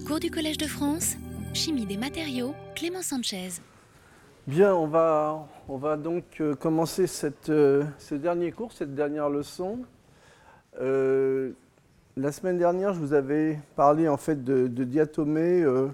Cours 0.00 0.20
du 0.20 0.30
Collège 0.30 0.58
de 0.58 0.66
France, 0.66 1.16
Chimie 1.52 1.84
des 1.86 1.96
matériaux, 1.96 2.54
Clément 2.74 3.02
Sanchez. 3.02 3.48
Bien, 4.46 4.74
on 4.74 4.86
va, 4.86 5.46
on 5.68 5.76
va 5.76 5.96
donc 5.96 6.24
euh, 6.40 6.54
commencer 6.54 7.06
cette, 7.06 7.50
euh, 7.50 7.84
ce 7.98 8.14
dernier 8.14 8.52
cours, 8.52 8.72
cette 8.72 8.94
dernière 8.94 9.28
leçon. 9.28 9.80
Euh, 10.80 11.52
la 12.16 12.32
semaine 12.32 12.58
dernière, 12.58 12.94
je 12.94 13.00
vous 13.00 13.12
avais 13.12 13.58
parlé 13.76 14.08
en 14.08 14.16
fait 14.16 14.42
de, 14.42 14.66
de 14.66 14.84
euh, 15.62 15.88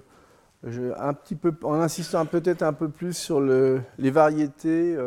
peu, 1.35 1.53
en 1.63 1.73
insistant 1.75 2.25
peut-être 2.25 2.63
un 2.63 2.73
peu 2.73 2.89
plus 2.89 3.15
sur 3.17 3.41
le- 3.41 3.81
les 3.97 4.11
variétés 4.11 4.97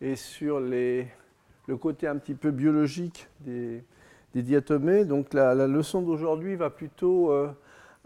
et 0.00 0.16
sur 0.16 0.60
les- 0.60 1.08
le 1.66 1.76
côté 1.76 2.06
un 2.06 2.16
petit 2.16 2.34
peu 2.34 2.50
biologique 2.50 3.28
des, 3.40 3.82
diatomées. 4.42 5.04
Donc 5.04 5.32
la, 5.34 5.54
leçon 5.66 6.02
d'aujourd'hui 6.02 6.54
va 6.56 6.70
plutôt 6.70 7.32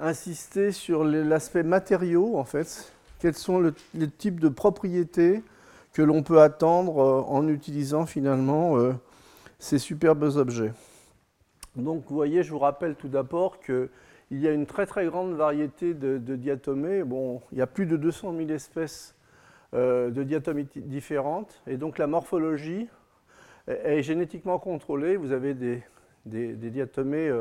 insister 0.00 0.72
sur 0.72 1.04
l'aspect 1.04 1.62
matériaux 1.62 2.38
en 2.38 2.44
fait. 2.44 2.92
Quels 3.18 3.34
sont 3.34 3.58
le- 3.58 3.74
les 3.94 4.08
types 4.08 4.40
de 4.40 4.48
propriétés 4.48 5.42
que 5.92 6.02
l'on 6.02 6.22
peut 6.22 6.40
attendre 6.40 6.98
euh, 7.00 7.20
en 7.22 7.48
utilisant 7.48 8.06
finalement 8.06 8.78
euh, 8.78 8.92
ces 9.58 9.78
superbes 9.78 10.22
objets. 10.22 10.72
Donc 11.76 12.04
vous 12.08 12.14
voyez, 12.14 12.42
je 12.42 12.50
vous 12.50 12.58
rappelle 12.58 12.94
tout 12.94 13.08
d'abord 13.08 13.60
qu'il 13.60 13.88
y 14.30 14.48
a 14.48 14.52
une 14.52 14.66
très 14.66 14.86
très 14.86 15.06
grande 15.06 15.34
variété 15.34 15.94
de, 15.94 16.18
diatomées. 16.36 17.04
Bon, 17.04 17.40
il 17.52 17.58
y 17.58 17.62
a 17.62 17.66
plus 17.66 17.86
de 17.86 17.96
200 17.96 18.34
000 18.36 18.50
espèces 18.50 19.14
euh, 19.74 20.10
de 20.10 20.22
diatomées 20.22 20.66
différentes. 20.74 21.62
Et 21.66 21.76
donc 21.76 21.98
la 21.98 22.06
morphologie 22.06 22.88
est, 23.68 24.02
génétiquement 24.02 24.58
contrôlée. 24.58 25.16
Vous 25.16 25.32
avez 25.32 25.54
des, 25.54 25.82
diatomées 26.26 27.32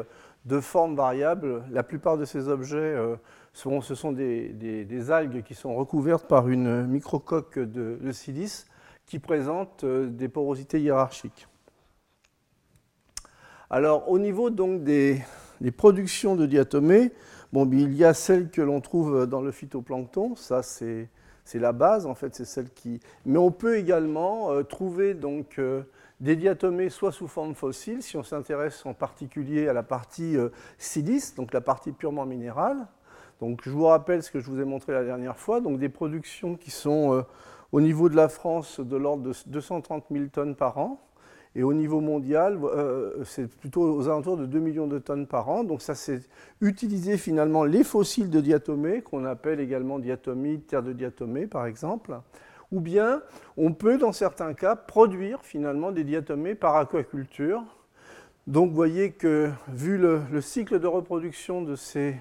de 0.45 0.59
formes 0.59 0.95
variables. 0.95 1.63
La 1.71 1.84
plupart 1.84 2.17
de 2.17 2.25
ces 2.25 2.48
objets, 2.48 2.77
euh, 2.77 3.16
sont- 3.53 3.81
ce 3.81 3.95
sont 3.95 4.11
des, 4.11 5.12
algues 5.12 5.43
qui 5.43 5.55
sont 5.55 5.75
recouvertes 5.75 6.27
par 6.27 6.49
une 6.49 6.85
microcoque 6.87 7.59
de, 7.59 8.12
silice 8.12 8.65
qui 9.05 9.20
présente 9.20 9.84
euh, 9.84 10.07
des 10.07 10.29
porosités 10.29 10.79
hiérarchiques. 10.79 11.48
Alors, 13.70 14.10
au 14.10 14.17
niveau 14.17 14.49
donc 14.49 14.84
des, 14.84 15.21
productions 15.77 16.35
de 16.35 16.45
diatomées, 16.45 17.12
bien, 17.51 17.65
il 17.65 17.93
y 17.95 18.04
a 18.04 18.13
celles 18.13 18.49
que 18.49 18.62
l'on 18.62 18.82
trouve 18.82 19.27
dans 19.27 19.41
le 19.41 19.51
phytoplancton, 19.51 20.35
ça 20.35 20.63
c'est 20.63 21.10
la 21.54 21.71
base 21.71 22.05
en 22.05 22.15
fait, 22.15 22.34
c'est 22.35 22.45
celle 22.45 22.70
qui. 22.71 22.99
Mais 23.26 23.37
on 23.37 23.51
peut 23.51 23.77
également 23.77 24.51
euh, 24.51 24.63
trouver 24.63 25.13
donc 25.13 25.60
des 26.20 26.35
diatomées 26.35 26.89
soit 26.89 27.12
sous 27.12 27.27
forme 27.27 27.55
fossile, 27.55 28.03
si 28.03 28.17
on 28.17 28.23
s'intéresse 28.23 28.85
en 28.85 28.93
particulier 28.93 29.67
à 29.67 29.73
la 29.73 29.84
partie 29.84 30.35
euh, 30.37 30.49
silice, 30.77 31.35
donc 31.35 31.53
la 31.53 31.61
partie 31.61 31.91
purement 31.91 32.26
minérale. 32.26 32.87
Donc 33.39 33.61
je 33.63 33.70
vous 33.70 33.85
rappelle 33.85 34.21
ce 34.21 34.31
que 34.31 34.39
je 34.39 34.49
vous 34.49 34.59
ai 34.59 34.65
montré 34.65 34.91
la 34.91 35.03
dernière 35.03 35.37
fois, 35.37 35.61
donc 35.61 35.79
des 35.79 35.89
productions 35.89 36.55
qui 36.55 36.71
sont 36.71 37.13
euh, 37.13 37.21
au 37.71 37.79
niveau 37.79 38.09
de 38.09 38.15
la 38.15 38.27
France 38.27 38.79
de 38.79 38.98
l'ordre 38.98 39.23
de 39.23 39.34
230 39.48 40.05
000 40.11 40.26
tonnes 40.27 40.55
par 40.55 40.77
an. 40.77 40.99
Et 41.55 41.63
au 41.63 41.73
niveau 41.73 41.99
mondial, 41.99 42.59
euh, 42.63 43.23
c'est 43.23 43.48
plutôt 43.49 43.81
aux 43.81 44.07
alentours 44.07 44.37
de 44.37 44.45
2 44.45 44.59
millions 44.59 44.87
de 44.87 44.99
tonnes 44.99 45.26
par 45.26 45.49
an. 45.49 45.63
Donc 45.63 45.81
ça, 45.81 45.95
c'est 45.95 46.21
utiliser 46.61 47.17
finalement 47.17 47.63
les 47.63 47.83
fossiles 47.83 48.29
de 48.29 48.39
diatomées, 48.39 49.01
qu'on 49.01 49.26
appelle 49.26 49.59
également 49.59 49.98
diatomie, 49.98 50.59
terre 50.61 50.83
de 50.83 50.93
diatomée 50.93 51.48
par 51.48 51.65
exemple. 51.65 52.20
Ou 52.71 52.81
bien, 52.81 53.21
on 53.57 53.73
peut 53.73 53.98
dans 53.98 54.12
certains 54.12 54.53
cas 54.53 54.75
produire 54.75 55.41
finalement 55.43 55.91
des 55.91 56.03
diatomées 56.03 56.55
par 56.55 56.76
aquaculture. 56.76 57.63
Donc 58.48 58.70
vous 58.70 58.76
voyez 58.76 59.11
que 59.11 59.49
vu 59.67 59.98
le, 59.98 60.21
le 60.31 60.41
cycle 60.41 60.79
de 60.79 60.87
reproduction 60.87 61.61
de 61.61 61.76
ces, 61.76 62.15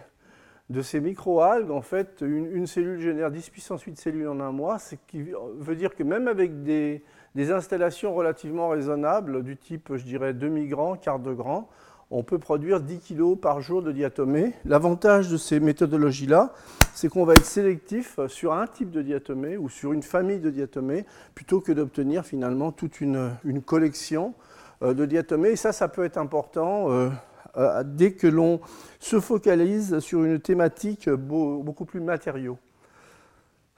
de 0.70 0.82
ces 0.82 1.00
microalgues, 1.00 1.70
en 1.70 1.80
fait, 1.80 2.20
une, 2.20 2.66
cellule 2.66 3.00
génère 3.00 3.30
10 3.30 3.50
puissance 3.50 3.82
8 3.82 3.96
cellules 3.98 4.28
en 4.28 4.40
un 4.40 4.52
mois, 4.52 4.78
ce 4.78 4.96
qui 5.06 5.32
veut 5.58 5.76
dire 5.76 5.94
que 5.94 6.02
même 6.02 6.28
avec 6.28 6.62
des, 6.62 7.02
des 7.34 7.50
installations 7.50 8.14
relativement 8.14 8.68
raisonnables, 8.68 9.42
du 9.42 9.56
type, 9.56 9.96
je 9.96 10.04
dirais, 10.04 10.34
demi-grand, 10.34 10.96
quart 10.96 11.18
de 11.18 11.32
grand, 11.32 11.68
on 12.10 12.22
peut 12.22 12.38
produire 12.38 12.80
10 12.80 13.00
kg 13.00 13.36
par 13.36 13.60
jour 13.60 13.82
de 13.82 13.92
diatomée. 13.92 14.54
L'avantage 14.64 15.28
de 15.28 15.36
ces 15.36 15.60
méthodologies-là, 15.60 16.54
c'est 16.94 17.08
qu'on 17.08 17.24
va 17.24 17.34
être 17.34 17.44
sélectif 17.44 18.18
sur 18.28 18.54
un 18.54 18.66
type 18.66 18.90
de 18.90 19.02
diatomée 19.02 19.58
ou 19.58 19.68
sur 19.68 19.92
une 19.92 20.02
famille 20.02 20.40
de 20.40 20.48
diatomées, 20.48 21.04
plutôt 21.34 21.60
que 21.60 21.70
d'obtenir 21.70 22.24
finalement 22.24 22.72
toute 22.72 23.02
une, 23.02 23.30
collection 23.66 24.34
euh, 24.82 24.94
de 24.94 25.04
diatomées. 25.04 25.50
Et 25.50 25.56
ça, 25.56 25.72
ça 25.72 25.88
peut 25.88 26.04
être 26.04 26.16
important 26.16 26.90
euh, 26.90 27.10
euh, 27.58 27.82
dès 27.84 28.12
que 28.12 28.26
l'on 28.26 28.60
se 29.00 29.20
focalise 29.20 29.98
sur 29.98 30.24
une 30.24 30.40
thématique 30.40 31.10
beau- 31.10 31.62
beaucoup 31.62 31.84
plus 31.84 32.00
matériaux. 32.00 32.58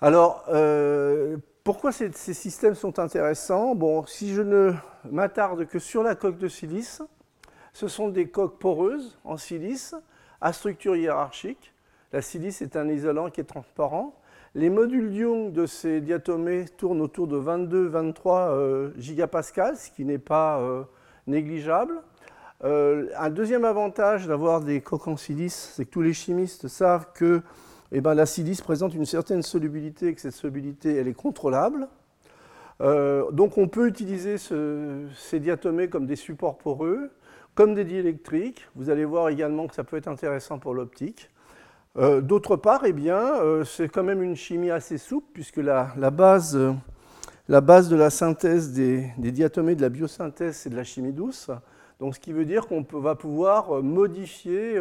Alors, 0.01 0.47
pourquoi 1.63 1.93
ces 1.93 2.11
systèmes 2.33 2.75
sont 2.75 2.99
intéressants? 2.99 3.75
Bon, 3.75 4.07
si 4.07 4.33
je 4.33 4.41
ne 4.41 4.73
m'attarde 5.11 5.67
que 5.67 5.79
sur 5.79 6.03
la 6.03 6.15
coque 6.15 6.39
de 6.39 6.49
silice, 6.49 7.03
ce 7.73 7.89
sont 7.89 8.09
des 8.09 8.29
coques 8.29 8.59
poreuses 8.59 9.19
en 9.25 9.37
silice 9.37 9.95
à 10.41 10.53
structure 10.53 10.97
hiérarchique. 10.97 11.73
La 12.13 12.23
silice 12.23 12.63
est 12.63 12.77
un 12.77 12.89
isolant 12.89 13.31
qui 13.31 13.41
est 13.41 13.45
transparent. 13.45 14.15
Les 14.55 14.69
modules 14.71 15.11
d'ion 15.11 15.49
de 15.49 15.67
ces 15.67 16.01
diatomées 16.01 16.65
tournent 16.77 17.01
autour 17.01 17.29
de 17.29 17.39
22-23 17.39 18.49
euh, 18.51 18.91
ce 18.99 19.91
qui 19.91 20.05
n'est 20.05 20.19
pas 20.19 20.59
euh, 20.61 20.83
négligeable. 21.29 21.95
Euh, 22.65 23.07
un 23.17 23.31
deuxième 23.31 23.65
avantage 23.65 24.27
d'avoir 24.27 24.61
des 24.61 24.81
coques 24.81 25.07
en 25.09 25.17
silice, 25.17 25.73
c'est 25.77 25.85
que 25.85 25.91
tous 25.91 26.03
les 26.03 26.13
chimistes 26.13 26.67
savent 26.69 27.07
que 27.15 27.43
eh 27.93 28.01
ben, 28.01 28.15
la 28.15 28.27
silice 28.27 28.61
présente 28.61 28.95
une 28.95 29.07
certaine 29.07 29.43
solubilité 29.43 30.09
et 30.09 30.15
que 30.15 30.21
cette 30.21 30.35
solubilité 30.35 30.97
est 30.99 31.13
contrôlable. 31.15 31.89
Euh, 32.81 33.31
donc 33.31 33.59
on 33.59 33.69
peut 33.69 33.87
utiliser 33.87 34.39
ce- 34.39 35.07
ces 35.17 35.39
diatomées 35.39 35.89
comme 35.89 36.07
des 36.07 36.17
supports 36.17 36.57
poreux, 36.59 37.11
comme 37.55 37.75
des 37.75 37.84
diélectriques. 37.84 38.66
Vous 38.77 38.91
allez 38.91 39.05
voir 39.05 39.28
également 39.28 39.66
que 39.66 39.75
ça 39.75 39.84
peut 39.84 39.97
être 39.97 40.09
intéressant 40.09 40.59
pour 40.59 40.75
l'optique. 40.75 41.31
Euh, 41.97 42.21
D'autre 42.21 42.56
part, 42.56 42.83
eh 42.84 42.94
euh, 43.11 43.65
c'est 43.65 43.88
quand 43.88 44.05
même 44.05 44.22
une 44.22 44.37
chimie 44.37 44.71
assez 44.71 44.97
souple 44.97 45.27
puisque 45.33 45.56
la, 45.56 45.93
euh, 45.97 47.60
base 47.60 47.89
de 47.89 47.97
la 47.97 48.10
synthèse 48.10 48.72
des, 48.72 49.12
diatomées 49.19 49.75
de 49.75 49.83
la 49.83 49.89
biosynthèse, 49.89 50.56
c'est 50.56 50.71
de 50.71 50.77
la 50.77 50.84
chimie 50.84 51.12
douce. 51.12 51.50
Donc, 51.99 52.15
ce 52.15 52.21
qui 52.21 52.33
veut 52.33 52.44
dire 52.47 52.66
qu'on 52.66 52.87
va 52.93 53.15
pouvoir 53.15 53.83
modifier 53.83 54.81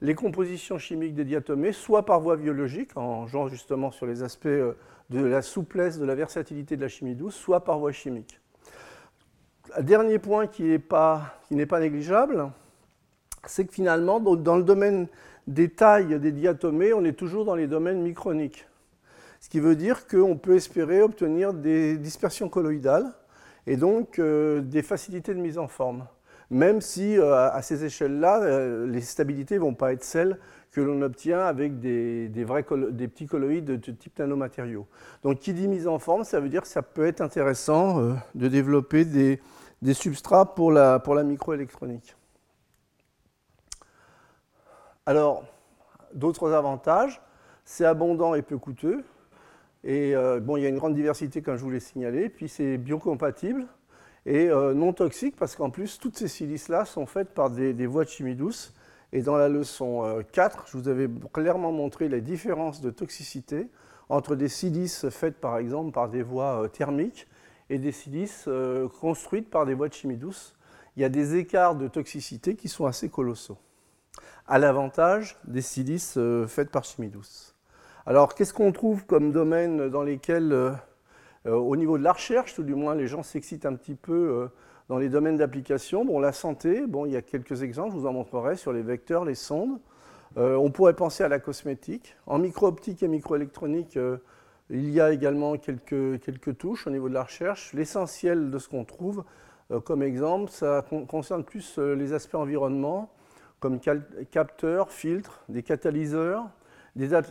les 0.00 0.14
compositions 0.14 0.78
chimiques 0.78 1.14
des 1.14 1.24
diatomées, 1.24 1.72
soit 1.72 2.04
par 2.04 2.20
voie 2.20 2.36
biologique, 2.36 2.96
en 2.96 3.26
jouant 3.26 3.48
justement 3.48 3.90
sur 3.90 4.06
les 4.06 4.22
aspects 4.22 4.46
de 4.46 5.24
la 5.24 5.42
souplesse, 5.42 5.98
de 5.98 6.04
la 6.04 6.14
versatilité 6.14 6.76
de 6.76 6.82
la 6.82 6.88
chimie 6.88 7.16
douce, 7.16 7.34
soit 7.34 7.64
par 7.64 7.80
voie 7.80 7.90
chimique. 7.90 8.38
Dernier 9.80 10.18
point 10.18 10.46
qui 10.46 10.62
n'est 10.62 10.78
pas, 10.78 11.38
négligeable, 11.50 12.50
c'est 13.46 13.66
que 13.66 13.72
finalement, 13.72 14.20
dans 14.20 14.56
le 14.56 14.62
domaine 14.62 15.08
des 15.46 15.68
tailles 15.68 16.18
des 16.18 16.32
diatomées, 16.32 16.92
on 16.92 17.04
est 17.04 17.12
toujours 17.12 17.44
dans 17.44 17.54
les 17.54 17.66
domaines 17.66 18.02
microniques. 18.02 18.66
Ce 19.40 19.48
qui 19.48 19.60
veut 19.60 19.76
dire 19.76 20.06
qu'on 20.06 20.36
peut 20.36 20.56
espérer 20.56 21.02
obtenir 21.02 21.52
des 21.52 21.96
dispersions 21.98 22.48
colloïdales 22.48 23.12
et 23.66 23.76
donc 23.76 24.18
euh, 24.18 24.60
des 24.60 24.82
facilités 24.82 25.34
de 25.34 25.40
mise 25.40 25.58
en 25.58 25.68
forme. 25.68 26.06
Même 26.50 26.80
si 26.80 27.18
euh, 27.18 27.50
à 27.50 27.60
ces 27.62 27.84
échelles-là, 27.84 28.42
euh, 28.42 28.86
les 28.86 29.00
stabilités 29.00 29.56
ne 29.56 29.60
vont 29.60 29.74
pas 29.74 29.92
être 29.92 30.04
celles 30.04 30.38
que 30.72 30.80
l'on 30.80 31.00
obtient 31.02 31.40
avec 31.40 31.80
des, 31.80 32.28
vrais 32.44 32.64
des 32.90 33.08
petits 33.08 33.26
colloïdes 33.26 33.64
de 33.64 33.76
type 33.92 34.18
nanomatériaux. 34.18 34.86
Donc 35.22 35.40
qui 35.40 35.52
dit 35.52 35.68
mise 35.68 35.88
en 35.88 35.98
forme, 35.98 36.24
ça 36.24 36.40
veut 36.40 36.48
dire 36.48 36.62
que 36.62 36.68
ça 36.68 36.82
peut 36.82 37.06
être 37.06 37.20
intéressant 37.20 38.16
de 38.34 38.48
développer 38.48 39.04
des, 39.04 39.40
des 39.82 39.94
substrats 39.94 40.54
pour 40.54 40.72
la, 40.72 41.00
microélectronique. 41.24 42.16
Alors, 45.04 45.44
d'autres 46.14 46.52
avantages, 46.52 47.20
c'est 47.64 47.84
abondant 47.84 48.34
et 48.34 48.42
peu 48.42 48.58
coûteux. 48.58 49.04
Et 49.84 50.16
euh, 50.16 50.40
bon, 50.40 50.56
il 50.56 50.62
y 50.62 50.66
a 50.66 50.68
une 50.68 50.78
grande 50.78 50.94
diversité, 50.94 51.42
comme 51.42 51.56
je 51.56 51.62
vous 51.62 51.70
l'ai 51.70 51.80
signalé. 51.80 52.28
Puis 52.28 52.48
c'est 52.48 52.76
biocompatible 52.76 53.66
et 54.26 54.50
euh, 54.50 54.74
non 54.74 54.92
toxique, 54.92 55.36
parce 55.36 55.54
qu'en 55.54 55.70
plus, 55.70 55.98
toutes 56.00 56.16
ces 56.16 56.26
silices-là 56.26 56.84
sont 56.84 57.06
faites 57.06 57.30
par 57.30 57.48
des, 57.48 57.86
voies 57.86 58.04
de 58.04 58.10
chimie 58.10 58.34
douce. 58.34 58.74
Et 59.12 59.22
dans 59.22 59.36
la 59.36 59.48
leçon 59.48 60.04
euh, 60.04 60.22
4, 60.32 60.66
je 60.66 60.76
vous 60.76 60.88
avais 60.88 61.08
clairement 61.32 61.70
montré 61.70 62.08
les 62.08 62.20
différences 62.20 62.80
de 62.80 62.90
toxicité 62.90 63.68
entre 64.08 64.34
des 64.34 64.48
silices 64.48 65.08
faites, 65.10 65.40
par 65.40 65.58
exemple, 65.58 65.92
par 65.92 66.08
des 66.08 66.22
voies 66.22 66.64
euh, 66.64 66.68
thermiques 66.68 67.28
et 67.70 67.78
des 67.78 67.92
silices 67.92 68.44
euh, 68.48 68.88
construites 68.88 69.50
par 69.50 69.66
des 69.66 69.74
voies 69.74 69.88
de 69.88 69.94
chimie 69.94 70.16
douce. 70.16 70.54
Il 70.96 71.02
y 71.02 71.04
a 71.04 71.08
des 71.08 71.36
écarts 71.36 71.74
de 71.74 71.88
toxicité 71.88 72.54
qui 72.54 72.68
sont 72.68 72.86
assez 72.86 73.08
colossaux 73.08 73.58
à 74.48 74.58
l'avantage 74.58 75.36
des 75.44 75.60
silices 75.60 76.14
euh, 76.16 76.46
faites 76.46 76.70
par 76.70 76.84
chimie 76.84 77.08
douce. 77.08 77.54
Alors, 78.06 78.34
qu'est-ce 78.34 78.54
qu'on 78.54 78.70
trouve 78.70 79.04
comme 79.04 79.32
domaine 79.32 79.88
dans 79.88 80.04
lesquels, 80.04 80.52
euh, 80.52 80.72
au 81.44 81.74
niveau 81.74 81.98
de 81.98 82.04
la 82.04 82.12
recherche, 82.12 82.54
tout 82.54 82.62
du 82.62 82.76
moins, 82.76 82.94
les 82.94 83.08
gens 83.08 83.24
s'excitent 83.24 83.66
un 83.66 83.74
petit 83.74 83.96
peu 83.96 84.48
dans 84.88 84.98
les 84.98 85.08
domaines 85.08 85.36
d'application? 85.36 86.04
Bon, 86.04 86.20
la 86.20 86.32
santé, 86.32 86.86
bon, 86.86 87.06
il 87.06 87.12
y 87.12 87.16
a 87.16 87.22
quelques 87.22 87.62
exemples, 87.62 87.94
je 87.94 87.98
vous 87.98 88.06
en 88.06 88.12
montrerai 88.12 88.56
sur 88.56 88.72
les 88.72 88.82
vecteurs, 88.82 89.24
les 89.24 89.34
sondes. 89.34 89.80
on 90.36 90.70
pourrait 90.70 90.94
penser 90.94 91.24
à 91.24 91.28
la 91.28 91.40
cosmétique. 91.40 92.16
En 92.26 92.38
micro-optique 92.38 93.02
et 93.02 93.08
microélectronique, 93.08 93.98
il 94.70 94.90
y 94.90 95.00
a 95.00 95.12
également 95.12 95.56
quelques, 95.56 96.58
touches 96.58 96.86
au 96.86 96.90
niveau 96.90 97.08
de 97.08 97.14
la 97.14 97.24
recherche. 97.24 97.72
L'essentiel 97.72 98.50
de 98.50 98.58
ce 98.58 98.68
qu'on 98.68 98.84
trouve, 98.84 99.24
comme 99.84 100.02
exemple, 100.02 100.50
ça 100.50 100.84
concerne 101.08 101.44
plus 101.44 101.78
les 101.78 102.12
aspects 102.12 102.34
environnement, 102.34 103.10
comme 103.60 103.78
capteurs, 104.30 104.90
filtres, 104.90 105.44
des 105.48 105.62
catalyseurs, 105.62 106.48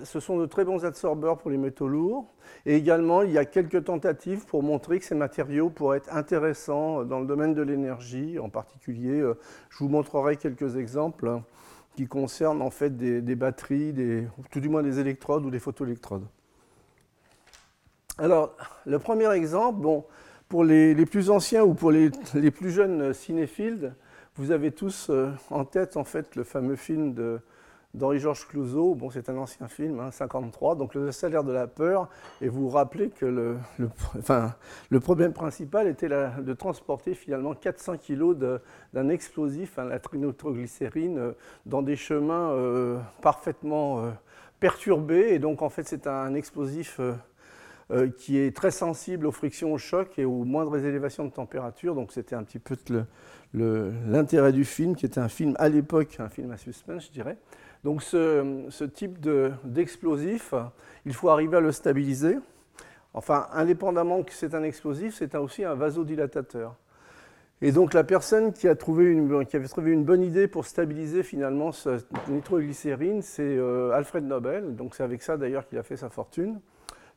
ce 0.04 0.20
sont 0.20 0.38
de 0.38 0.46
très 0.46 0.64
bons 0.64 0.86
absorbeurs 0.86 1.38
pour 1.38 1.50
les 1.50 1.58
métaux 1.58 1.88
lourds. 1.88 2.32
Et 2.66 2.76
également, 2.76 3.24
il 3.24 3.32
y 3.32 3.38
a 3.38 3.46
quelques 3.46 3.86
tentatives 3.86 4.46
pour 4.46 4.62
montrer 4.62 5.00
que 5.00 5.06
ces 5.06 5.16
matériaux 5.16 5.70
pourraient 5.70 5.98
être 5.98 6.16
intéressants 6.16 7.04
dans 7.04 7.20
le 7.20 7.26
domaine 7.26 7.54
de 7.54 7.62
l'énergie. 7.62 8.38
En 8.38 8.50
particulier, 8.50 9.20
euh, 9.20 9.38
je 9.70 9.80
vous 9.80 9.90
montrerai 9.90 10.38
quelques 10.38 10.78
exemples 10.78 11.28
hein, 11.28 11.44
qui 11.96 12.06
concernent 12.06 12.62
en 12.62 12.70
fait 12.70 12.96
des, 12.96 13.36
batteries, 13.36 13.94
tout 14.52 14.60
du 14.60 14.70
moins 14.70 14.84
des 14.84 15.00
électrodes 15.00 15.46
ou 15.46 15.50
des 15.50 15.60
photoélectrodes. 15.60 16.28
Alors, 18.18 18.56
le 18.86 18.98
premier 18.98 19.30
exemple, 19.34 19.82
bon, 19.82 20.06
pour 20.48 20.64
les, 20.64 21.06
plus 21.06 21.30
anciens 21.30 21.66
ou 21.66 21.74
pour 21.74 21.92
les, 21.92 22.10
plus 22.50 22.72
jeunes 22.72 23.14
cinéphiles, 23.14 23.94
vous 24.38 24.52
avez 24.52 24.72
tous 24.72 25.10
euh, 25.10 25.32
en 25.50 25.66
tête 25.66 25.98
en 25.98 26.06
fait 26.06 26.38
le 26.38 26.46
fameux 26.46 26.78
film 26.78 27.14
d'Henri-Georges 27.94 28.48
Clouzot. 28.48 28.96
Bon, 28.96 29.10
c'est 29.10 29.28
un 29.28 29.36
ancien 29.36 29.68
film, 29.68 29.96
1953, 29.96 30.72
hein, 30.72 30.76
donc 30.78 30.94
le 30.94 31.12
salaire 31.12 31.44
de 31.44 31.52
la 31.52 31.68
peur. 31.68 32.08
Et 32.40 32.48
vous 32.48 32.62
vous 32.62 32.70
rappelez 32.70 33.10
que 33.10 33.26
le, 33.26 33.58
enfin, 34.18 34.56
le 34.90 35.02
problème 35.02 35.34
principal 35.34 35.86
était 35.90 36.08
de 36.08 36.54
transporter 36.54 37.16
finalement 37.16 37.54
400 37.54 37.98
kg 37.98 38.62
d'un 38.94 39.10
explosif, 39.10 39.78
hein, 39.78 39.84
la 39.84 40.00
trinitroglycérine, 40.00 41.18
euh, 41.18 41.32
dans 41.66 41.82
des 41.82 41.98
chemins 41.98 42.52
euh, 42.52 42.98
parfaitement 43.22 44.10
perturbés. 44.62 45.34
Et 45.34 45.40
donc, 45.40 45.62
en 45.62 45.70
fait, 45.70 45.86
c'est 45.86 46.08
un 46.08 46.34
explosif 46.34 47.02
qui 48.18 48.38
est 48.40 48.56
très 48.56 48.72
sensible 48.72 49.28
aux 49.28 49.32
frictions, 49.32 49.72
aux 49.72 49.78
chocs 49.78 50.18
et 50.18 50.26
aux 50.26 50.44
moindres 50.44 50.78
élévations 50.78 51.26
de 51.26 51.32
température. 51.32 51.94
Donc, 51.94 52.12
c'était 52.12 52.36
un 52.36 52.44
petit 52.44 52.60
peu 52.60 52.76
l'intérêt 53.54 54.52
du 54.52 54.66
film, 54.66 54.96
qui 54.96 55.06
était 55.06 55.20
un 55.20 55.30
film 55.30 55.56
à 55.60 55.70
l'époque, 55.70 56.18
un 56.20 56.30
film 56.30 56.52
à 56.52 56.58
suspense, 56.58 57.06
je 57.06 57.12
dirais. 57.12 57.38
Donc 57.86 58.02
ce, 58.02 58.84
type 58.86 59.20
d'explosif, 59.64 60.56
il 61.06 61.14
faut 61.14 61.30
arriver 61.30 61.58
à 61.58 61.60
le 61.60 61.72
stabiliser. 61.72 62.40
Enfin, 63.14 63.48
indépendamment 63.54 64.24
que 64.24 64.34
c'est 64.34 64.56
un 64.56 64.64
explosif, 64.64 65.14
c'est 65.14 65.36
aussi 65.36 65.64
un 65.64 65.76
vasodilatateur. 65.76 66.76
Et 67.62 67.72
donc 67.72 67.94
la 67.94 68.04
personne 68.04 68.54
qui, 68.54 68.68
a 68.68 68.76
trouvé 68.76 69.06
une, 69.06 69.46
qui 69.46 69.56
avait 69.56 69.68
trouvé 69.68 69.92
une 69.92 70.04
bonne 70.04 70.24
idée 70.24 70.48
pour 70.48 70.66
stabiliser 70.66 71.22
finalement 71.22 71.72
cette 71.72 72.08
nitroglycérine, 72.28 73.22
c'est 73.22 73.44
euh, 73.44 73.92
Alfred 73.92 74.26
Nobel. 74.26 74.76
Donc 74.76 74.96
c'est 74.96 75.04
avec 75.04 75.22
ça 75.22 75.38
d'ailleurs 75.38 75.68
qu'il 75.68 75.78
a 75.78 75.84
fait 75.84 75.96
sa 75.96 76.10
fortune 76.10 76.60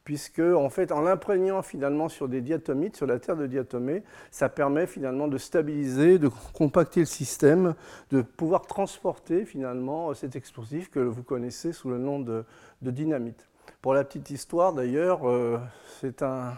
puisque 0.09 0.41
en 0.41 0.71
fait, 0.71 0.91
en 0.91 1.03
l'imprégnant 1.03 1.61
finalement 1.61 2.09
sur 2.09 2.29
des 2.29 2.41
diatomites, 2.41 2.97
sur 2.97 3.07
la 3.07 3.19
terre 3.19 3.37
de 3.37 3.47
diatomée, 3.47 4.03
ça 4.31 4.49
permet 4.49 4.87
finalement 4.87 5.29
de 5.29 5.37
stabiliser, 5.37 6.19
de 6.19 6.31
compacter 6.55 7.01
le 7.01 7.07
système, 7.07 7.75
de 8.11 8.23
pouvoir 8.23 8.63
transporter 8.63 9.45
finalement 9.45 10.15
cet 10.15 10.35
explosif 10.35 10.89
que 10.89 10.99
vous 10.99 11.23
connaissez 11.23 11.75
sous 11.75 11.91
le 11.91 11.99
nom 11.99 12.21
de, 12.21 12.47
dynamite. 12.81 13.47
Pour 13.83 13.93
la 13.93 14.03
petite 14.03 14.31
histoire 14.31 14.73
d'ailleurs, 14.73 15.29
euh, 15.29 15.59
c'est 16.01 16.23
euh, 16.23 16.53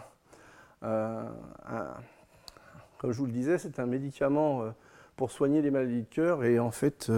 un, 0.81 1.25
comme 2.99 3.11
je 3.11 3.17
vous 3.17 3.25
le 3.25 3.33
disais, 3.33 3.57
c'est 3.57 3.79
un 3.79 3.85
médicament 3.85 4.61
euh, 4.61 4.69
pour 5.17 5.29
soigner 5.29 5.61
les 5.61 5.71
maladies 5.71 6.03
de 6.03 6.09
cœur 6.09 6.45
et 6.45 6.57
en 6.57 6.71
fait, 6.71 7.11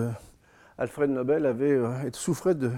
Alfred 0.79 1.11
Nobel 1.11 1.45
avait, 1.45 1.79
souffrait 2.11 2.55
de 2.55 2.71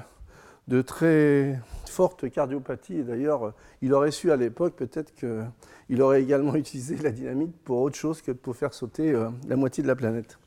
de 0.68 0.82
très 0.82 1.60
fortes 1.86 2.30
cardiopathies. 2.30 3.00
Et 3.00 3.04
d'ailleurs, 3.04 3.54
il 3.82 3.94
aurait 3.94 4.12
su 4.12 4.32
à 4.32 4.36
l'époque 4.36 4.76
peut-être 4.76 5.14
qu'il 5.16 6.02
aurait 6.02 6.22
également 6.22 6.56
utilisé 6.56 6.98
la 6.98 7.12
dynamite 7.12 7.56
pour 7.64 7.82
autre 7.82 7.96
chose 7.96 8.22
que 8.22 8.32
pour 8.32 8.56
faire 8.56 8.74
sauter 8.74 9.12
euh, 9.12 9.30
la 9.48 9.56
moitié 9.56 9.84
de 9.84 9.88
la 9.88 9.96
planète. 9.96 10.38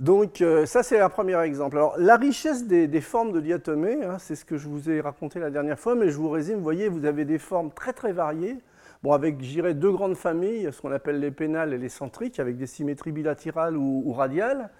Donc 0.00 0.40
euh, 0.40 0.66
ça, 0.66 0.82
c'est 0.82 0.98
un 0.98 1.08
premier 1.08 1.40
exemple. 1.42 1.76
Alors 1.76 1.94
la 1.96 2.16
richesse 2.16 2.66
des, 2.66 3.00
formes 3.00 3.32
de 3.32 3.40
diatomées, 3.40 4.04
hein, 4.04 4.16
c'est 4.18 4.34
ce 4.34 4.44
que 4.44 4.58
je 4.58 4.68
vous 4.68 4.90
ai 4.90 5.00
raconté 5.00 5.38
la 5.38 5.50
dernière 5.50 5.78
fois, 5.78 5.94
mais 5.94 6.10
je 6.10 6.16
vous 6.16 6.30
résume, 6.30 6.56
vous 6.56 6.62
voyez, 6.64 6.88
vous 6.88 7.04
avez 7.04 7.24
des 7.24 7.38
formes 7.38 7.70
très 7.70 7.92
très 7.92 8.12
variées, 8.12 8.56
bon, 9.04 9.12
avec, 9.12 9.40
j'irais, 9.40 9.74
deux 9.74 9.92
grandes 9.92 10.16
familles, 10.16 10.68
ce 10.72 10.80
qu'on 10.80 10.90
appelle 10.90 11.20
les 11.20 11.30
pénales 11.30 11.72
et 11.72 11.78
les 11.78 11.88
centriques, 11.88 12.40
avec 12.40 12.56
des 12.56 12.66
symétries 12.66 13.12
bilatérales 13.12 13.76
ou 13.76 14.12
radiales. 14.12 14.70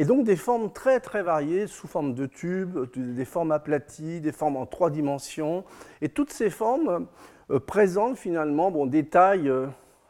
Et 0.00 0.04
donc 0.04 0.24
des 0.24 0.36
formes 0.36 0.72
très 0.72 1.00
très 1.00 1.24
variées, 1.24 1.66
sous 1.66 1.88
forme 1.88 2.14
de 2.14 2.26
tubes, 2.26 2.78
des 2.96 3.24
formes 3.24 3.50
aplaties, 3.50 4.20
des 4.20 4.30
formes 4.30 4.56
en 4.56 4.64
trois 4.64 4.90
dimensions. 4.90 5.64
Et 6.00 6.08
toutes 6.08 6.32
ces 6.32 6.50
formes 6.50 7.08
euh, 7.50 7.58
présentent 7.58 8.16
finalement 8.16 8.70
bon, 8.70 8.86
des 8.86 9.06
tailles, 9.06 9.48
euh, 9.48 9.66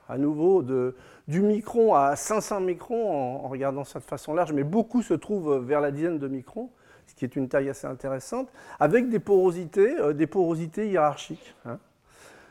à 0.07 0.19
nouveau, 0.19 0.63
de, 0.63 0.95
du 1.27 1.41
micron 1.41 1.95
à 1.95 2.17
500 2.17 2.61
microns, 2.61 3.43
en, 3.43 3.49
regardant 3.49 3.83
ça 3.83 3.99
de 3.99 4.05
façon 4.05 4.35
large, 4.35 4.53
mais 4.53 4.63
beaucoup 4.63 5.01
se 5.01 5.15
trouvent 5.15 5.57
vers 5.65 5.81
la 5.81 5.91
dizaine 5.91 6.19
de 6.19 6.29
microns, 6.29 6.69
ce 7.07 7.15
qui 7.15 7.25
est 7.25 7.35
une 7.35 7.49
taille 7.49 7.71
assez 7.71 7.87
intéressante, 7.87 8.51
avec 8.79 9.09
des 9.09 9.21
porosités, 9.21 9.99
euh, 9.99 10.13
des 10.13 10.27
porosités 10.27 10.87
hiérarchiques. 10.91 11.55
Hein. 11.65 11.79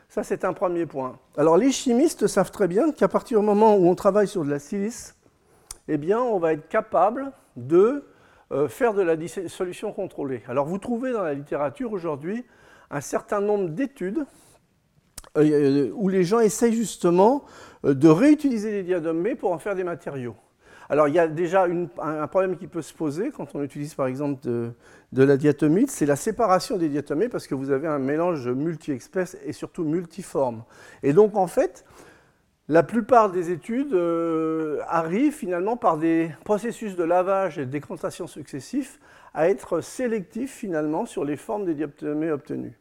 Ça, 0.08 0.24
c'est 0.24 0.44
un 0.44 0.54
premier 0.54 0.86
point. 0.86 1.18
Alors 1.36 1.56
les 1.56 1.70
chimistes 1.70 2.26
savent 2.26 2.50
très 2.50 2.66
bien 2.66 2.90
qu'à 2.90 3.06
partir 3.06 3.38
du 3.38 3.46
moment 3.46 3.76
où 3.76 3.86
on 3.86 3.94
travaille 3.94 4.26
sur 4.26 4.44
de 4.44 4.50
la 4.50 4.58
silice, 4.58 5.17
eh 5.88 5.96
bien, 5.96 6.20
on 6.20 6.38
va 6.38 6.52
être 6.52 6.68
capable 6.68 7.32
de 7.56 8.04
euh, 8.52 8.68
faire 8.68 8.94
de 8.94 9.02
la 9.02 9.16
dissolution 9.16 9.92
contrôlée. 9.92 10.42
Alors, 10.48 10.66
vous 10.66 10.78
trouvez 10.78 11.12
dans 11.12 11.22
la 11.22 11.34
littérature 11.34 11.92
aujourd'hui 11.92 12.44
un 12.90 13.00
certain 13.00 13.40
nombre 13.40 13.70
d'études 13.70 14.24
euh, 15.36 15.42
euh, 15.42 15.90
où 15.94 16.08
les 16.08 16.24
gens 16.24 16.40
essayent 16.40 16.74
justement 16.74 17.44
de 17.84 18.08
réutiliser 18.08 18.70
les 18.70 18.82
diatomées 18.82 19.34
pour 19.34 19.52
en 19.52 19.58
faire 19.58 19.74
des 19.74 19.84
matériaux. 19.84 20.36
Alors, 20.90 21.08
il 21.08 21.14
y 21.14 21.18
a 21.18 21.28
déjà 21.28 21.66
un, 22.00 22.26
problème 22.28 22.56
qui 22.56 22.66
peut 22.66 22.80
se 22.80 22.94
poser 22.94 23.30
quand 23.30 23.54
on 23.54 23.62
utilise 23.62 23.94
par 23.94 24.06
exemple 24.06 24.42
de, 24.42 24.72
de 25.12 25.22
la 25.22 25.36
diatomite, 25.36 25.90
c'est 25.90 26.06
la 26.06 26.16
séparation 26.16 26.78
des 26.78 26.88
diatomées 26.88 27.28
parce 27.28 27.46
que 27.46 27.54
vous 27.54 27.70
avez 27.70 27.86
un 27.86 27.98
mélange 27.98 28.48
multi-espèces 28.48 29.36
et 29.44 29.52
surtout 29.52 29.84
multiforme. 29.84 30.64
Et 31.02 31.12
donc, 31.12 31.36
en 31.36 31.46
fait, 31.46 31.84
la 32.68 32.82
plupart 32.82 33.30
des 33.30 33.50
études 33.50 33.94
euh, 33.94 34.80
arrivent 34.88 35.32
finalement 35.32 35.76
par 35.76 35.96
des 35.96 36.30
processus 36.44 36.96
de 36.96 37.04
lavage 37.04 37.58
et 37.58 37.64
de 37.64 38.26
successifs 38.26 39.00
à 39.32 39.48
être 39.48 39.80
sélectifs 39.80 40.52
finalement 40.52 41.06
sur 41.06 41.24
les 41.24 41.36
formes 41.36 41.64
des 41.64 41.74
diatomées 41.74 42.30
obtenues. 42.30 42.76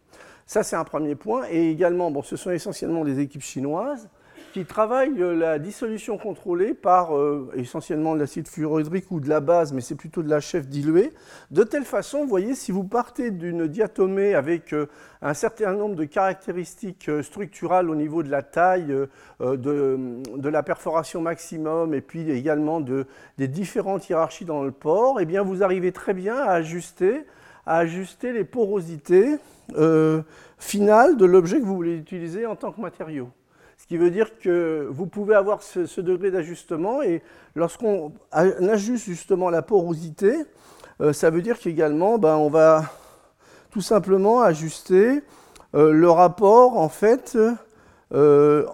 Ça, 0.46 0.64
c'est 0.64 0.76
un 0.76 0.84
premier 0.84 1.16
point. 1.16 1.44
Et 1.50 1.72
également, 1.72 2.12
ce 2.26 2.36
sont 2.36 2.52
essentiellement 2.52 3.06
des 3.06 3.20
équipes 3.20 3.42
chinoises 3.42 4.10
qui 4.58 4.66
travaillent 4.66 5.14
la 5.20 5.60
dissolution 5.60 6.18
contrôlée 6.18 6.74
par 6.74 7.16
euh, 7.16 7.52
essentiellement 7.54 8.16
de 8.16 8.20
l'acide 8.22 8.48
fluorhydrique 8.48 9.12
ou 9.12 9.20
de 9.20 9.30
la 9.30 9.40
base, 9.40 9.72
mais 9.72 9.82
c'est 9.82 9.94
plutôt 9.94 10.24
de 10.24 10.32
la 10.32 10.40
chef 10.40 10.68
diluée, 10.68 11.14
de 11.52 11.62
telle 11.62 11.86
façon, 11.86 12.22
vous 12.22 12.28
voyez, 12.28 12.56
si 12.56 12.72
vous 12.72 12.84
partez 12.84 13.30
d'une 13.30 13.68
diatomée 13.68 14.34
avec 14.34 14.74
euh, 14.74 14.88
un 15.22 15.36
certain 15.36 15.74
nombre 15.74 15.94
de 15.94 16.06
caractéristiques 16.06 17.08
euh, 17.08 17.22
structurales 17.22 17.88
au 17.88 17.94
niveau 17.94 18.24
de 18.24 18.32
la 18.32 18.42
taille, 18.42 18.88
de, 19.40 20.50
la 20.50 20.64
perforation 20.64 21.22
maximum, 21.22 21.94
et 21.94 22.02
puis 22.02 22.32
également 22.32 22.80
de, 22.80 23.06
des 23.38 23.48
différentes 23.48 24.10
hiérarchies 24.10 24.46
dans 24.46 24.64
le 24.64 24.72
port, 24.72 25.22
eh 25.22 25.26
bien 25.26 25.44
vous 25.44 25.62
arrivez 25.62 25.92
très 25.92 26.16
bien 26.16 26.36
à 26.36 26.54
ajuster, 26.54 27.28
à 27.68 27.78
ajuster 27.78 28.34
les 28.34 28.44
porosités 28.44 29.36
finales 30.58 31.16
de 31.16 31.26
l'objet 31.26 31.60
que 31.60 31.66
vous 31.66 31.76
voulez 31.76 31.96
utiliser 31.96 32.48
en 32.48 32.56
tant 32.56 32.72
que 32.72 32.82
matériau. 32.82 33.30
Qui 33.88 33.96
veut 33.96 34.10
dire 34.10 34.38
que 34.40 34.86
vous 34.92 35.06
pouvez 35.06 35.34
avoir 35.34 35.64
ce, 35.64 36.02
degré 36.02 36.30
d'ajustement 36.30 37.02
et 37.02 37.22
lorsqu'on 37.56 38.12
ajuste 38.32 39.06
justement 39.06 39.50
la 39.50 39.62
porosité, 39.62 40.36
euh, 41.00 41.14
ça 41.14 41.30
veut 41.30 41.42
dire 41.42 41.58
qu'également 41.58 42.18
ben, 42.18 42.36
on 42.36 42.50
va 42.50 42.84
tout 43.72 43.80
simplement 43.80 44.42
ajuster 44.42 45.24
euh, 45.74 45.92
le 45.92 46.10
rapport 46.10 46.78
en 46.78 46.90
fait, 46.90 47.38
euh, 48.14 48.66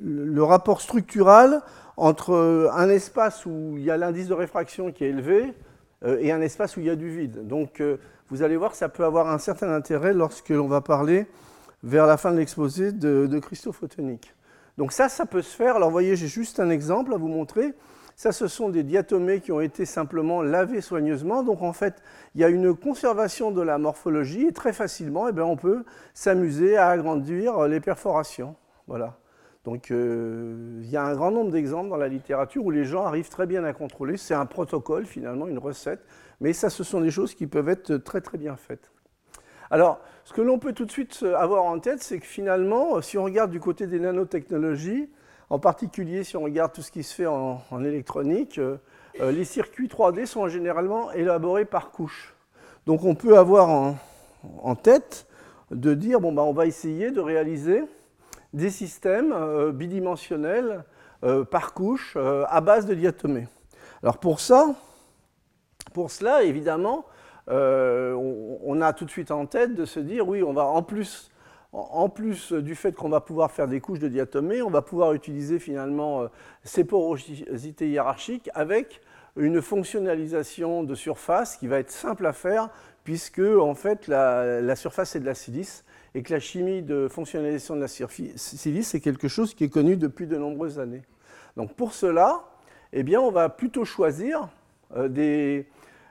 le 0.00 0.42
rapport 0.42 0.80
structural 0.80 1.60
entre 1.98 2.70
un 2.72 2.88
espace 2.88 3.44
où 3.44 3.74
il 3.76 3.84
y 3.84 3.90
a 3.90 3.98
l'indice 3.98 4.28
de 4.28 4.34
réfraction 4.34 4.90
qui 4.90 5.04
est 5.04 5.10
élevé 5.10 5.52
et 6.06 6.30
un 6.30 6.40
espace 6.40 6.76
où 6.76 6.80
il 6.80 6.86
y 6.86 6.90
a 6.90 6.96
du 6.96 7.10
vide. 7.10 7.46
Donc 7.46 7.82
vous 8.30 8.42
allez 8.42 8.56
voir, 8.56 8.74
ça 8.74 8.88
peut 8.88 9.04
avoir 9.04 9.28
un 9.28 9.38
certain 9.38 9.70
intérêt 9.70 10.14
lorsque 10.14 10.50
l'on 10.50 10.66
va 10.66 10.80
parler 10.80 11.26
vers 11.86 12.06
la 12.06 12.16
fin 12.16 12.32
de 12.32 12.38
l'exposé 12.38 12.90
de, 12.90 13.26
de 13.26 13.40
photonique. 13.70 14.34
Donc 14.76 14.90
ça, 14.92 15.08
ça 15.08 15.24
peut 15.24 15.40
se 15.40 15.54
faire. 15.56 15.76
Alors 15.76 15.90
voyez, 15.90 16.16
j'ai 16.16 16.26
juste 16.26 16.58
un 16.58 16.68
exemple 16.68 17.14
à 17.14 17.16
vous 17.16 17.28
montrer. 17.28 17.74
Ça, 18.16 18.32
ce 18.32 18.48
sont 18.48 18.70
des 18.70 18.82
diatomées 18.82 19.40
qui 19.40 19.52
ont 19.52 19.60
été 19.60 19.84
simplement 19.84 20.42
lavées 20.42 20.80
soigneusement. 20.80 21.44
Donc 21.44 21.62
en 21.62 21.72
fait, 21.72 22.02
il 22.34 22.40
y 22.40 22.44
a 22.44 22.48
une 22.48 22.74
conservation 22.74 23.52
de 23.52 23.62
la 23.62 23.78
morphologie 23.78 24.46
et 24.46 24.52
très 24.52 24.72
facilement, 24.72 25.28
eh 25.28 25.32
bien, 25.32 25.44
on 25.44 25.56
peut 25.56 25.84
s'amuser 26.12 26.76
à 26.76 26.88
agrandir 26.88 27.68
les 27.68 27.78
perforations. 27.78 28.56
Voilà. 28.88 29.18
Donc 29.64 29.90
euh, 29.90 30.80
il 30.82 30.90
y 30.90 30.96
a 30.96 31.04
un 31.04 31.14
grand 31.14 31.30
nombre 31.30 31.52
d'exemples 31.52 31.88
dans 31.88 31.96
la 31.96 32.08
littérature 32.08 32.64
où 32.64 32.70
les 32.70 32.84
gens 32.84 33.04
arrivent 33.04 33.28
très 33.28 33.46
bien 33.46 33.62
à 33.62 33.72
contrôler. 33.72 34.16
C'est 34.16 34.34
un 34.34 34.46
protocole 34.46 35.06
finalement, 35.06 35.46
une 35.46 35.58
recette, 35.58 36.00
mais 36.40 36.52
ça 36.52 36.68
ce 36.68 36.82
sont 36.82 37.00
des 37.00 37.10
choses 37.12 37.34
qui 37.34 37.46
peuvent 37.46 37.68
être 37.68 37.96
très 37.96 38.20
très 38.20 38.38
bien 38.38 38.56
faites. 38.56 38.90
Alors 39.70 40.00
ce 40.24 40.32
que 40.32 40.40
l'on 40.40 40.58
peut 40.58 40.72
tout 40.72 40.84
de 40.84 40.90
suite 40.90 41.24
avoir 41.36 41.64
en 41.64 41.78
tête, 41.78 42.02
c'est 42.02 42.18
que 42.18 42.26
finalement, 42.26 43.00
si 43.00 43.16
on 43.16 43.24
regarde 43.24 43.50
du 43.50 43.60
côté 43.60 43.86
des 43.86 44.00
nanotechnologies, 44.00 45.08
en 45.50 45.58
particulier 45.58 46.24
si 46.24 46.36
on 46.36 46.42
regarde 46.42 46.72
tout 46.72 46.82
ce 46.82 46.90
qui 46.90 47.02
se 47.02 47.14
fait 47.14 47.26
en, 47.26 47.60
électronique, 47.84 48.58
euh, 48.58 48.76
euh, 49.20 49.30
les 49.30 49.44
circuits 49.44 49.88
3D 49.88 50.26
sont 50.26 50.48
généralement 50.48 51.12
élaborés 51.12 51.64
par 51.64 51.90
couches. 51.90 52.34
Donc 52.86 53.04
on 53.04 53.14
peut 53.14 53.38
avoir 53.38 53.68
en, 54.62 54.74
tête 54.74 55.26
de 55.70 55.94
dire, 55.94 56.20
bon, 56.20 56.32
bah, 56.32 56.42
on 56.42 56.52
va 56.52 56.66
essayer 56.66 57.10
de 57.10 57.20
réaliser 57.20 57.82
des 58.52 58.70
systèmes 58.70 59.32
euh, 59.32 59.72
bidimensionnels 59.72 60.84
par 61.50 61.72
couche 61.72 62.16
à 62.16 62.60
base 62.60 62.86
de 62.86 62.94
diatomées. 62.94 63.48
Alors 64.02 64.18
pour 64.18 64.38
ça, 64.38 64.76
pour 65.92 66.12
cela, 66.12 66.44
évidemment, 66.44 67.06
on, 67.48 68.80
a 68.80 68.92
tout 68.92 69.04
de 69.04 69.10
suite 69.10 69.30
en 69.30 69.46
tête 69.46 69.74
de 69.74 69.84
se 69.84 70.00
dire, 70.00 70.26
oui, 70.28 70.42
on 70.42 70.52
va 70.52 70.64
en 70.64 70.82
plus 70.82 71.30
en 71.76 72.08
plus 72.08 72.52
du 72.52 72.74
fait 72.74 72.92
qu'on 72.92 73.08
va 73.08 73.20
pouvoir 73.20 73.50
faire 73.50 73.68
des 73.68 73.80
couches 73.80 73.98
de 73.98 74.08
diatomées, 74.08 74.62
on 74.62 74.70
va 74.70 74.82
pouvoir 74.82 75.12
utiliser 75.12 75.58
finalement 75.58 76.22
euh, 76.22 76.28
ces 76.64 76.84
porosités 76.84 77.88
hiérarchiques 77.88 78.48
avec 78.54 79.02
une 79.36 79.60
fonctionnalisation 79.60 80.84
de 80.84 80.94
surface 80.94 81.56
qui 81.56 81.66
va 81.66 81.78
être 81.78 81.90
simple 81.90 82.24
à 82.24 82.32
faire 82.32 82.70
puisque 83.04 83.40
en 83.40 83.74
fait 83.74 84.08
la, 84.08 84.74
surface 84.74 85.14
est 85.16 85.20
de 85.20 85.26
la 85.26 85.34
silice 85.34 85.84
et 86.14 86.22
que 86.22 86.32
la 86.32 86.40
chimie 86.40 86.82
de 86.82 87.08
fonctionnalisation 87.08 87.76
de 87.76 87.82
la 87.82 87.88
silice 87.88 88.94
est 88.94 89.00
quelque 89.00 89.28
chose 89.28 89.54
qui 89.54 89.64
est 89.64 89.68
connu 89.68 89.96
depuis 89.96 90.26
de 90.26 90.38
nombreuses 90.38 90.78
années. 90.78 91.02
Donc 91.56 91.74
pour 91.74 91.92
cela, 91.92 92.44
eh 92.94 93.02
bien, 93.02 93.20
on 93.20 93.30
va 93.30 93.50
plutôt 93.50 93.84
choisir 93.84 94.48
euh, 94.96 95.08
des, 95.08 95.66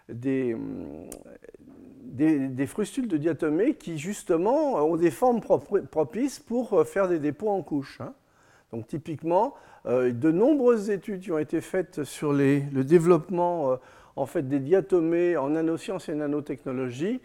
des, 0.10 0.56
des, 2.16 2.68
frustules 2.68 3.08
de 3.08 3.18
diatomées 3.18 3.76
qui, 3.76 3.98
justement, 3.98 4.76
ont 4.76 4.96
des 4.96 5.12
formes 5.12 5.42
propices 5.42 6.40
pour 6.40 6.74
euh, 6.74 6.84
faire 6.84 7.08
des 7.08 7.20
dépôts 7.20 7.50
en 7.50 7.62
couches. 7.62 8.00
Hein. 8.02 8.14
Donc, 8.72 8.88
typiquement, 8.88 9.54
euh, 9.86 10.12
de 10.12 10.32
nombreuses 10.32 10.90
études 10.90 11.22
qui 11.22 11.32
ont 11.32 11.38
été 11.38 11.62
faites 11.62 12.04
sur 12.04 12.34
le 12.34 12.84
développement 12.84 13.72
euh, 13.72 13.76
en 14.16 14.26
fait, 14.26 14.48
des 14.48 14.60
diatomées 14.60 15.36
en 15.36 15.50
nanosciences 15.50 16.08
et 16.08 16.16
nanotechnologies 16.16 17.22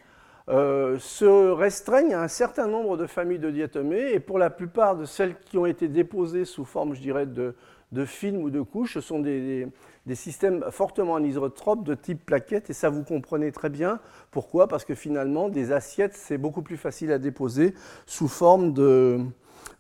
se 0.49 1.53
restreignent 1.53 2.15
à 2.15 2.23
un 2.23 2.29
certain 2.29 2.67
nombre 2.67 2.97
de 2.97 3.07
familles 3.07 3.39
de 3.39 3.53
diatomées. 3.53 4.13
Et 4.13 4.19
pour 4.19 4.37
la 4.37 4.51
plupart 4.51 4.97
de 4.97 5.05
celles 5.05 5.39
qui 5.39 5.57
ont 5.57 5.67
été 5.67 5.87
déposées 5.87 6.45
sous 6.45 6.65
forme, 6.65 6.95
je 6.95 7.01
dirais, 7.01 7.27
de, 7.27 7.55
de 7.93 8.05
films 8.05 8.43
ou 8.43 8.51
de 8.51 8.61
couches, 8.61 8.95
ce 8.95 9.01
sont 9.01 9.21
des 9.21 9.69
systèmes 10.15 10.65
fortement 10.71 11.17
anisotropes 11.17 11.85
de 11.85 11.95
type 11.95 12.25
plaquette, 12.25 12.71
et 12.71 12.73
ça 12.73 12.89
vous 12.89 13.03
comprenez 13.03 13.53
très 13.53 13.69
bien. 13.69 14.01
Pourquoi 14.31 14.67
Parce 14.67 14.85
que 14.85 14.95
finalement, 14.95 15.49
des 15.49 15.73
assiettes, 15.73 16.15
c'est 16.15 16.39
beaucoup 16.39 16.63
plus 16.63 16.77
facile 16.77 17.13
à 17.13 17.19
déposer 17.19 17.75
sous 18.07 18.29
forme 18.29 18.73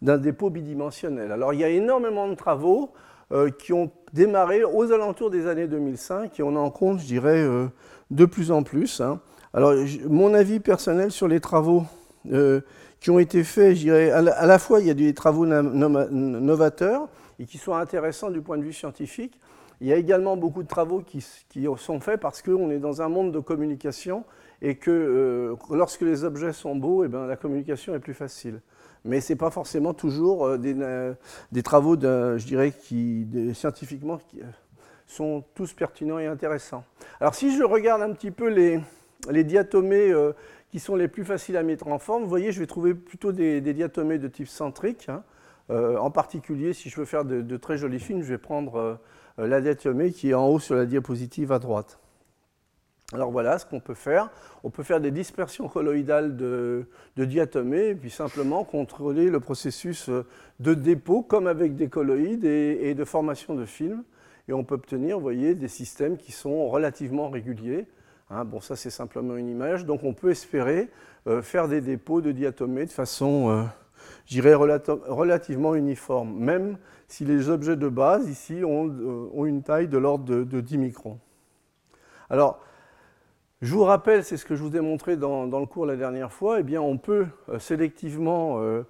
d'un 0.03 0.19
dépôt 0.19 0.50
bidimensionnel. 0.50 1.33
Alors 1.33 1.55
il 1.55 1.61
y 1.61 1.65
a 1.65 1.69
énormément 1.69 2.29
de 2.29 2.35
travaux 2.35 2.93
euh, 3.33 3.50
qui 3.50 3.73
ont 3.73 3.91
démarré 4.12 4.65
aux 4.65 4.93
alentours 4.93 5.31
des 5.31 5.47
années 5.47 5.69
2005, 5.69 6.39
et 6.39 6.43
on 6.43 6.57
en 6.57 6.71
compte, 6.71 7.00
je 7.00 7.07
dirais, 7.07 7.41
euh, 7.43 7.69
de 8.11 8.25
plus 8.25 8.50
en 8.50 8.62
plus. 8.62 9.00
Hein. 9.00 9.21
Alors 9.55 9.73
mon 10.09 10.35
avis 10.35 10.61
personnel 10.61 11.11
sur 11.11 11.29
les 11.29 11.41
travaux 11.41 11.85
euh, 12.33 12.61
qui 13.00 13.11
ont 13.11 13.19
été 13.19 13.45
faits, 13.45 13.77
je 13.77 13.81
dirais, 13.81 14.11
à 14.11 14.21
la, 14.21 14.59
fois 14.59 14.81
il 14.81 14.87
y 14.87 14.91
a 14.91 14.95
des 14.95 15.15
travaux 15.15 15.47
novateurs 15.47 17.09
et 17.40 17.47
qui 17.47 17.59
sont 17.59 17.75
intéressants 17.75 18.30
du 18.30 18.42
point 18.42 18.59
de 18.59 18.62
vue 18.62 18.73
scientifique, 18.73 19.40
il 19.80 19.87
y 19.87 19.92
a 19.92 19.97
également 19.97 20.37
beaucoup 20.37 20.62
de 20.62 20.68
travaux 20.68 21.00
qui, 21.00 21.25
sont 21.78 22.00
faits 22.00 22.20
parce 22.20 22.42
qu'on 22.42 22.70
est 22.70 22.78
dans 22.78 23.00
un 23.00 23.09
monde 23.09 23.32
de 23.32 23.40
communication 23.40 24.25
et 24.61 24.76
que 24.76 24.90
euh, 24.90 25.56
lorsque 25.70 26.02
les 26.02 26.23
objets 26.25 26.52
sont 26.52 26.76
beaux, 26.76 27.02
et 27.02 27.06
eh 27.06 27.09
bien, 27.09 27.26
la 27.26 27.37
communication 27.37 27.94
est 27.94 27.99
plus 27.99 28.12
facile. 28.12 28.61
Mais 29.06 29.23
ce 29.23 29.32
n'est 29.32 29.38
pas 29.38 29.50
forcément 29.50 29.94
toujours 29.94 30.44
euh, 30.44 30.59
euh, 30.62 31.14
des, 31.50 31.62
travaux, 31.62 31.94
je 31.99 32.44
dirais, 32.44 32.73
qui, 32.73 33.26
scientifiquement, 33.54 34.18
qui 34.18 34.40
sont 35.06 35.42
tous 35.54 35.73
pertinents 35.73 36.18
et 36.18 36.26
intéressants. 36.26 36.85
Alors 37.18 37.35
si 37.35 37.56
je 37.56 37.62
regarde 37.62 38.02
un 38.02 38.12
petit 38.12 38.30
peu 38.30 38.49
les, 38.49 39.44
diatomées 39.44 40.12
qui 40.70 40.78
sont 40.78 40.94
les 40.94 41.09
plus 41.09 41.25
faciles 41.25 41.56
à 41.56 41.62
mettre 41.62 41.88
en 41.88 41.99
forme, 41.99 42.23
vous 42.23 42.28
voyez, 42.28 42.52
je 42.52 42.61
vais 42.61 42.66
trouver 42.66 42.92
plutôt 42.92 43.32
des, 43.32 43.62
diatomées 43.62 44.18
de 44.18 44.28
type 44.28 44.49
centrique. 44.49 45.09
Hein. 45.09 45.23
En 45.71 46.11
particulier, 46.11 46.73
si 46.73 46.91
je 46.91 46.97
veux 46.99 47.07
faire 47.07 47.25
de, 47.25 47.57
très 47.57 47.79
jolies 47.79 48.00
films, 48.00 48.23
je 48.23 48.29
vais 48.29 48.39
prendre 48.39 49.00
euh, 49.41 49.47
la 49.47 49.61
diatomée 49.61 50.12
qui 50.12 50.31
est 50.31 50.35
en 50.35 50.49
haut 50.49 50.59
sur 50.59 50.75
la 50.75 50.87
diapositive 50.87 51.53
à 51.53 51.59
droite. 51.59 51.99
Alors 53.12 53.31
voilà 53.31 53.59
ce 53.59 53.67
qu'on 53.67 53.81
peut 53.81 53.95
faire. 53.95 54.31
On 54.62 54.71
peut 54.71 54.85
faire 54.85 55.00
des 55.00 55.11
dispersions 55.11 55.69
colloïdales 55.69 56.37
de, 56.37 56.87
diatomées 57.17 57.89
et 57.89 57.95
puis 57.95 58.11
simplement 58.11 58.62
contrôler 58.65 59.31
le 59.31 59.41
processus 59.41 60.09
euh, 60.09 60.25
de 60.61 60.75
dépôt 60.75 61.23
comme 61.23 61.47
avec 61.47 61.75
des 61.75 61.89
colloïdes 61.89 62.45
et, 62.45 62.95
de 62.95 63.05
formation 63.05 63.55
de 63.55 63.65
films. 63.65 64.05
Et 64.49 64.53
on 64.53 64.65
peut 64.65 64.77
obtenir, 64.77 65.17
vous 65.17 65.23
voyez, 65.23 65.55
des 65.55 65.69
systèmes 65.69 66.17
qui 66.17 66.33
sont 66.33 66.69
relativement 66.69 67.31
réguliers. 67.31 67.87
Hein, 68.31 68.45
bon, 68.45 68.61
ça 68.61 68.77
c'est 68.77 68.91
simplement 68.91 69.37
une 69.37 69.49
image. 69.49 69.87
Donc 69.87 70.05
on 70.05 70.15
peut 70.15 70.31
espérer 70.31 70.89
euh, 71.27 71.43
faire 71.43 71.67
des 71.67 71.81
dépôts 71.81 72.21
de 72.21 72.31
diatomées 72.31 72.87
de 72.87 72.91
façon, 72.91 73.69
je 74.27 74.41
dirais, 74.41 74.55
relativement 74.55 75.75
uniforme, 75.75 76.35
même 76.35 76.79
si 77.09 77.25
les 77.25 77.49
objets 77.49 77.77
de 77.77 77.89
base 77.89 78.29
ici 78.29 78.62
ont, 78.65 78.89
euh, 78.89 79.45
une 79.45 79.62
taille 79.62 79.89
de 79.89 79.99
l'ordre 79.99 80.25
de, 80.45 80.61
10 80.61 80.79
microns. 80.79 81.19
Alors, 82.31 82.61
je 83.62 83.75
vous 83.75 83.85
rappelle, 83.85 84.25
c'est 84.25 84.37
ce 84.37 84.45
que 84.45 84.55
je 84.55 84.62
vous 84.62 84.77
ai 84.77 84.81
montré 84.81 85.17
dans, 85.17 85.45
le 85.47 85.67
cours 85.67 85.87
la 85.87 85.97
dernière 85.97 86.33
fois, 86.33 86.61
eh 86.61 86.62
bien, 86.62 86.81
on 86.81 86.99
peut 86.99 87.27
euh, 87.49 87.59
sélectivement 87.59 88.61
euh, 88.61 88.85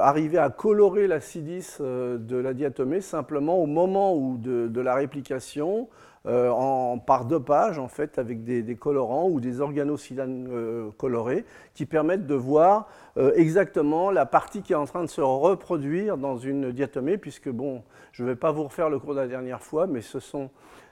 arriver 0.00 0.38
à 0.38 0.50
colorer 0.50 1.06
la 1.06 1.20
silice 1.20 1.80
de 1.80 2.36
la 2.36 2.52
diatomée 2.52 3.00
simplement 3.00 3.58
au 3.62 3.66
moment 3.66 4.16
où 4.16 4.36
de 4.38 4.80
la 4.80 4.94
réplication, 4.94 5.88
euh, 6.28 6.96
par 7.06 7.24
dopage, 7.24 7.78
en 7.78 7.88
fait, 7.88 8.18
avec 8.18 8.44
des, 8.44 8.76
colorants 8.76 9.28
ou 9.28 9.40
des 9.40 9.62
organosilanes 9.62 10.48
euh, 10.50 10.90
colorés 10.98 11.46
qui 11.72 11.86
permettent 11.86 12.26
de 12.26 12.34
voir 12.34 12.86
euh, 13.16 13.32
exactement 13.34 14.10
la 14.10 14.26
partie 14.26 14.60
qui 14.60 14.74
est 14.74 14.76
en 14.76 14.84
train 14.84 15.02
de 15.02 15.08
se 15.08 15.22
reproduire 15.22 16.18
dans 16.18 16.36
une 16.36 16.70
diatomée, 16.72 17.16
puisque, 17.16 17.48
bon, 17.48 17.82
je 18.12 18.24
ne 18.24 18.28
vais 18.28 18.36
pas 18.36 18.52
vous 18.52 18.64
refaire 18.64 18.90
le 18.90 18.98
cours 18.98 19.14
de 19.14 19.20
la 19.20 19.26
dernière 19.26 19.62
fois, 19.62 19.86
mais 19.86 20.02
ce 20.02 20.20
sont 20.20 20.50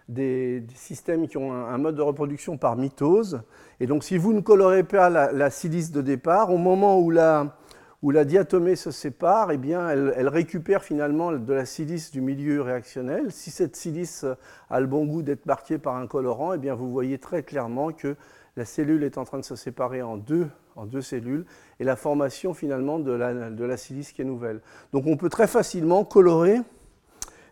des, 0.08 0.64
systèmes 0.74 1.28
qui 1.28 1.36
ont 1.36 1.52
un, 1.52 1.76
mode 1.76 1.96
de 1.96 2.02
reproduction 2.02 2.56
par 2.56 2.76
mitose. 2.76 3.42
Et 3.78 3.86
donc, 3.86 4.04
si 4.04 4.16
vous 4.16 4.32
ne 4.32 4.40
colorez 4.40 4.84
pas 4.84 5.10
la 5.10 5.50
silice 5.50 5.92
de 5.92 6.00
départ, 6.00 6.50
au 6.50 6.58
moment 6.58 6.98
où 6.98 7.10
la, 7.10 7.56
où 8.02 8.10
la 8.10 8.24
diatomée 8.24 8.76
se 8.76 8.90
sépare, 8.90 9.52
eh 9.52 9.56
bien, 9.56 9.88
elle, 9.88 10.28
récupère 10.28 10.84
finalement 10.84 11.32
de 11.32 11.52
la 11.52 11.64
silice 11.64 12.10
du 12.10 12.20
milieu 12.20 12.62
réactionnel. 12.62 13.32
Si 13.32 13.50
cette 13.50 13.76
silice 13.76 14.24
a 14.70 14.80
le 14.80 14.86
bon 14.86 15.06
goût 15.06 15.22
d'être 15.22 15.46
marquée 15.46 15.78
par 15.78 15.96
un 15.96 16.06
colorant, 16.06 16.52
eh 16.52 16.58
bien, 16.58 16.74
vous 16.74 16.90
voyez 16.90 17.18
très 17.18 17.42
clairement 17.42 17.92
que 17.92 18.16
la 18.56 18.64
cellule 18.64 19.02
est 19.02 19.18
en 19.18 19.24
train 19.24 19.38
de 19.38 19.44
se 19.44 19.56
séparer 19.56 20.02
en 20.02 20.16
deux, 20.16 20.48
en 20.76 20.86
deux 20.86 21.02
cellules 21.02 21.44
et 21.80 21.84
la 21.84 21.96
formation 21.96 22.54
finalement 22.54 22.98
de 22.98 23.12
la, 23.12 23.50
de 23.50 23.64
la 23.64 23.76
silice 23.76 24.12
qui 24.12 24.22
est 24.22 24.26
nouvelle. 24.26 24.60
Donc 24.92 25.06
on 25.06 25.16
peut 25.16 25.28
très 25.28 25.46
facilement 25.46 26.04
colorer 26.04 26.60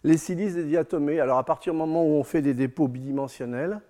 les 0.02 0.16
silices 0.16 0.54
des 0.54 0.64
diatomées. 0.64 1.20
Alors 1.20 1.38
à 1.38 1.44
partir 1.44 1.72
du 1.72 1.78
moment 1.78 2.04
où 2.04 2.12
on 2.12 2.24
fait 2.24 2.42
des 2.42 2.54
dépôts 2.54 2.88
bidimensionnels, 2.88 3.80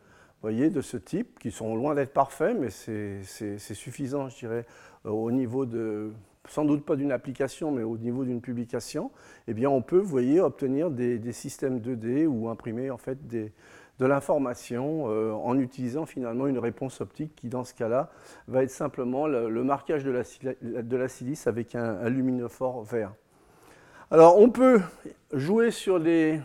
voyez, 0.44 0.68
de 0.68 0.82
ce 0.82 0.98
type, 0.98 1.38
qui 1.38 1.50
sont 1.50 1.74
loin 1.74 1.94
d'être 1.94 2.12
parfaits, 2.12 2.54
mais 2.58 2.68
c'est 2.68 3.58
suffisant, 3.58 4.28
je 4.28 4.38
dirais, 4.38 4.66
au 5.04 5.30
niveau 5.32 5.64
de 5.64 6.12
sans 6.48 6.64
doute 6.64 6.84
pas 6.84 6.96
d'une 6.96 7.12
application, 7.12 7.70
mais 7.70 7.82
au 7.82 7.96
niveau 7.96 8.24
d'une 8.24 8.40
publication, 8.40 9.10
eh 9.48 9.54
bien, 9.54 9.70
on 9.70 9.82
peut, 9.82 9.98
vous 9.98 10.08
voyez, 10.08 10.40
obtenir 10.40 10.90
des, 10.90 11.32
systèmes 11.32 11.78
2D 11.78 12.26
ou 12.26 12.48
imprimer 12.48 12.90
en 12.90 12.98
fait 12.98 13.26
de 13.26 13.50
l'information 14.00 15.06
euh, 15.08 15.32
en 15.32 15.58
utilisant 15.58 16.04
finalement 16.04 16.46
une 16.46 16.58
réponse 16.58 17.00
optique 17.00 17.34
qui, 17.34 17.48
dans 17.48 17.64
ce 17.64 17.74
cas-là, 17.74 18.10
va 18.48 18.62
être 18.62 18.70
simplement 18.70 19.26
le, 19.26 19.64
marquage 19.64 20.04
de 20.04 20.10
la, 20.96 21.08
silice 21.08 21.46
avec 21.46 21.74
un, 21.74 22.08
luminophore 22.08 22.84
vert. 22.84 23.12
Alors, 24.10 24.38
on 24.38 24.50
peut 24.50 24.80
jouer 25.32 25.70
sur 25.70 25.98
des, 25.98 26.40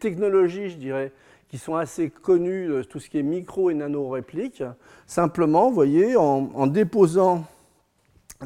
technologies, 0.00 0.70
je 0.70 0.76
dirais, 0.76 1.12
qui 1.48 1.58
sont 1.58 1.76
assez 1.76 2.08
connues, 2.08 2.70
tout 2.88 2.98
ce 2.98 3.10
qui 3.10 3.18
est 3.18 3.22
micro 3.22 3.68
et 3.68 3.74
nano-réplique, 3.74 4.64
simplement, 5.06 5.68
vous 5.68 5.74
voyez, 5.74 6.16
en 6.16 6.66
déposant 6.66 7.44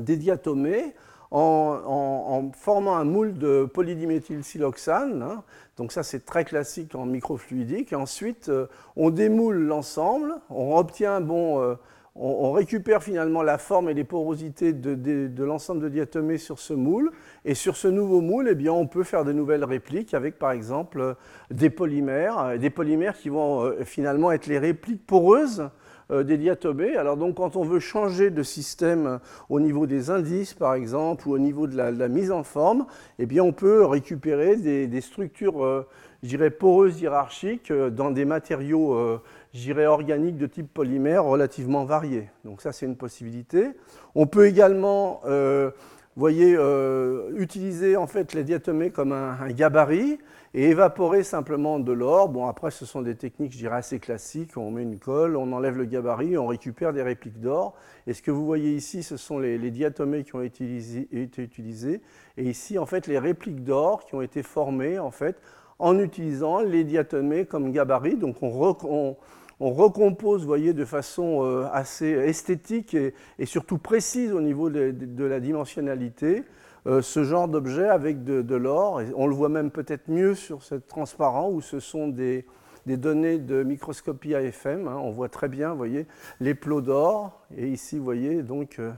des 0.01 0.17
diatomées 0.17 0.95
en, 1.31 2.51
formant 2.55 2.97
un 2.97 3.05
moule 3.05 3.37
de 3.37 3.65
polydiméthylsiloxane. 3.65 5.23
Hein. 5.23 5.43
Donc 5.77 5.93
ça, 5.93 6.03
c'est 6.03 6.25
très 6.25 6.45
classique 6.45 6.95
en 6.95 7.05
microfluidique. 7.05 7.93
Ensuite, 7.93 8.49
euh, 8.49 8.67
on 8.97 9.11
démoule 9.11 9.57
l'ensemble, 9.57 10.35
on 10.51 10.77
obtient 10.77 11.21
bon, 11.21 11.61
euh, 11.61 11.75
on, 12.19 12.53
récupère 12.53 13.03
finalement 13.03 13.43
la 13.43 13.59
forme 13.59 13.91
et 13.91 13.95
les 13.95 14.05
porosités 14.05 14.73
de, 14.73 15.43
l'ensemble 15.43 15.83
de 15.83 15.89
diatomées 15.89 16.39
sur 16.39 16.59
ce 16.59 16.73
moule. 16.73 17.13
Et 17.45 17.55
sur 17.55 17.77
ce 17.77 17.89
nouveau 17.89 18.21
moule, 18.21 18.49
eh 18.51 18.55
bien, 18.55 18.73
on 18.73 18.87
peut 18.87 19.05
faire 19.05 19.25
de 19.25 19.33
nouvelles 19.33 19.65
répliques 19.65 20.15
avec 20.15 20.39
par 20.39 20.53
exemple 20.53 21.17
des 21.51 21.71
polymères, 21.71 22.59
des 22.59 22.71
polymères 22.71 23.17
qui 23.17 23.29
vont 23.29 23.65
euh, 23.65 23.85
finalement 23.85 24.33
être 24.33 24.47
les 24.47 24.59
répliques 24.59 25.07
poreuses 25.07 25.61
euh, 25.61 25.69
des 26.11 26.39
diatomées. 26.39 26.97
Alors 26.97 27.17
donc 27.17 27.37
quand 27.37 27.57
on 27.57 27.65
veut 27.65 27.81
changer 27.81 28.31
de 28.31 28.43
système 28.43 29.19
au 29.49 29.61
niveau 29.61 29.87
des 29.87 30.11
indices 30.11 30.55
par 30.55 30.75
exemple 30.75 31.29
ou 31.29 31.33
au 31.33 31.39
niveau 31.39 31.67
de 31.67 31.77
la, 31.77 32.09
mise 32.09 32.31
en 32.31 32.43
forme, 32.43 32.87
eh 33.19 33.27
bien 33.27 33.43
on 33.43 33.53
peut 33.53 33.85
récupérer 33.85 34.57
des, 34.57 35.01
structures 35.01 35.65
euh, 35.65 35.87
je 36.23 36.29
dirais 36.29 36.51
poreuses 36.51 37.01
hiérarchiques 37.01 37.73
dans 37.73 38.11
des 38.11 38.25
matériaux 38.25 39.21
j'irais 39.57 39.87
organique 39.87 40.37
de 40.37 40.47
type 40.47 40.73
polymère 40.73 41.25
relativement 41.25 41.85
varié. 41.85 42.29
Donc 42.45 42.61
ça, 42.61 42.73
c'est 42.73 42.87
une 42.87 42.97
possibilité. 42.97 43.71
On 44.15 44.27
peut 44.27 44.47
également, 44.47 45.23
euh, 45.27 45.71
voyez, 46.15 46.55
euh, 46.57 47.31
utiliser 47.37 47.97
en 47.97 48.07
fait 48.07 48.35
les 48.35 48.45
diatomées 48.45 48.91
comme 48.91 49.13
un, 49.13 49.49
gabarit 49.49 50.19
et 50.57 50.71
évaporer 50.71 51.23
simplement 51.23 51.79
de 51.79 51.93
l'or. 51.93 52.31
Bon, 52.31 52.47
après, 52.47 52.71
ce 52.71 52.87
sont 52.87 53.03
des 53.03 53.15
techniques, 53.15 53.53
je 53.53 53.59
dirais, 53.59 53.77
assez 53.77 53.99
classiques. 53.99 54.57
On 54.57 54.71
met 54.71 54.85
une 54.85 54.99
colle, 54.99 55.37
on 55.37 55.53
enlève 55.53 55.77
le 55.77 55.85
gabarit, 55.85 56.39
on 56.39 56.47
récupère 56.47 56.95
des 56.95 57.03
répliques 57.03 57.41
d'or. 57.41 57.75
Et 58.07 58.15
ce 58.15 58.23
que 58.23 58.31
vous 58.31 58.47
voyez 58.47 58.75
ici, 58.75 59.03
ce 59.03 59.19
sont 59.19 59.39
les, 59.39 59.59
diatomées 59.71 60.25
qui 60.25 60.35
ont 60.35 60.41
été 60.41 60.65
utilisées. 61.13 62.01
Et 62.39 62.45
ici, 62.45 62.79
en 62.79 62.87
fait, 62.87 63.07
les 63.07 63.19
répliques 63.19 63.65
d'or 63.65 64.07
qui 64.07 64.15
ont 64.15 64.23
été 64.23 64.43
formées, 64.43 64.99
en 64.99 65.11
fait, 65.11 65.37
en 65.79 65.99
utilisant 65.99 66.61
les 66.61 66.85
diatomées 66.85 67.45
comme 67.45 67.71
gabarit. 67.71 68.17
Donc, 68.17 68.43
on, 68.43 69.15
recompose, 69.61 70.47
voyez, 70.47 70.73
de 70.73 70.87
façon 70.87 71.45
euh, 71.45 71.67
assez 71.71 72.07
esthétique 72.07 72.95
et, 72.95 73.45
surtout 73.45 73.77
précise 73.77 74.33
au 74.33 74.41
niveau 74.41 74.71
de, 74.71 75.25
la 75.25 75.39
dimensionnalité, 75.39 76.45
euh, 76.87 77.03
ce 77.03 77.25
genre 77.25 77.49
d'objet 77.49 77.89
avec 77.89 78.23
de, 78.23 78.55
l'or. 78.55 79.03
On 79.17 79.27
le 79.27 79.35
voit 79.35 79.49
même 79.49 79.73
peut-être 79.73 80.09
mieux 80.09 80.35
sur 80.35 80.63
ce 80.63 80.77
transparent 80.77 81.51
où 81.51 81.61
ce 81.61 81.81
sont 81.81 82.07
des, 82.07 82.47
données 82.87 83.39
de 83.39 83.65
microscopie 83.65 84.35
AFM. 84.35 84.87
Hein. 84.87 84.97
On 84.97 85.11
voit 85.11 85.29
très 85.29 85.49
bien, 85.49 85.75
voyez, 85.75 86.07
les 86.39 86.55
plots 86.55 86.81
d'or. 86.81 87.43
Et 87.57 87.69
ici, 87.69 87.99
vous 87.99 88.05
voyez, 88.05 88.43
donc, 88.45 88.79
euh, 88.79 88.93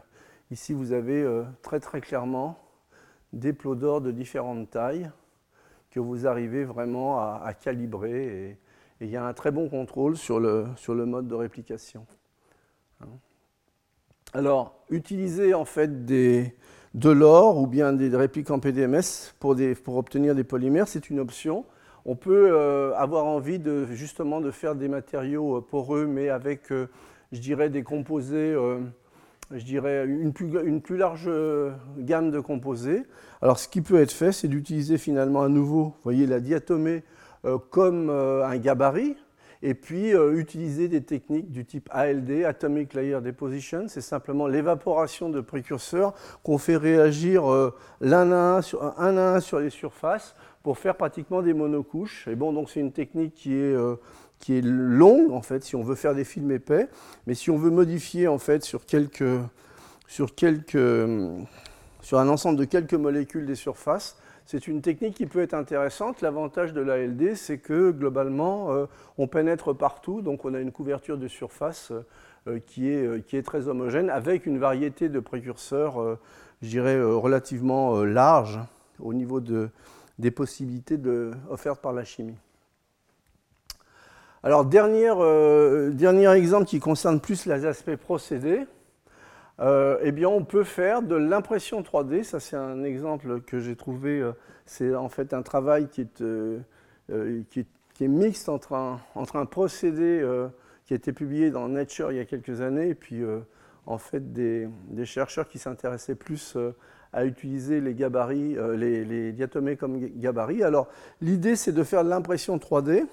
ici, 0.50 0.75
vous 0.75 0.92
avez 0.92 1.26
très 1.62 1.80
très 1.80 2.02
clairement 2.02 2.59
des 3.33 3.54
plots 3.54 3.75
d'or 3.75 4.02
de 4.02 4.11
différentes 4.11 4.71
tailles 4.71 5.11
que 5.90 6.00
vous 6.00 6.26
arrivez 6.26 6.64
vraiment 6.64 7.18
à, 7.18 7.54
calibrer. 7.59 8.26
Et, 8.26 8.49
et 9.00 9.07
il 9.07 9.11
y 9.11 9.16
a 9.16 9.25
un 9.25 9.33
très 9.33 9.50
bon 9.50 9.71
contrôle 9.71 10.16
sur 10.18 10.40
le, 10.40 10.66
sur 10.76 10.95
le 10.95 11.07
mode 11.07 11.26
de 11.26 11.35
réplication. 11.35 12.07
Hein. 13.00 13.07
Alors, 14.35 14.85
utiliser 14.90 15.54
en 15.54 15.64
fait 15.64 16.04
des, 16.04 16.54
de 16.95 17.11
l'or 17.11 17.59
ou 17.59 17.66
bien 17.66 17.92
des 17.92 18.14
répliques 18.16 18.50
en 18.50 18.59
PDMS 18.59 19.35
pour, 19.38 19.57
obtenir 19.97 20.35
des 20.35 20.45
polymères, 20.45 20.88
c'est 20.88 21.11
une 21.11 21.21
option. 21.21 21.64
On 22.04 22.16
peut 22.16 22.50
euh, 22.50 22.95
avoir 22.97 23.26
envie 23.26 23.61
justement 23.90 24.40
de 24.40 24.50
faire 24.50 24.75
des 24.75 24.88
matériaux 24.88 25.59
euh, 25.59 25.61
poreux, 25.61 26.07
mais 26.07 26.30
avec, 26.30 26.73
euh, 26.73 26.88
je 27.33 27.40
dirais, 27.40 27.68
des 27.68 27.83
composés, 27.83 28.54
je 29.50 29.64
dirais, 29.64 30.07
une 30.07 30.33
plus, 30.33 30.50
une 30.64 30.80
plus, 30.80 30.97
large 30.97 31.30
gamme 31.99 32.30
de 32.30 32.40
composés. 32.40 33.04
Alors, 33.42 33.59
ce 33.59 33.68
qui 33.68 33.83
peut 33.83 34.00
être 34.00 34.12
fait, 34.12 34.33
c'est 34.33 34.49
d'utiliser 34.49 34.97
finalement 34.97 35.42
à 35.42 35.49
nouveau, 35.49 35.85
vous 35.85 36.02
voyez, 36.04 36.26
la 36.26 36.40
diatomée 36.40 37.02
comme 37.71 38.11
un 38.11 38.57
gabarit, 38.57 39.16
et 39.62 39.75
puis 39.75 40.15
euh, 40.15 40.38
utiliser 40.38 40.88
des 40.88 41.03
techniques 41.03 41.50
du 41.50 41.65
type 41.65 41.88
ALD, 41.93 42.45
Atomic 42.45 42.95
Layer 42.95 43.21
Deposition, 43.21 43.87
c'est 43.88 44.00
simplement 44.00 44.47
l'évaporation 44.47 45.29
de 45.29 45.41
précurseurs 45.41 46.15
qu'on 46.43 46.59
fait 46.59 46.77
réagir 46.77 47.45
l'un 48.00 48.33
à 48.33 48.61
à 48.97 49.41
sur 49.41 49.61
les 49.61 49.71
surfaces 49.71 50.35
pour 50.62 50.79
faire 50.79 50.97
pratiquement 50.97 51.43
des 51.43 51.55
monocouches. 51.55 52.29
Et 52.29 52.35
bon, 52.35 52.53
donc 52.53 52.71
c'est 52.71 52.81
une 52.81 52.93
technique 52.93 53.35
qui 53.35 53.55
est, 53.55 53.77
qui 54.38 54.59
est 54.59 54.62
longue 54.62 55.33
en 55.33 55.43
fait, 55.43 55.65
si 55.65 55.77
on 55.77 55.83
veut 55.83 55.95
faire 55.95 56.15
des 56.15 56.25
films 56.25 56.50
épais, 56.50 56.88
mais 57.27 57.35
si 57.35 57.50
on 57.50 57.57
veut 57.57 57.71
modifier 57.71 58.29
en 58.29 58.38
fait 58.38 58.62
sur 58.65 58.87
quelques, 58.87 59.25
sur 60.07 60.35
quelques, 60.35 60.79
sur 62.00 62.19
un 62.19 62.28
ensemble 62.28 62.59
de 62.59 62.65
quelques 62.65 62.95
molécules 62.95 63.47
des 63.47 63.54
surfaces, 63.54 64.17
c'est 64.50 64.67
une 64.67 64.80
technique 64.80 65.15
qui 65.15 65.26
peut 65.26 65.43
être 65.43 65.52
intéressante. 65.52 66.23
L'avantage 66.23 66.73
de 66.73 66.80
l'ALD, 66.80 67.37
c'est 67.37 67.58
que 67.58 67.91
globalement, 67.91 68.73
euh, 68.73 68.87
on 69.19 69.26
pénètre 69.26 69.76
partout, 69.76 70.23
donc 70.23 70.47
on 70.47 70.54
a 70.54 70.61
une 70.61 70.73
couverture 70.73 71.19
de 71.19 71.28
surface 71.28 71.93
euh, 72.47 72.58
qui, 72.58 72.89
est, 72.89 73.06
euh, 73.06 73.21
qui, 73.21 73.37
est, 73.37 73.43
très 73.43 73.69
homogène, 73.69 74.08
avec 74.08 74.47
une 74.47 74.58
variété 74.58 75.11
de 75.11 75.21
précurseurs, 75.21 76.19
je 76.63 76.69
dirais, 76.69 76.99
relativement 76.99 78.02
large 78.04 78.58
au 79.00 79.13
niveau 79.13 79.41
de, 79.41 79.69
des 80.19 80.30
possibilités 80.30 80.99
offertes 81.50 81.82
par 81.82 81.93
la 81.93 82.04
chimie. 82.04 82.39
Alors, 84.43 84.65
dernier 84.65 86.32
exemple 86.32 86.65
qui 86.65 86.80
concerne 86.80 87.21
plus 87.21 87.45
les 87.45 87.67
aspects 87.67 87.97
procédés. 87.97 88.65
Euh, 89.60 89.99
eh 90.02 90.12
bien, 90.12 90.28
on 90.28 90.44
peut 90.44 90.64
faire 90.64 91.02
de 91.02 91.16
l'impression 91.16 91.82
3D. 91.82 92.23
Ça, 92.23 92.40
c'est 92.40 92.56
un 92.56 92.84
exemple 92.84 93.40
que 93.40 93.58
j'ai 93.58 93.76
trouvé. 93.76 94.21
Euh, 94.21 94.32
c'est 94.66 94.94
en 94.94 95.08
fait 95.08 95.34
un 95.34 95.42
travail 95.42 95.88
qui 95.88 96.02
est, 96.02 96.21
euh, 96.21 96.60
mixte 98.00 98.49
entre 98.49 98.75
un, 98.75 99.47
procédé 99.47 100.25
qui 100.84 100.92
a 100.92 100.97
été 100.97 101.12
publié 101.12 101.50
dans 101.50 101.68
Nature 101.68 102.12
il 102.12 102.18
y 102.18 102.21
a 102.21 102.25
quelques 102.25 102.60
années 102.60 102.90
et 102.90 102.94
puis 102.94 103.23
en 103.86 103.99
fait 103.99 104.32
des, 104.32 104.68
chercheurs 105.04 105.49
qui 105.49 105.58
s'intéressaient 105.58 106.14
plus 106.14 106.56
à 107.12 107.25
utiliser 107.25 107.80
les 107.80 107.94
gabarits, 107.94 108.56
les, 108.76 109.04
les, 109.04 109.32
diatomées 109.32 109.76
comme 109.76 109.99
gabarits. 109.99 110.62
Alors, 110.62 110.88
l'idée, 111.23 111.56
c'est 111.56 111.73
de 111.73 111.82
faire 111.82 112.04
de 112.04 112.10
l'impression 112.10 112.58
3D 112.58 113.06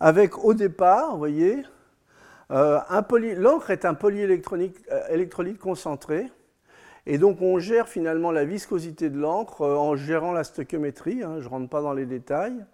avec 0.00 0.42
au 0.42 0.54
départ, 0.54 1.12
vous 1.12 1.18
voyez, 1.18 1.62
l'encre 2.50 3.70
est 3.70 3.84
un 3.84 3.94
polyélectrolyte 3.94 4.76
euh, 4.90 5.54
concentré. 5.60 6.26
Et 7.06 7.16
donc 7.16 7.40
on 7.40 7.58
gère 7.58 7.88
finalement 7.88 8.30
la 8.30 8.44
viscosité 8.44 9.08
de 9.08 9.18
l'encre 9.18 9.62
euh, 9.62 9.76
en 9.76 9.96
gérant 9.96 10.32
la 10.32 10.44
stoichiométrie, 10.44 11.22
hein, 11.22 11.36
je 11.38 11.44
ne 11.44 11.48
rentre 11.48 11.68
pas 11.68 11.80
dans 11.80 11.92
les 11.92 12.06
détails. 12.06 12.64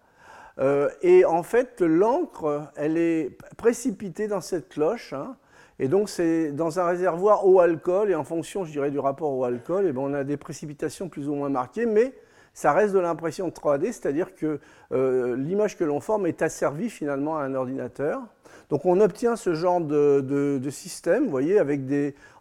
et 1.03 1.25
en 1.27 1.43
fait, 1.43 1.83
l'encre, 1.83 2.73
elle 2.77 2.97
est 2.97 3.37
précipitée 3.57 4.27
dans 4.27 4.41
cette 4.41 4.69
cloche. 4.71 5.13
Hein. 5.13 5.37
et 5.79 5.89
donc 5.89 6.09
c'est 6.09 6.51
dans 6.53 6.81
un 6.81 6.87
réservoir 6.87 7.47
eau 7.47 7.61
alcool, 7.61 8.11
et 8.11 8.15
en 8.15 8.25
fonction, 8.25 8.65
je 8.65 8.73
dirais, 8.73 8.91
du 8.91 8.99
rapport 8.99 9.33
au 9.33 9.45
alcool, 9.45 9.85
et 9.85 9.91
eh 9.91 9.93
ben, 9.93 10.01
on 10.01 10.15
a 10.15 10.25
des 10.25 10.39
précipitations 10.39 11.11
plus 11.11 11.29
ou 11.29 11.35
moins 11.35 11.51
marquées, 11.51 11.87
mais 11.87 12.15
ça 12.55 12.73
reste 12.73 12.95
de 12.95 13.01
l'impression 13.01 13.51
3D, 13.51 13.93
c'est-à-dire 13.93 14.35
que 14.35 14.59
l'image 15.37 15.77
que 15.77 15.85
l'on 15.85 16.01
forme 16.01 16.27
est 16.27 16.41
asservie 16.41 16.89
finalement 16.89 17.37
à 17.37 17.43
un 17.43 17.55
ordinateur. 17.55 18.23
Donc 18.69 18.85
on 18.85 19.01
obtient 19.01 19.37
ce 19.37 19.55
genre 19.55 19.81
de, 19.81 20.69
système, 20.71 21.29
voyez, 21.29 21.61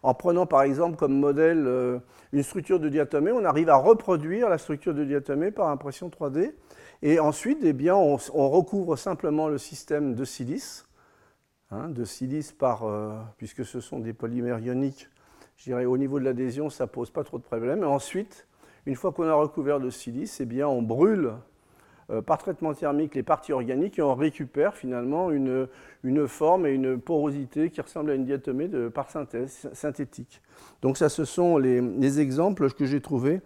en 0.02 0.14
prenant 0.14 0.46
par 0.46 0.62
exemple 0.62 0.96
comme 0.96 1.18
modèle 1.18 1.64
euh, 1.66 1.98
une 2.32 2.42
structure 2.42 2.80
de 2.80 2.88
diatomée, 2.88 3.30
on 3.30 3.44
arrive 3.44 3.68
à 3.68 3.76
reproduire 3.76 4.48
la 4.48 4.58
structure 4.58 4.94
de 4.94 5.04
diatomée 5.04 5.50
par 5.50 5.68
impression 5.68 6.08
3D. 6.08 6.52
Et 7.02 7.20
ensuite, 7.20 7.58
eh 7.62 7.72
bien, 7.72 7.94
on, 7.94 8.16
recouvre 8.16 8.96
simplement 8.96 9.48
le 9.48 9.58
système 9.58 10.14
de 10.14 10.24
silice, 10.24 10.86
hein, 11.70 11.88
de 11.90 12.04
silice 12.04 12.52
par, 12.52 12.84
euh, 12.84 13.12
puisque 13.36 13.64
ce 13.64 13.80
sont 13.80 14.00
des 14.00 14.12
polymères 14.12 14.58
ioniques, 14.58 15.08
je 15.56 15.64
dirais 15.64 15.84
au 15.84 15.96
niveau 15.96 16.18
de 16.18 16.24
l'adhésion, 16.24 16.70
ça 16.70 16.86
pose 16.86 17.10
pas 17.10 17.22
trop 17.22 17.38
de 17.38 17.42
problèmes. 17.42 17.82
Et 17.82 17.86
ensuite, 17.86 18.46
une 18.86 18.94
fois 18.94 19.12
qu'on 19.12 19.28
a 19.28 19.34
recouvert 19.34 19.80
de 19.80 19.90
silice, 19.90 20.40
eh 20.40 20.46
bien, 20.46 20.66
on 20.66 20.82
brûle 20.82 21.32
par 22.24 22.38
traitement 22.38 22.72
thermique 22.72 23.14
les 23.14 23.22
parties 23.22 23.52
organiques 23.52 23.98
et 23.98 24.02
on 24.02 24.14
récupère 24.14 24.74
finalement 24.74 25.30
une, 25.30 25.66
forme 26.28 26.66
et 26.66 26.70
une 26.70 27.00
porosité 27.00 27.70
qui 27.70 27.80
ressemble 27.80 28.10
à 28.10 28.14
une 28.14 28.24
diatomée 28.24 28.68
de, 28.68 28.88
par 28.88 29.10
synthèse 29.10 29.68
synthétique. 29.72 30.40
Donc 30.82 30.98
ça, 30.98 31.08
ce 31.08 31.24
sont 31.24 31.58
les, 31.58 32.20
exemples 32.20 32.70
que 32.72 32.86
j'ai 32.86 33.00
trouvés, 33.00 33.40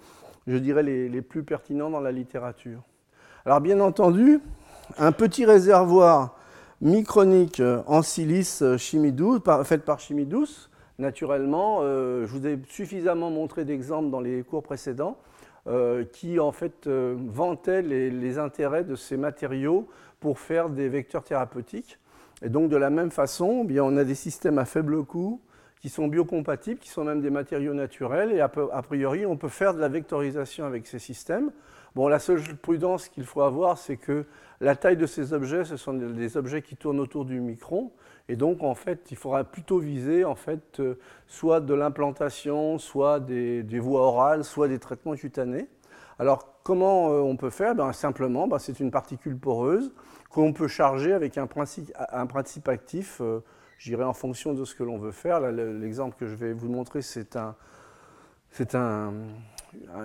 je 0.46 0.56
dirais, 0.56 0.82
les, 0.82 1.22
plus 1.22 1.42
pertinents 1.42 1.90
dans 1.90 2.00
la 2.00 2.12
littérature. 2.12 2.82
Alors 3.46 3.60
bien 3.60 3.80
entendu, 3.80 4.40
un 4.98 5.12
petit 5.12 5.46
réservoir 5.46 6.36
micronique 6.82 7.62
en 7.86 8.02
silice 8.02 8.62
chimie 8.76 9.12
douce, 9.12 9.40
fait 9.64 9.84
par 9.84 10.00
chimie 10.00 10.26
douce, 10.26 10.70
naturellement, 11.00 11.78
euh, 11.82 12.26
je 12.26 12.32
vous 12.32 12.46
ai 12.46 12.58
suffisamment 12.68 13.30
montré 13.30 13.64
d'exemples 13.64 14.10
dans 14.10 14.20
les 14.20 14.42
cours 14.42 14.62
précédents, 14.62 15.16
euh, 15.66 16.04
qui 16.04 16.40
en 16.40 16.52
fait 16.52 16.86
euh, 16.86 17.16
vantait 17.18 17.82
les, 17.82 18.38
intérêts 18.38 18.84
de 18.84 18.96
ces 18.96 19.16
matériaux 19.16 19.86
pour 20.18 20.38
faire 20.38 20.70
des 20.70 20.88
vecteurs 20.88 21.22
thérapeutiques. 21.22 21.98
Et 22.42 22.48
donc 22.48 22.70
de 22.70 22.76
la 22.76 22.88
même 22.88 23.10
façon, 23.10 23.60
eh 23.64 23.66
bien, 23.66 23.84
on 23.84 23.96
a 23.96 24.04
des 24.04 24.14
systèmes 24.14 24.58
à 24.58 24.64
faible 24.64 25.04
coût 25.04 25.40
qui 25.80 25.88
sont 25.88 26.08
biocompatibles, 26.08 26.80
qui 26.80 26.88
sont 26.88 27.04
même 27.04 27.20
des 27.20 27.30
matériaux 27.30 27.74
naturels, 27.74 28.32
et 28.32 28.40
a 28.40 28.48
priori, 28.48 29.24
on 29.24 29.36
peut 29.36 29.48
faire 29.48 29.72
de 29.72 29.80
la 29.80 29.88
vectorisation 29.88 30.66
avec 30.66 30.86
ces 30.86 30.98
systèmes. 30.98 31.50
Bon, 31.94 32.06
la 32.06 32.18
seule 32.18 32.42
prudence 32.56 33.08
qu'il 33.08 33.24
faut 33.24 33.40
avoir, 33.40 33.78
c'est 33.78 33.96
que 33.96 34.26
la 34.60 34.76
taille 34.76 34.96
de 34.96 35.06
ces 35.06 35.32
objets, 35.32 35.64
ce 35.64 35.76
sont 35.76 35.94
des 35.94 36.36
objets 36.36 36.60
qui 36.60 36.76
tournent 36.76 37.00
autour 37.00 37.24
du 37.24 37.40
micron, 37.40 37.92
et 38.30 38.36
donc, 38.36 38.62
en 38.62 38.76
fait, 38.76 39.10
il 39.10 39.16
faudra 39.16 39.42
plutôt 39.42 39.80
viser, 39.80 40.24
en 40.24 40.36
fait, 40.36 40.78
euh, 40.78 40.94
soit 41.26 41.58
de 41.58 41.74
l'implantation, 41.74 42.78
soit 42.78 43.18
des, 43.18 43.80
voies 43.80 44.02
orales, 44.02 44.44
soit 44.44 44.68
des 44.68 44.78
traitements 44.78 45.16
cutanés. 45.16 45.66
Alors, 46.16 46.60
comment 46.62 47.10
euh, 47.10 47.18
on 47.22 47.36
peut 47.36 47.50
faire? 47.50 47.74
Ben, 47.74 47.92
Simplement, 47.92 48.46
ben, 48.46 48.60
c'est 48.60 48.78
une 48.78 48.92
particule 48.92 49.36
poreuse 49.36 49.92
qu'on 50.30 50.52
peut 50.52 50.68
charger 50.68 51.12
avec 51.12 51.38
un 51.38 51.48
principe, 51.48 52.68
actif, 52.68 53.20
euh, 53.20 53.40
j'irai 53.78 54.04
en 54.04 54.12
fonction 54.12 54.54
de 54.54 54.64
ce 54.64 54.76
que 54.76 54.84
l'on 54.84 54.96
veut 54.96 55.10
faire. 55.10 55.40
L'exemple 55.40 56.14
que 56.16 56.28
je 56.28 56.36
vais 56.36 56.52
vous 56.52 56.68
montrer, 56.68 57.02
c'est 57.02 57.34
un, 57.34 57.56
un, 58.74 59.12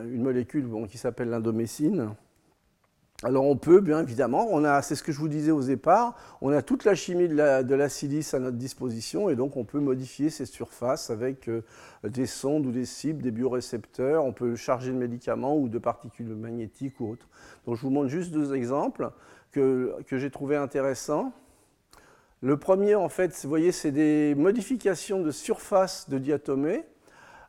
une 0.04 0.24
molécule 0.24 0.68
qui 0.90 0.98
s'appelle 0.98 1.30
l'indomécine. 1.30 2.16
Alors 3.24 3.46
on 3.46 3.56
peut, 3.56 3.80
bien 3.80 4.02
évidemment, 4.02 4.48
on 4.52 4.66
a, 4.66 4.82
c'est 4.82 4.96
ce 4.96 5.02
que 5.02 5.14
je 5.14 5.20
vous 5.20 5.30
disais 5.30 5.52
aux 5.52 5.64
départ, 5.64 6.18
on 6.42 6.52
a 6.52 6.62
toute 6.62 6.84
la 6.84 6.96
chimie 6.96 7.30
de 7.30 7.36
la, 7.36 7.90
silice 7.90 8.34
à 8.34 8.40
notre 8.40 8.58
disposition 8.58 9.30
et 9.30 9.38
donc 9.38 9.56
on 9.56 9.64
peut 9.64 9.80
modifier 9.80 10.30
ces 10.30 10.46
surfaces 10.46 11.10
avec 11.10 11.48
euh, 11.48 11.64
des 12.04 12.26
sondes 12.26 12.66
ou 12.66 12.72
des 12.72 12.84
cibles, 12.84 13.24
des 13.24 13.32
biorécepteurs, 13.32 14.26
on 14.26 14.34
peut 14.34 14.58
charger 14.58 14.92
de 14.92 14.98
médicaments 14.98 15.58
ou 15.58 15.70
de 15.70 15.80
particules 15.80 16.28
magnétiques 16.36 17.00
ou 17.00 17.12
autres. 17.12 17.30
Donc 17.66 17.78
je 17.78 17.84
vous 17.84 17.90
montre 17.90 18.10
juste 18.10 18.32
deux 18.32 18.54
exemples 18.54 19.10
que, 19.54 19.96
j'ai 20.12 20.30
trouvé 20.30 20.58
intéressants. 20.58 21.32
Le 22.42 22.58
premier, 22.58 22.96
en 22.96 23.08
fait, 23.08 23.32
vous 23.44 23.50
voyez, 23.50 23.72
c'est 23.72 23.92
des 23.92 24.36
modifications 24.36 25.22
de 25.22 25.32
surface 25.32 26.10
de 26.10 26.18
diatomée 26.18 26.84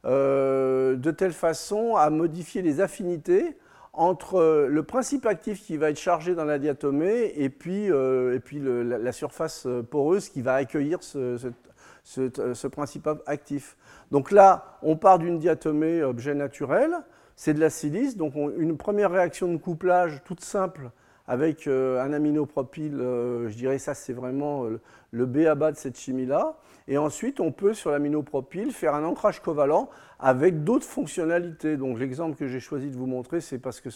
euh, 0.04 0.94
de 0.94 1.10
telle 1.10 1.32
façon 1.32 1.96
à 1.96 2.08
modifier 2.08 2.62
les 2.62 2.80
affinités 2.80 3.56
entre 3.96 4.66
le 4.68 4.82
principe 4.82 5.26
actif 5.26 5.64
qui 5.64 5.76
va 5.76 5.90
être 5.90 5.98
chargé 5.98 6.34
dans 6.34 6.44
la 6.44 6.58
diatomée 6.58 7.32
et 7.36 7.48
puis, 7.48 7.90
euh, 7.90 8.34
et 8.34 8.40
puis 8.40 8.60
la, 8.60 9.12
surface 9.12 9.66
poreuse 9.90 10.28
qui 10.28 10.42
va 10.42 10.54
accueillir 10.54 11.02
ce, 11.02 12.68
principe 12.68 13.08
actif. 13.26 13.76
Donc 14.10 14.30
là, 14.30 14.78
on 14.82 14.96
part 14.96 15.18
d'une 15.18 15.38
diatomée 15.38 16.02
objet 16.02 16.34
naturel, 16.34 16.92
c'est 17.34 17.54
de 17.54 17.60
la 17.60 17.70
silice, 17.70 18.16
donc 18.16 18.34
une 18.36 18.76
première 18.76 19.10
réaction 19.10 19.50
de 19.52 19.56
couplage 19.56 20.22
toute 20.24 20.40
simple 20.40 20.90
avec 21.28 21.66
euh, 21.66 22.00
un 22.00 22.12
aminopropyle, 22.12 23.00
euh, 23.00 23.48
je 23.48 23.56
dirais 23.56 23.78
ça 23.78 23.94
c'est 23.94 24.12
vraiment 24.12 24.66
le 25.10 25.26
B 25.26 25.38
à 25.38 25.54
bas 25.54 25.72
de 25.72 25.76
cette 25.76 25.98
chimie-là. 25.98 26.56
Et 26.88 26.98
ensuite, 26.98 27.40
on 27.40 27.50
peut, 27.50 27.74
sur 27.74 27.90
l'aminopropyle, 27.90 28.70
faire 28.70 28.94
un 28.94 29.04
ancrage 29.04 29.42
covalent 29.42 29.90
avec 30.20 30.62
d'autres 30.62 30.86
fonctionnalités. 30.86 31.76
Donc 31.76 31.98
l'exemple 31.98 32.36
que 32.36 32.46
j'ai 32.46 32.60
choisi 32.60 32.90
de 32.90 32.96
vous 32.96 33.06
montrer, 33.06 33.40
c'est 33.40 33.58
parce 33.58 33.80
que 33.80 33.88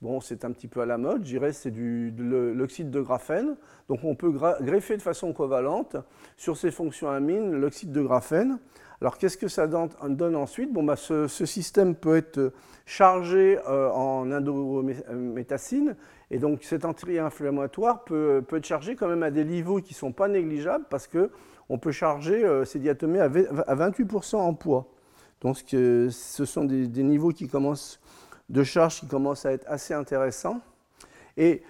bon, 0.00 0.20
c'est 0.20 0.44
un 0.44 0.52
petit 0.52 0.68
peu 0.68 0.80
à 0.80 0.86
la 0.86 0.96
mode, 0.96 1.24
je 1.24 1.30
dirais 1.30 1.52
c'est 1.52 1.70
de 1.70 2.12
l'oxyde 2.52 2.90
de 2.90 3.00
graphène. 3.00 3.56
Donc 3.88 4.04
on 4.04 4.14
peut 4.14 4.30
greffer 4.30 4.96
de 4.96 5.02
façon 5.02 5.32
covalente 5.32 5.96
sur 6.36 6.56
ces 6.56 6.70
fonctions 6.70 7.10
amines 7.10 7.52
l'oxyde 7.52 7.92
de 7.92 8.02
graphène. 8.02 8.58
Alors 9.00 9.18
qu'est-ce 9.18 9.36
que 9.36 9.48
ça 9.48 9.66
donne 9.66 10.36
ensuite? 10.36 10.72
Bon, 10.72 10.82
bah, 10.82 10.96
ce, 10.96 11.26
système 11.26 11.94
peut 11.94 12.16
être 12.16 12.52
chargé 12.86 13.58
euh, 13.68 13.90
en 13.90 14.30
indométacine 14.30 15.96
et 16.30 16.38
donc 16.38 16.62
cet 16.62 16.84
anti-inflammatoire 16.84 18.04
peut, 18.04 18.42
peut, 18.46 18.56
être 18.56 18.64
chargé 18.64 18.96
quand 18.96 19.08
même 19.08 19.22
à 19.22 19.30
des 19.30 19.44
niveaux 19.44 19.80
qui 19.80 19.92
ne 19.92 19.98
sont 19.98 20.12
pas 20.12 20.28
négligeables 20.28 20.86
parce 20.88 21.08
qu'on 21.66 21.78
peut 21.78 21.92
charger 21.92 22.44
euh, 22.44 22.64
ces 22.64 22.78
diatomées 22.78 23.20
à 23.20 23.28
28% 23.28 24.36
en 24.36 24.54
poids. 24.54 24.86
Donc 25.40 25.58
ce 25.68 26.10
sont 26.10 26.64
des, 26.64 27.02
niveaux 27.02 27.32
de 27.32 28.64
charge 28.64 29.00
qui 29.00 29.06
commencent 29.06 29.46
à 29.46 29.52
être 29.52 29.66
assez 29.68 29.94
intéressants. 29.94 30.60
Et 31.36 31.62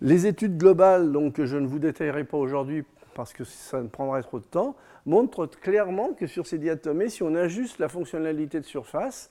les 0.00 0.26
études 0.26 0.58
globales, 0.58 1.12
donc, 1.12 1.42
je 1.42 1.56
ne 1.56 1.66
vous 1.66 1.78
détaillerai 1.78 2.24
pas 2.24 2.36
aujourd'hui 2.36 2.84
parce 3.14 3.32
que 3.32 3.44
ça 3.44 3.80
ne 3.80 3.88
prendrait 3.88 4.22
trop 4.22 4.40
de 4.40 4.44
temps, 4.44 4.76
montrent 5.06 5.46
clairement 5.46 6.12
que 6.12 6.26
sur 6.26 6.46
ces 6.46 6.58
diatomées, 6.58 7.08
si 7.08 7.22
on 7.22 7.34
ajuste 7.34 7.78
la 7.78 7.88
fonctionnalité 7.88 8.60
de 8.60 8.64
surface, 8.64 9.30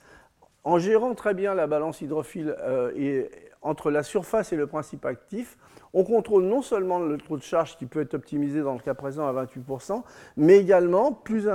en 0.64 0.80
gérant 0.80 1.14
très 1.14 1.34
bien 1.34 1.54
la 1.54 1.68
balance 1.68 2.02
hydrophile 2.02 2.56
euh, 2.60 2.92
et 2.96 3.30
entre 3.64 3.90
la 3.92 4.04
surface 4.04 4.54
et 4.54 4.56
le 4.56 4.68
principe 4.68 5.06
actif, 5.06 5.58
on 5.94 6.04
contrôle 6.04 6.44
non 6.44 6.62
seulement 6.62 7.00
le 7.00 7.18
taux 7.18 7.38
de 7.38 7.44
charge 7.44 7.78
qui 7.78 7.86
peut 7.86 8.02
être 8.02 8.16
optimisé 8.16 8.62
dans 8.62 8.74
le 8.74 8.80
cas 8.80 8.94
présent 8.94 9.28
à 9.28 9.46
28%, 9.46 10.04
mais 10.38 10.58
également, 10.58 11.12
plus, 11.12 11.48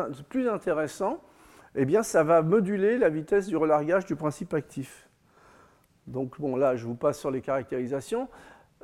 intéressant, 0.48 1.20
eh 1.74 1.84
bien, 1.84 2.02
ça 2.02 2.22
va 2.22 2.42
moduler 2.42 2.98
la 2.98 3.08
vitesse 3.08 3.46
du 3.46 3.56
relargage 3.56 4.06
du 4.06 4.16
principe 4.16 4.54
actif. 4.54 5.08
Donc, 6.06 6.40
bon, 6.40 6.56
là, 6.56 6.76
je 6.76 6.86
vous 6.86 6.94
passe 6.94 7.18
sur 7.18 7.30
les 7.30 7.42
caractérisations. 7.42 8.28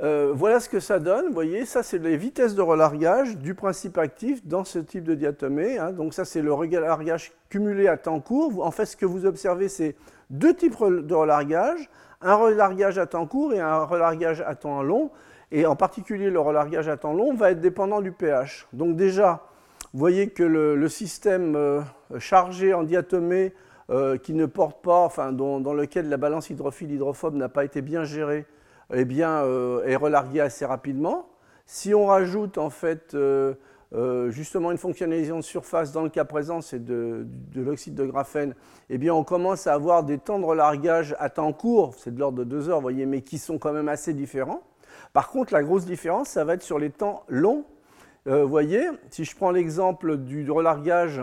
Euh, 0.02 0.32
voilà 0.34 0.58
ce 0.60 0.68
que 0.68 0.80
ça 0.80 0.98
donne. 0.98 1.28
Vous 1.28 1.32
voyez, 1.32 1.64
ça, 1.64 1.82
c'est 1.82 1.98
les 1.98 2.16
vitesses 2.16 2.54
de 2.54 2.62
relargage 2.62 3.38
du 3.38 3.54
principe 3.54 3.96
actif 3.96 4.44
dans 4.44 4.64
ce 4.64 4.80
type 4.80 5.04
de 5.04 5.14
diatomée. 5.14 5.78
Hein. 5.78 5.92
Donc, 5.92 6.14
ça, 6.14 6.24
c'est 6.24 6.42
le 6.42 6.52
relargage 6.52 7.32
cumulé 7.48 7.86
à 7.88 7.96
temps 7.96 8.20
court. 8.20 8.66
En 8.66 8.70
fait, 8.72 8.86
ce 8.86 8.96
que 8.96 9.06
vous 9.06 9.24
observez, 9.24 9.68
c'est 9.68 9.94
deux 10.30 10.54
types 10.54 10.76
de 10.82 11.14
relargage 11.14 11.88
un 12.24 12.34
relargage 12.34 12.98
à 12.98 13.06
temps 13.06 13.26
court 13.26 13.52
et 13.52 13.60
un 13.60 13.84
relargage 13.84 14.40
à 14.40 14.54
temps 14.54 14.82
long. 14.82 15.10
Et 15.52 15.66
en 15.66 15.76
particulier, 15.76 16.30
le 16.30 16.40
relargage 16.40 16.88
à 16.88 16.96
temps 16.96 17.12
long 17.12 17.34
va 17.34 17.52
être 17.52 17.60
dépendant 17.60 18.00
du 18.00 18.10
pH. 18.10 18.66
Donc, 18.72 18.96
déjà, 18.96 19.42
vous 19.92 20.00
voyez 20.00 20.28
que 20.28 20.42
le, 20.42 20.88
système 20.88 21.54
euh, 21.54 21.80
chargé 22.18 22.74
en 22.74 22.82
diatomée 22.82 23.52
euh, 23.90 24.16
qui 24.16 24.32
ne 24.32 24.46
porte 24.46 24.82
pas, 24.82 25.04
enfin, 25.04 25.32
dans, 25.32 25.74
lequel 25.74 26.08
la 26.08 26.16
balance 26.16 26.50
hydrophile-hydrophobe 26.50 27.36
n'a 27.36 27.48
pas 27.48 27.64
été 27.64 27.82
bien 27.82 28.04
gérée, 28.04 28.46
eh 28.92 29.04
bien, 29.04 29.44
euh, 29.44 29.84
est 29.84 29.96
relargué 29.96 30.40
assez 30.40 30.64
rapidement. 30.64 31.28
Si 31.66 31.94
on 31.94 32.06
rajoute 32.06 32.58
en 32.58 32.68
fait 32.68 33.16
justement 34.30 34.72
une 34.72 34.78
fonctionnalisation 34.78 35.36
de 35.36 35.42
surface, 35.42 35.92
dans 35.92 36.02
le 36.02 36.08
cas 36.08 36.24
présent 36.24 36.60
c'est 36.60 36.84
de, 36.84 37.26
l'oxyde 37.54 37.94
de 37.94 38.04
graphène, 38.04 38.54
eh 38.90 38.98
bien 38.98 39.14
on 39.14 39.22
commence 39.22 39.66
à 39.66 39.74
avoir 39.74 40.02
des 40.02 40.18
temps 40.18 40.40
de 40.40 40.44
relargage 40.44 41.14
à 41.18 41.30
temps 41.30 41.52
court, 41.52 41.94
c'est 41.96 42.12
de 42.12 42.18
l'ordre 42.18 42.38
de 42.38 42.44
deux 42.44 42.68
heures, 42.68 42.80
voyez, 42.80 43.06
mais 43.06 43.22
qui 43.22 43.38
sont 43.38 43.58
quand 43.58 43.72
même 43.72 43.88
assez 43.88 44.12
différents. 44.12 44.62
Par 45.12 45.28
contre, 45.28 45.52
la 45.52 45.62
grosse 45.62 45.84
différence, 45.84 46.28
ça 46.28 46.44
va 46.44 46.54
être 46.54 46.62
sur 46.62 46.80
les 46.80 46.90
temps 46.90 47.22
longs 47.28 47.64
euh, 48.26 48.42
vous 48.42 48.48
voyez, 48.48 48.88
si 49.10 49.24
je 49.24 49.36
prends 49.36 49.50
l'exemple 49.50 50.16
du 50.16 50.50
relargage 50.50 51.20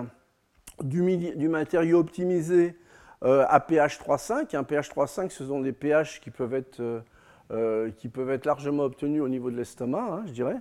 du, 0.84 1.50
matériau 1.50 1.97
optimisé 1.97 2.76
euh, 3.24 3.43
à 3.50 3.60
pH 3.60 4.00
3,5, 4.00 4.56
un 4.56 4.63
pH 4.63 4.91
3,5 4.91 5.32
ce 5.32 5.45
sont 5.45 5.62
des 5.62 5.74
pH 5.74 6.21
qui 6.21 6.30
peuvent 6.30 6.54
être, 6.54 7.02
euh, 7.52 7.89
qui 7.97 8.08
peuvent 8.08 8.30
être 8.30 8.45
largement 8.45 8.84
obtenus 8.84 9.21
au 9.21 9.30
niveau 9.30 9.50
de 9.50 9.58
l'estomac, 9.58 10.08
hein, 10.12 10.24
je 10.28 10.32
dirais. 10.32 10.58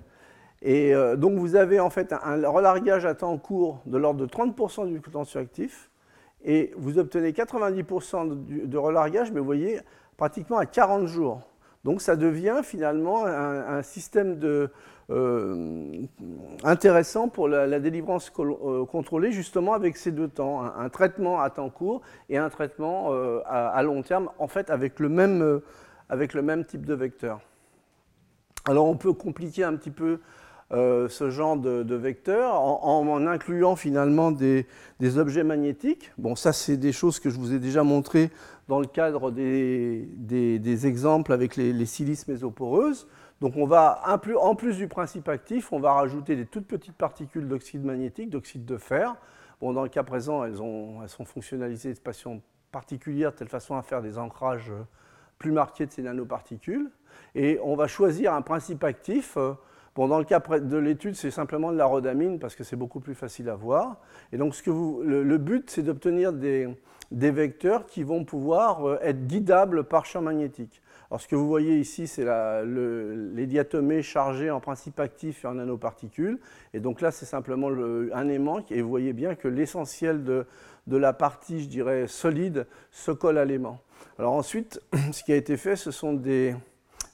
Et 0.62 0.92
donc 1.16 1.38
vous 1.38 1.57
avez 1.57 1.81
en 1.81 1.88
fait 1.88 2.12
un, 2.12 2.46
relargage 2.46 3.07
à 3.07 3.14
temps 3.14 3.38
court 3.38 3.81
de 3.87 3.96
l'ordre 3.96 4.20
de 4.20 4.27
30% 4.27 4.92
du 4.92 5.01
potentiel 5.01 5.42
actif, 5.42 5.90
et 6.44 6.73
vous 6.77 6.99
obtenez 6.99 7.33
90% 7.33 8.66
de, 8.66 8.79
relargage, 8.79 9.33
mais 9.33 9.40
vous 9.40 9.46
voyez, 9.46 9.81
pratiquement 10.18 10.59
à 10.59 10.66
40 10.66 11.07
jours. 11.07 11.40
Donc 11.85 12.03
ça 12.03 12.16
devient 12.16 12.61
finalement 12.62 13.25
un 13.25 13.83
système 13.83 14.38
euh, 15.11 16.07
intéressant 16.62 17.29
pour 17.29 17.49
la, 17.49 17.81
délivrance 17.81 18.31
euh, 18.38 18.85
contrôlée, 18.85 19.33
justement 19.33 19.73
avec 19.73 19.96
ces 19.96 20.12
deux 20.12 20.29
temps, 20.29 20.62
un, 20.62 20.88
traitement 20.88 21.40
à 21.40 21.51
temps 21.51 21.68
court 21.68 22.01
et 22.29 22.38
un 22.38 22.49
traitement 22.49 23.12
euh, 23.12 23.40
à, 23.46 23.83
long 23.83 24.03
terme, 24.03 24.31
en 24.38 24.46
fait 24.46 24.70
avec 24.70 25.01
le 25.01 25.09
même, 25.09 25.61
avec 26.09 26.33
le 26.33 26.42
même 26.42 26.64
type 26.64 26.87
de 26.87 26.94
vecteur. 26.94 27.40
Alors 28.68 28.87
on 28.87 28.96
peut 28.96 29.12
compliquer 29.12 29.64
un 29.64 29.75
petit 29.75 29.90
peu 29.90 30.20
ce 30.70 31.30
genre 31.30 31.56
de, 31.56 31.94
vecteur 31.94 32.54
en, 32.54 33.26
incluant 33.26 33.76
finalement 33.76 34.30
des, 34.30 34.66
objets 35.18 35.44
magnétiques. 35.44 36.12
Bon, 36.18 36.37
ça 36.37 36.52
c'est 36.52 36.76
des 36.76 36.92
choses 36.92 37.18
que 37.20 37.30
je 37.30 37.38
vous 37.38 37.52
ai 37.52 37.59
déjà 37.59 37.83
montrées 37.83 38.30
dans 38.68 38.80
le 38.80 38.87
cadre 38.87 39.30
des, 39.30 40.87
exemples 40.87 41.33
avec 41.33 41.56
les, 41.56 41.72
les 41.72 41.87
silices 41.87 42.28
mésoporeuses. 42.28 43.06
Donc 43.40 43.56
on 43.56 43.66
va, 43.66 44.02
en 44.06 44.54
plus 44.54 44.76
du 44.76 44.87
principe 44.87 45.28
actif, 45.28 45.72
on 45.72 45.80
va 45.80 45.94
rajouter 45.94 46.37
des 46.37 46.44
toutes 46.44 46.66
petites 46.66 46.96
particules 46.96 47.48
d'oxyde 47.48 47.85
magnétique, 47.85 48.28
d'oxyde 48.28 48.66
de 48.66 48.76
fer. 48.76 49.16
Bon, 49.61 49.72
dans 49.72 49.83
le 49.83 49.88
cas 49.88 50.02
présent, 50.02 50.44
elles, 50.44 50.56
sont 50.56 51.24
fonctionnalisées 51.24 51.94
de 51.94 51.98
façon 51.98 52.42
particulière, 52.70 53.33
de 53.33 53.37
telle 53.37 53.48
façon 53.48 53.76
à 53.76 53.83
faire 53.83 54.02
des 54.02 54.18
ancrages 54.18 54.72
plus 55.38 55.52
marqués 55.52 55.87
de 55.87 55.90
ces 55.90 56.02
nanoparticules. 56.02 56.90
Et 57.35 57.59
on 57.62 57.76
va 57.76 57.87
choisir 57.87 58.35
un 58.35 58.42
principe 58.42 58.85
actif. 58.85 59.38
Bon, 59.96 60.07
dans 60.07 60.18
le 60.18 60.24
cas 60.24 60.38
de 60.38 60.76
l'étude, 60.76 61.16
c'est 61.16 61.33
simplement 61.33 61.72
de 61.72 61.76
la 61.76 61.85
rhodamine 61.85 62.38
parce 62.38 62.55
que 62.55 62.62
c'est 62.62 62.76
beaucoup 62.76 63.00
plus 63.00 63.16
facile 63.16 63.48
à 63.48 63.57
voir. 63.57 63.96
Et 64.33 64.37
donc 64.37 64.55
ce 64.55 64.62
que 64.62 64.70
vous, 64.70 65.03
le, 65.03 65.38
but, 65.38 65.68
c'est 65.68 65.83
d'obtenir 65.83 66.33
des, 66.33 66.68
vecteurs 67.11 67.87
qui 67.87 68.05
vont 68.05 68.24
pouvoir 68.24 68.87
euh, 68.87 68.98
être 69.03 69.26
guidables 69.26 69.83
par 69.83 70.07
champ 70.07 70.22
magnétique. 70.22 70.81
Alors 71.11 71.20
ce 71.20 71.26
que 71.26 71.35
vous 71.35 71.48
voyez 71.48 71.76
ici, 71.79 72.07
c'est 72.07 72.24
les 72.24 73.46
diatomées 73.46 74.00
chargées 74.00 74.53
en 74.53 74.61
principe 74.61 75.00
actif 75.00 75.44
et 75.44 75.48
en 75.48 75.55
nanoparticules. 75.55 76.38
Et 76.72 76.79
donc 76.79 77.00
là, 77.00 77.11
c'est 77.11 77.26
simplement 77.26 77.68
un 77.68 78.29
aimant. 78.29 78.61
Et 78.70 78.81
vous 78.81 78.88
voyez 78.88 79.12
bien 79.12 79.35
que 79.35 79.48
l'essentiel 79.48 80.22
de, 80.22 80.46
la 80.87 81.12
partie, 81.12 81.61
je 81.64 81.68
dirais, 81.68 82.07
solide 82.07 82.68
se 82.92 83.11
colle 83.11 83.38
à 83.38 83.44
l'aimant. 83.44 83.81
Alors 84.20 84.35
ensuite, 84.35 84.81
ce 85.12 85.24
qui 85.24 85.33
a 85.33 85.37
été 85.37 85.57
fait, 85.57 85.74
ce 85.74 85.90
sont 85.90 86.12
des, 86.12 86.55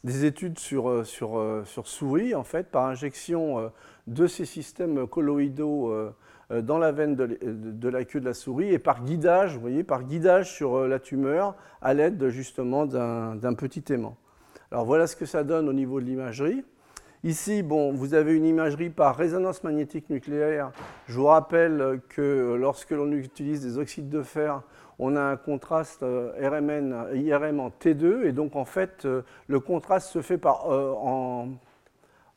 études 0.04 0.58
sur, 0.58 1.06
sur, 1.06 1.62
sur, 1.64 1.86
souris, 1.86 2.34
en 2.34 2.44
fait, 2.44 2.70
par 2.70 2.86
injection 2.86 3.58
euh, 3.58 3.68
de 4.06 4.26
ces 4.26 4.44
systèmes 4.44 5.06
colloïdaux 5.06 5.90
euh, 5.90 6.14
euh, 6.52 6.62
dans 6.62 6.78
la 6.78 6.92
veine 6.92 7.16
de, 7.16 7.88
la 7.88 8.04
queue 8.04 8.20
de 8.20 8.24
la 8.24 8.34
souris 8.34 8.72
et 8.72 8.78
par 8.78 9.02
guidage, 9.02 9.54
vous 9.54 9.60
voyez, 9.60 9.82
par 9.82 10.04
guidage 10.04 10.52
sur 10.52 10.76
euh, 10.76 10.88
la 10.88 10.98
tumeur 10.98 11.56
à 11.82 11.94
l'aide 11.94 12.28
justement 12.28 12.86
d'un 12.86 13.54
petit 13.54 13.92
aimant. 13.92 14.16
Alors 14.70 14.84
voilà 14.84 15.06
ce 15.06 15.16
que 15.16 15.26
ça 15.26 15.44
donne 15.44 15.68
au 15.68 15.72
niveau 15.72 16.00
de 16.00 16.06
l'imagerie. 16.06 16.64
Ici, 17.24 17.62
bon, 17.62 17.92
vous 17.92 18.14
avez 18.14 18.34
une 18.34 18.44
imagerie 18.44 18.90
par 18.90 19.16
résonance 19.16 19.64
magnétique 19.64 20.08
nucléaire. 20.10 20.70
Je 21.08 21.18
vous 21.18 21.26
rappelle 21.26 22.00
que 22.08 22.54
lorsque 22.54 22.90
l'on 22.90 23.10
utilise 23.10 23.62
des 23.62 23.78
oxydes 23.78 24.08
de 24.08 24.22
fer, 24.22 24.62
on 24.98 25.16
a 25.16 25.20
un 25.20 25.36
contraste 25.36 26.02
RMN, 26.02 27.08
IRM 27.14 27.60
en 27.60 27.68
T2, 27.68 28.24
et 28.24 28.32
donc 28.32 28.56
en 28.56 28.64
fait, 28.64 29.06
le 29.46 29.60
contraste 29.60 30.08
se 30.10 30.22
fait 30.22 30.38
par, 30.38 30.66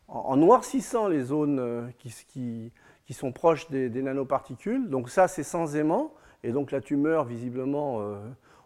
en, 0.10 0.38
noircissant 0.38 1.08
les 1.08 1.22
zones 1.22 1.92
qui, 1.98 2.72
sont 3.12 3.32
proches 3.32 3.70
des, 3.70 3.90
nanoparticules. 3.90 4.90
Donc 4.90 5.10
ça, 5.10 5.28
c'est 5.28 5.44
sans 5.44 5.76
aimant. 5.76 6.14
Et 6.44 6.52
donc 6.52 6.72
la 6.72 6.82
tumeur, 6.82 7.26
visiblement, 7.26 8.02
euh, 8.02 8.18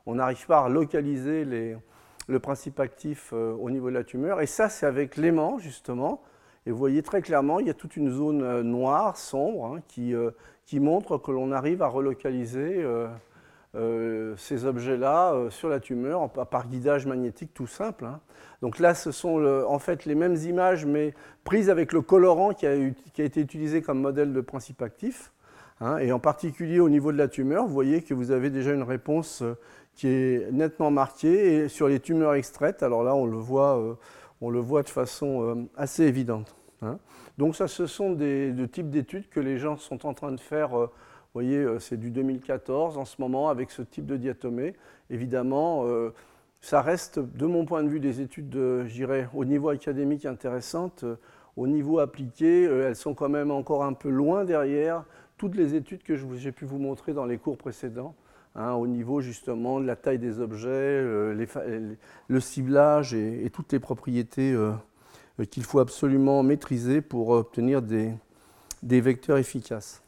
on 0.05 0.15
n'arrive 0.15 0.45
pas 0.45 0.65
à 0.65 0.69
localiser 0.69 1.45
le 1.45 2.39
principe 2.39 2.79
actif 2.79 3.31
euh, 3.33 3.53
au 3.53 3.69
niveau 3.69 3.89
de 3.89 3.95
la 3.95 4.03
tumeur. 4.03 4.41
Et 4.41 4.45
ça, 4.45 4.69
c'est 4.69 4.85
avec 4.85 5.17
l'aimant, 5.17 5.57
justement. 5.57 6.21
Et 6.65 6.71
vous 6.71 6.77
voyez 6.77 7.01
très 7.01 7.21
clairement, 7.21 7.59
il 7.59 7.67
y 7.67 7.69
a 7.69 7.73
toute 7.73 7.97
une 7.97 8.11
zone 8.11 8.41
euh, 8.41 8.63
noire, 8.63 9.17
sombre, 9.17 9.65
hein, 9.65 9.81
qui, 9.87 10.79
montre 10.79 11.17
que 11.17 11.31
l'on 11.31 11.51
arrive 11.51 11.81
à 11.81 11.87
relocaliser 11.87 12.83
euh, 13.75 14.35
ces 14.37 14.65
objets-là 14.65 15.33
euh, 15.33 15.49
sur 15.49 15.67
la 15.67 15.79
tumeur 15.79 16.29
par 16.29 16.67
guidage 16.67 17.07
magnétique 17.07 17.55
tout 17.55 17.65
simple. 17.65 18.05
Hein. 18.05 18.19
Donc 18.61 18.77
là, 18.77 18.93
ce 18.93 19.11
sont 19.11 19.43
en 19.67 19.79
fait 19.79 20.05
les 20.05 20.13
mêmes 20.13 20.35
images, 20.35 20.85
mais 20.85 21.15
prises 21.43 21.71
avec 21.71 21.91
le 21.91 22.01
colorant 22.01 22.53
qui 22.53 22.67
a, 22.67 22.75
été 22.75 23.41
utilisé 23.41 23.81
comme 23.81 23.99
modèle 23.99 24.31
de 24.31 24.41
principe 24.41 24.81
actif. 24.83 25.31
Hein. 25.81 25.97
et 25.97 26.11
en 26.11 26.19
particulier 26.19 26.79
au 26.79 26.87
niveau 26.87 27.11
de 27.11 27.17
la 27.17 27.27
tumeur, 27.27 27.65
vous 27.65 27.73
voyez 27.73 28.03
que 28.03 28.13
vous 28.13 28.29
avez 28.29 28.51
déjà 28.51 28.73
une 28.73 28.83
réponse 28.83 29.41
euh, 29.41 29.57
qui 29.95 30.07
est 30.07 30.51
nettement 30.51 30.91
marquée. 30.91 31.55
Et 31.55 31.67
sur 31.67 31.87
les 31.87 31.99
tumeurs 31.99 32.35
extraites, 32.35 32.83
alors 32.83 33.03
là, 33.03 33.15
on 33.15 33.25
le 33.25 33.37
voit, 33.37 33.97
on 34.39 34.51
le 34.51 34.59
voit 34.59 34.83
de 34.83 34.89
façon 34.89 35.67
assez 35.75 36.03
évidente. 36.03 36.55
Hein. 36.83 36.99
Donc 37.39 37.55
ça, 37.55 37.67
ce 37.67 37.87
sont 37.87 38.11
des, 38.11 38.53
types 38.71 38.91
d'études 38.91 39.29
que 39.29 39.39
les 39.39 39.57
gens 39.57 39.77
sont 39.77 40.05
en 40.05 40.13
train 40.13 40.31
de 40.31 40.39
faire 40.39 40.89
vous 41.33 41.41
voyez, 41.41 41.57
euh, 41.57 41.79
c'est 41.79 41.97
du 41.97 42.11
2014 42.11 42.99
en 42.99 43.05
ce 43.05 43.15
moment 43.19 43.49
avec 43.49 43.71
ce 43.71 43.81
type 43.81 44.05
de 44.05 44.17
diatomée. 44.17 44.75
Évidemment, 45.09 45.83
euh, 45.87 46.13
ça 46.61 46.83
reste, 46.83 47.17
de 47.17 47.47
mon 47.47 47.65
point 47.65 47.81
de 47.81 47.89
vue, 47.89 47.99
des 47.99 48.21
études, 48.21 48.53
je 48.53 49.25
au 49.33 49.43
niveau 49.43 49.69
académique 49.69 50.25
intéressantes. 50.25 51.03
Euh, 51.03 51.15
au 51.57 51.65
niveau 51.65 51.97
appliqué, 51.97 52.63
elles 52.63 52.95
sont 52.95 53.15
quand 53.15 53.29
même 53.29 53.49
encore 53.49 53.83
un 53.83 53.93
peu 53.93 54.09
loin 54.09 54.43
derrière 54.43 55.05
toutes 55.37 55.55
les 55.55 55.75
études 55.75 56.03
que 56.03 56.15
j'ai 56.15 56.51
pu 56.51 56.65
vous 56.65 56.79
montrer 56.79 57.13
dans 57.13 57.25
les 57.25 57.37
cours 57.37 57.57
précédents. 57.57 58.15
Hein, 58.55 58.73
au 58.73 58.87
niveau 58.87 59.21
justement 59.21 59.79
de 59.79 59.85
la 59.85 59.95
taille 59.95 60.17
des 60.17 60.39
objets, 60.39 61.03
le 61.03 62.39
ciblage 62.39 63.13
et, 63.13 63.51
toutes 63.53 63.71
les 63.71 63.79
propriétés 63.79 64.57
qu'il 65.51 65.63
faut 65.63 65.77
absolument 65.77 66.41
maîtriser 66.41 67.01
pour 67.01 67.29
obtenir 67.29 67.83
des 67.83 69.01
vecteurs 69.01 69.37
efficaces. 69.37 70.01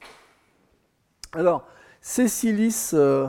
Alors, 1.35 1.67
ces 1.99 2.29
silices 2.29 2.93
euh, 2.93 3.27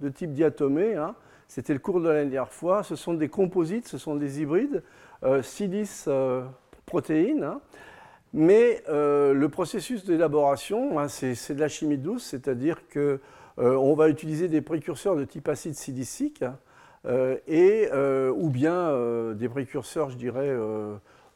de 0.00 0.08
type 0.08 0.32
diatomée, 0.32 0.96
hein, 0.96 1.14
c'était 1.46 1.72
le 1.72 1.78
cours 1.78 2.00
de 2.00 2.08
la 2.08 2.14
dernière 2.24 2.48
fois, 2.50 2.82
ce 2.82 2.96
sont 2.96 3.14
des 3.14 3.28
composites, 3.28 3.86
ce 3.86 3.96
sont 3.96 4.16
des 4.16 4.42
hybrides, 4.42 4.82
euh, 5.22 5.40
silice 5.40 6.06
euh, 6.08 6.42
protéines, 6.84 7.44
hein. 7.44 7.60
mais 8.32 8.82
le 8.88 9.46
processus 9.46 10.04
d'élaboration, 10.04 10.98
hein, 10.98 11.06
c'est 11.06 11.54
de 11.54 11.60
la 11.60 11.68
chimie 11.68 11.96
douce, 11.96 12.24
c'est-à-dire 12.24 12.80
qu'on 12.92 13.94
va 13.94 14.08
utiliser 14.08 14.48
des 14.48 14.60
précurseurs 14.60 15.14
de 15.14 15.24
type 15.24 15.48
acide 15.48 15.76
silicique 15.76 16.44
et, 17.46 17.88
ou 18.34 18.50
bien 18.50 19.32
des 19.34 19.48
précurseurs, 19.48 20.10
je 20.10 20.16
dirais, 20.16 20.52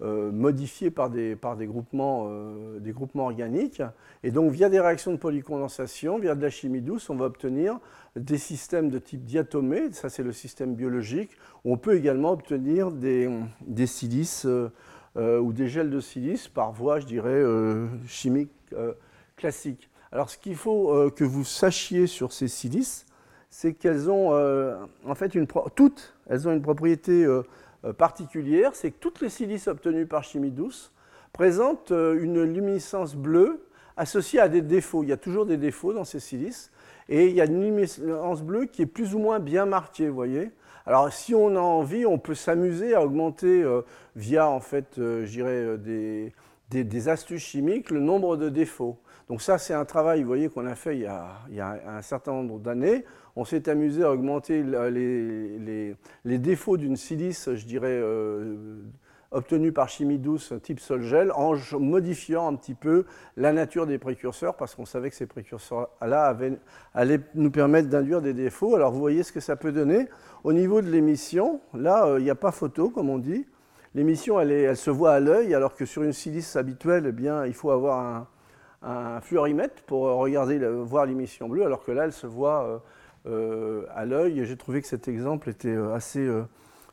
euh, 0.00 0.30
modifiés 0.30 0.92
par 0.92 1.10
des, 1.10 1.34
par 1.34 1.56
des, 1.56 1.66
groupements, 1.66 2.28
euh, 2.28 2.78
des 2.78 2.92
groupements 2.92 3.24
organiques. 3.24 3.82
Et 4.22 4.30
donc, 4.30 4.52
via 4.52 4.68
des 4.68 4.78
réactions 4.78 5.10
de 5.10 5.16
polycondensation, 5.16 6.20
via 6.20 6.36
de 6.36 6.40
la 6.40 6.50
chimie 6.50 6.80
douce, 6.80 7.10
on 7.10 7.16
va 7.16 7.24
obtenir 7.24 7.80
des 8.14 8.38
systèmes 8.38 8.90
de 8.90 9.00
type 9.00 9.24
diatomée, 9.24 9.90
ça 9.90 10.08
c'est 10.08 10.22
le 10.22 10.30
système 10.30 10.76
biologique. 10.76 11.32
On 11.64 11.78
peut 11.78 11.96
également 11.96 12.30
obtenir 12.30 12.92
des, 12.92 13.28
des 13.66 13.88
silices 13.88 14.46
euh, 14.46 14.70
ou 15.16 15.52
des 15.52 15.66
gels 15.66 15.90
de 15.90 15.98
silice 15.98 16.46
par 16.46 16.70
voie, 16.70 17.00
je 17.00 17.06
dirais, 17.06 17.42
chimique 18.06 18.52
classique. 19.36 19.90
Alors, 20.12 20.30
ce 20.30 20.38
qu'il 20.38 20.54
faut 20.54 21.10
que 21.10 21.24
vous 21.24 21.42
sachiez 21.42 22.06
sur 22.06 22.32
ces 22.32 22.46
silices, 22.46 23.04
c'est 23.50 23.74
qu'elles 23.74 24.08
ont 24.08 24.30
en 25.04 25.14
fait 25.16 25.34
une 25.34 25.48
toutes, 25.74 26.14
elles 26.28 26.46
ont 26.46 26.52
une 26.52 26.62
propriété 26.62 27.26
particulière, 27.92 28.74
c'est 28.74 28.90
que 28.90 28.98
toutes 28.98 29.20
les 29.20 29.28
silices 29.28 29.68
obtenues 29.68 30.06
par 30.06 30.24
chimie 30.24 30.50
douce 30.50 30.92
présentent 31.32 31.92
euh, 31.92 32.20
une 32.20 32.42
luminescence 32.42 33.14
bleue 33.14 33.64
associée 33.96 34.40
à 34.40 34.48
des 34.48 34.62
défauts. 34.62 35.02
Il 35.02 35.08
y 35.08 35.12
a 35.12 35.16
toujours 35.16 35.46
des 35.46 35.56
défauts 35.56 35.92
dans 35.92 36.04
ces 36.04 36.20
silices. 36.20 36.70
Et 37.08 37.28
il 37.28 37.34
y 37.34 37.40
a 37.40 37.46
une 37.46 37.62
luminescence 37.62 38.42
bleue 38.42 38.66
qui 38.66 38.82
est 38.82 38.86
plus 38.86 39.14
ou 39.14 39.18
moins 39.18 39.38
bien 39.38 39.64
marquée, 39.64 40.08
voyez. 40.08 40.50
Alors, 40.84 41.12
si 41.12 41.34
on 41.34 41.56
a 41.56 41.60
envie, 41.60 42.06
on 42.06 42.18
peut 42.18 42.34
s'amuser 42.34 42.94
à 42.94 43.02
augmenter 43.02 43.62
euh, 43.62 43.82
via, 44.16 44.48
en 44.48 44.60
fait, 44.60 44.98
dirais, 44.98 45.78
des, 45.78 46.32
des, 46.70 47.08
astuces 47.08 47.42
chimiques, 47.42 47.90
le 47.90 48.00
nombre 48.00 48.36
de 48.36 48.48
défauts. 48.48 48.98
Donc 49.28 49.42
ça, 49.42 49.58
c'est 49.58 49.74
un 49.74 49.84
travail, 49.84 50.22
voyez, 50.22 50.48
qu'on 50.48 50.66
a 50.66 50.74
fait 50.74 50.96
il 50.96 51.02
y 51.02 51.06
a, 51.06 51.28
il 51.48 51.56
y 51.56 51.60
a, 51.60 51.78
un 51.86 52.02
certain 52.02 52.32
nombre 52.32 52.58
d'années. 52.58 53.04
On 53.36 53.44
s'est 53.44 53.68
amusé 53.68 54.02
à 54.02 54.12
augmenter 54.12 54.62
les, 54.62 56.38
défauts 56.38 56.76
d'une 56.76 56.96
silice, 56.96 57.54
je 57.54 57.66
dirais, 57.66 57.88
euh, 57.90 58.82
obtenue 59.30 59.72
par 59.72 59.88
chimie 59.88 60.18
douce 60.18 60.54
type 60.62 60.80
sol-gel, 60.80 61.32
en 61.32 61.54
modifiant 61.78 62.48
un 62.48 62.54
petit 62.54 62.74
peu 62.74 63.04
la 63.36 63.52
nature 63.52 63.86
des 63.86 63.98
précurseurs, 63.98 64.56
parce 64.56 64.74
qu'on 64.74 64.86
savait 64.86 65.10
que 65.10 65.16
ces 65.16 65.26
précurseurs-là 65.26 66.36
allaient 66.94 67.20
nous 67.34 67.50
permettre 67.50 67.88
d'induire 67.88 68.22
des 68.22 68.32
défauts. 68.32 68.74
Alors 68.74 68.92
vous 68.92 69.00
voyez 69.00 69.22
ce 69.22 69.32
que 69.32 69.40
ça 69.40 69.56
peut 69.56 69.72
donner. 69.72 70.08
Au 70.44 70.52
niveau 70.52 70.80
de 70.80 70.90
l'émission, 70.90 71.60
là, 71.74 72.06
euh, 72.06 72.20
il 72.20 72.24
n'y 72.24 72.30
a 72.30 72.34
pas 72.34 72.52
photo, 72.52 72.90
comme 72.90 73.10
on 73.10 73.18
dit. 73.18 73.46
L'émission, 73.94 74.38
elle, 74.40 74.76
se 74.76 74.90
voit 74.90 75.12
à 75.12 75.20
l'œil, 75.20 75.54
alors 75.54 75.74
que 75.74 75.84
sur 75.84 76.02
une 76.02 76.12
silice 76.12 76.56
habituelle, 76.56 77.06
eh 77.08 77.12
bien, 77.12 77.46
il 77.46 77.54
faut 77.54 77.70
avoir 77.70 78.26
un, 78.82 79.20
fluorimètre 79.22 79.82
pour 79.82 80.02
regarder, 80.02 80.58
voir 80.58 81.04
l'émission 81.04 81.48
bleue, 81.48 81.64
alors 81.64 81.84
que 81.84 81.90
là, 81.90 82.04
elle 82.04 82.12
se 82.12 82.26
voit 82.26 82.64
euh, 82.64 82.78
à 83.26 84.04
l'œil. 84.04 84.44
J'ai 84.44 84.56
trouvé 84.56 84.80
que 84.80 84.86
cet 84.86 85.08
exemple 85.08 85.50
était 85.50 85.68
euh, 85.68 85.94
assez 85.94 86.28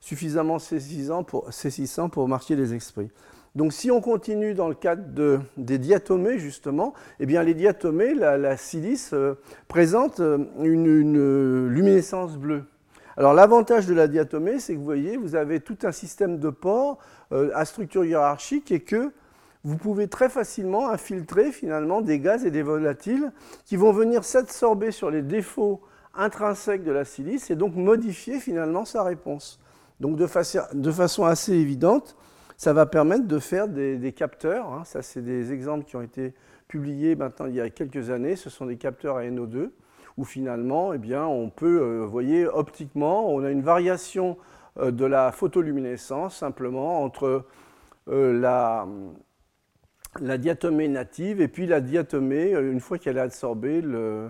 suffisamment 0.02 0.60
saisissant 0.60 1.24
pour, 1.24 1.52
saisissant 1.52 2.10
pour 2.10 2.28
marquer 2.28 2.56
les 2.56 2.74
esprits. 2.74 3.10
Donc 3.56 3.72
si 3.72 3.90
on 3.90 4.02
continue 4.02 4.54
dans 4.54 4.68
le 4.68 4.76
cadre 4.76 5.04
des 5.56 5.78
diatomées, 5.78 6.40
justement, 6.40 6.94
eh 7.20 7.26
bien 7.26 7.42
les 7.42 7.54
diatomées, 7.54 8.14
la, 8.14 8.58
silice 8.58 9.16
présente 9.70 10.20
une, 10.20 10.86
une, 10.86 11.68
luminescence 11.70 12.38
bleue. 12.38 12.66
Alors 13.16 13.34
l'avantage 13.34 13.86
de 13.86 13.94
la 13.94 14.10
diatomée, 14.10 14.60
c'est 14.60 14.74
que 14.74 14.80
vous 14.80 14.84
voyez, 14.84 15.16
vous 15.16 15.36
avez 15.36 15.62
tout 15.62 15.78
un 15.84 15.94
système 15.94 16.38
de 16.38 16.50
pores 16.50 16.98
à 17.32 17.64
structure 17.64 18.04
hiérarchique 18.04 18.74
et 18.74 18.82
que 18.82 19.14
vous 19.66 19.78
pouvez 19.78 20.08
très 20.08 20.30
facilement 20.30 20.90
infiltrer 20.90 21.52
finalement 21.52 22.02
des 22.02 22.20
gaz 22.20 22.46
et 22.46 22.52
des 22.52 22.62
volatiles 22.62 23.32
qui 23.66 23.78
vont 23.78 23.92
venir 23.92 24.24
s'absorber 24.24 24.92
sur 24.92 25.10
les 25.10 25.24
défauts 25.24 25.82
intrinsèques 26.16 26.84
de 26.84 26.92
la 26.92 27.06
silice 27.06 27.50
et 27.52 27.56
donc 27.56 27.76
modifier 27.76 28.40
finalement 28.40 28.86
sa 28.86 29.04
réponse. 29.04 29.60
Donc 30.00 30.18
de, 30.18 30.28
façon 30.28 31.26
assez 31.26 31.54
évidente, 31.54 32.16
ça 32.58 32.74
va 32.74 32.86
permettre 32.86 33.28
de 33.28 33.40
faire 33.40 33.68
des, 33.68 34.14
capteurs. 34.14 34.72
Hein. 34.74 34.84
Ça, 34.86 35.02
c'est 35.02 35.22
des 35.22 35.54
exemples 35.54 35.86
qui 35.86 35.96
ont 35.96 36.02
été 36.02 36.34
publiés 36.68 37.16
maintenant 37.16 37.46
il 37.46 37.56
y 37.56 37.62
a 37.62 37.70
quelques 37.70 38.10
années. 38.10 38.36
Ce 38.36 38.50
sont 38.50 38.66
des 38.66 38.78
capteurs 38.78 39.18
à 39.18 39.24
NO2 39.24 39.70
où 40.18 40.24
finalement, 40.24 40.94
eh 40.94 40.98
bien, 40.98 41.26
on 41.26 41.50
peut, 41.50 41.82
euh, 41.82 42.06
voyez, 42.06 42.48
optiquement, 42.48 43.30
on 43.30 43.44
a 43.44 43.52
une 43.52 43.62
variation 43.62 44.38
euh, 44.80 44.92
de 44.92 45.06
la 45.06 45.32
photoluminescence 45.32 46.38
simplement 46.38 47.04
entre 47.04 47.46
euh, 48.08 48.40
la, 48.40 48.88
diatomée 50.38 50.88
native 50.88 51.42
et 51.42 51.48
puis 51.48 51.66
la 51.66 51.82
diatomée, 51.82 52.52
une 52.52 52.80
fois 52.80 52.98
qu'elle 52.98 53.20
a 53.20 53.24
absorbé 53.24 53.82
le, 53.82 54.30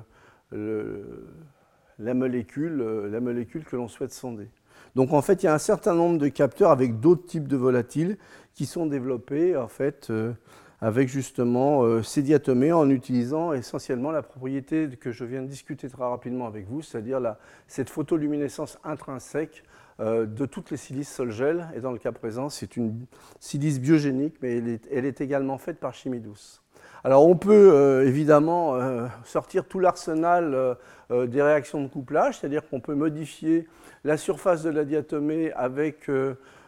la, 2.00 2.14
molécule, 2.14 2.82
euh, 2.82 3.10
la 3.10 3.20
molécule 3.20 3.64
que 3.64 3.76
l'on 3.76 3.88
souhaite 3.88 4.14
sonder. 4.14 4.48
Donc 4.96 5.14
en 5.14 5.22
fait, 5.22 5.44
il 5.44 5.46
y 5.46 5.50
a 5.50 5.54
un 5.54 5.60
certain 5.60 5.94
nombre 5.94 6.18
de 6.18 6.28
capteurs 6.28 6.72
avec 6.72 7.00
d'autres 7.00 7.26
types 7.26 7.48
de 7.48 7.58
volatiles 7.58 8.18
qui 8.54 8.66
sont 8.66 8.86
développés 8.86 9.58
en 9.58 9.68
fait 9.68 10.08
euh, 10.10 10.34
avec 10.80 11.10
justement 11.10 11.84
euh, 11.84 12.02
ces 12.02 12.22
diatomées 12.22 12.72
en 12.72 12.90
utilisant 12.90 13.52
essentiellement 13.54 14.12
la 14.12 14.22
propriété 14.22 14.90
que 15.00 15.12
je 15.12 15.26
viens 15.26 15.42
de 15.42 15.48
discuter 15.48 15.90
très 15.90 16.04
rapidement 16.04 16.48
avec 16.48 16.68
vous, 16.68 16.82
c'est-à-dire 16.82 17.36
cette 17.68 17.90
photoluminescence 17.90 18.78
intrinsèque 18.84 19.64
de 20.00 20.46
toutes 20.46 20.72
les 20.72 20.78
silices 20.78 21.10
sol-gel. 21.10 21.70
Et 21.74 21.80
dans 21.80 21.94
le 21.94 22.00
cas 22.00 22.12
présent, 22.12 22.50
c'est 22.50 22.76
une 22.76 23.06
silice 23.40 23.80
biogénique, 23.80 24.36
mais 24.42 24.58
elle 24.92 25.06
est, 25.06 25.22
également 25.22 25.58
faite 25.58 25.80
par 25.80 25.94
chimie 25.94 26.20
douce. 26.20 26.65
Alors 27.06 27.28
on 27.28 27.36
peut 27.36 28.04
évidemment 28.04 28.80
sortir 29.26 29.66
tout 29.66 29.80
l'arsenal 29.80 30.76
des 31.12 31.42
réactions 31.42 31.84
de 31.84 31.88
couplage, 31.88 32.40
c'est-à-dire 32.40 32.68
qu'on 32.68 32.80
peut 32.80 32.96
modifier 32.96 33.68
la 34.04 34.18
surface 34.18 34.64
de 34.64 34.72
la 34.72 34.86
diatomée 34.86 35.54
avec 35.54 36.10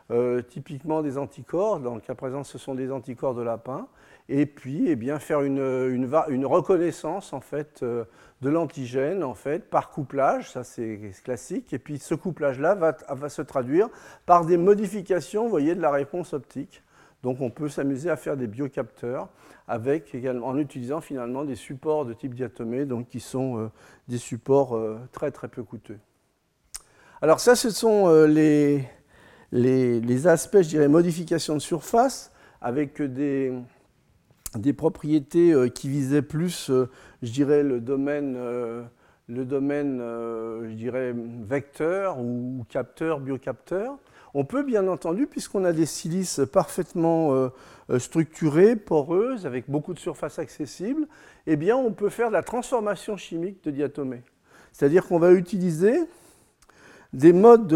euh, 0.10 0.41
typiquement 0.41 1.02
des 1.02 1.17
anticorps, 1.17 1.82
dans 1.82 1.93
le 1.93 2.00
cas 2.00 2.15
présent 2.15 2.45
ce 2.45 2.58
sont 2.58 2.76
des 2.76 2.93
anticorps 2.93 3.36
de 3.36 3.41
lapin, 3.41 3.88
et 4.30 4.45
puis 4.45 4.86
eh 4.88 4.95
bien, 4.95 5.19
faire 5.19 5.41
une, 5.41 6.45
reconnaissance 6.45 7.34
en 7.34 7.41
fait, 7.41 7.82
euh, 7.84 8.06
de 8.41 8.50
l'antigène 8.50 9.21
en 9.21 9.34
fait, 9.34 9.69
par 9.69 9.89
couplage, 9.89 10.52
ça 10.52 10.63
c'est 10.63 11.12
classique, 11.26 11.73
et 11.73 11.80
puis 11.80 12.00
ce 12.00 12.15
couplage-là 12.15 12.76
va, 12.76 12.95
va, 13.10 13.28
se 13.28 13.41
traduire 13.41 13.89
par 14.26 14.45
des 14.45 14.56
modifications 14.56 15.50
voyez, 15.50 15.76
de 15.76 15.82
la 15.82 15.91
réponse 15.91 16.32
optique. 16.32 16.84
Donc 17.23 17.41
on 17.41 17.49
peut 17.49 17.69
s'amuser 17.69 18.10
à 18.10 18.15
faire 18.15 18.38
des 18.38 18.47
biocapteurs 18.47 19.30
avec 19.67 20.15
également, 20.15 20.47
en 20.47 20.58
utilisant 20.58 21.01
finalement 21.01 21.43
des 21.43 21.56
supports 21.56 22.06
de 22.06 22.13
type 22.13 22.34
diatomée, 22.34 22.86
donc 22.86 23.10
qui 23.10 23.19
sont 23.19 23.58
euh, 23.58 23.67
des 24.08 24.17
supports 24.17 24.80
très 25.12 25.32
très 25.32 25.47
peu 25.47 25.63
coûteux. 25.63 25.99
Alors 27.21 27.39
ça, 27.39 27.56
ce 27.56 27.71
sont 27.71 28.25
les, 28.25 28.86
les, 29.51 30.27
aspects, 30.27 30.62
je 30.62 30.69
dirais, 30.69 30.88
modification 30.88 31.56
de 31.56 31.60
surface, 31.60 32.32
avec 32.62 33.01
des, 33.01 33.53
propriétés 34.75 35.53
euh, 35.53 35.69
qui 35.69 35.89
visaient 35.89 36.21
plus, 36.21 36.69
euh, 36.69 36.89
je 37.21 37.32
dirais, 37.32 37.63
le 37.63 37.80
domaine, 37.80 38.36
euh, 38.38 38.84
le 39.27 39.43
vecteur 41.45 42.19
ou 42.19 42.65
capteur, 42.69 43.19
biocapteur. 43.19 43.97
On 44.34 44.46
peut 44.46 44.63
bien 44.63 44.88
entendu, 44.88 45.28
puisqu'on 45.28 45.63
a 45.63 45.74
des 45.74 45.86
silices 45.86 46.42
parfaitement 46.52 47.50
structurées, 47.98 48.76
poreuses, 48.76 49.46
avec 49.46 49.70
beaucoup 49.70 49.94
de 49.94 50.00
surface 50.00 50.38
accessible, 50.38 51.08
eh 51.48 51.56
bien, 51.56 51.78
on 51.78 51.92
peut 51.92 52.10
faire 52.10 52.28
de 52.28 52.34
la 52.34 52.44
transformation 52.44 53.18
chimique 53.18 53.63
de 53.63 53.72
diatomées. 53.72 54.24
C'est-à-dire 54.74 55.08
qu'on 55.08 55.18
va 55.18 55.32
utiliser 55.32 56.02
des 57.13 57.34
modes 57.34 57.68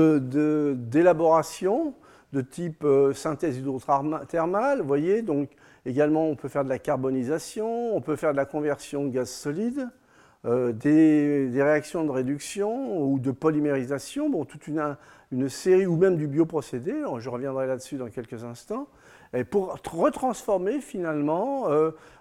d'élaboration 0.89 1.95
de, 2.31 2.41
type 2.41 2.83
euh, 2.83 3.13
synthèse 3.13 3.57
hydrothermale, 3.57 4.81
vous 4.81 4.87
voyez, 4.87 5.21
donc 5.21 5.49
également 5.85 6.27
on 6.27 6.35
peut 6.35 6.47
faire 6.47 6.63
de 6.63 6.69
la 6.69 6.79
carbonisation, 6.79 7.95
on 7.95 8.01
peut 8.01 8.15
faire 8.15 8.31
de 8.31 8.37
la 8.37 8.45
conversion 8.45 9.03
de 9.03 9.09
gaz 9.09 9.29
solide, 9.29 9.89
euh, 10.45 10.71
des, 10.71 11.49
réactions 11.55 12.03
de 12.05 12.11
réduction 12.11 13.01
ou 13.03 13.19
de 13.19 13.31
polymérisation, 13.31 14.29
bon, 14.29 14.45
toute 14.45 14.67
une, 14.67 14.95
une 15.31 15.49
série, 15.49 15.85
ou 15.85 15.95
même 15.95 16.17
du 16.17 16.27
bioprocédé, 16.27 16.93
je 17.19 17.29
reviendrai 17.29 17.67
là-dessus 17.67 17.97
dans 17.97 18.09
quelques 18.09 18.43
instants, 18.43 18.87
et 19.33 19.43
pour 19.43 19.77
retransformer 19.91 20.81
finalement 20.81 21.67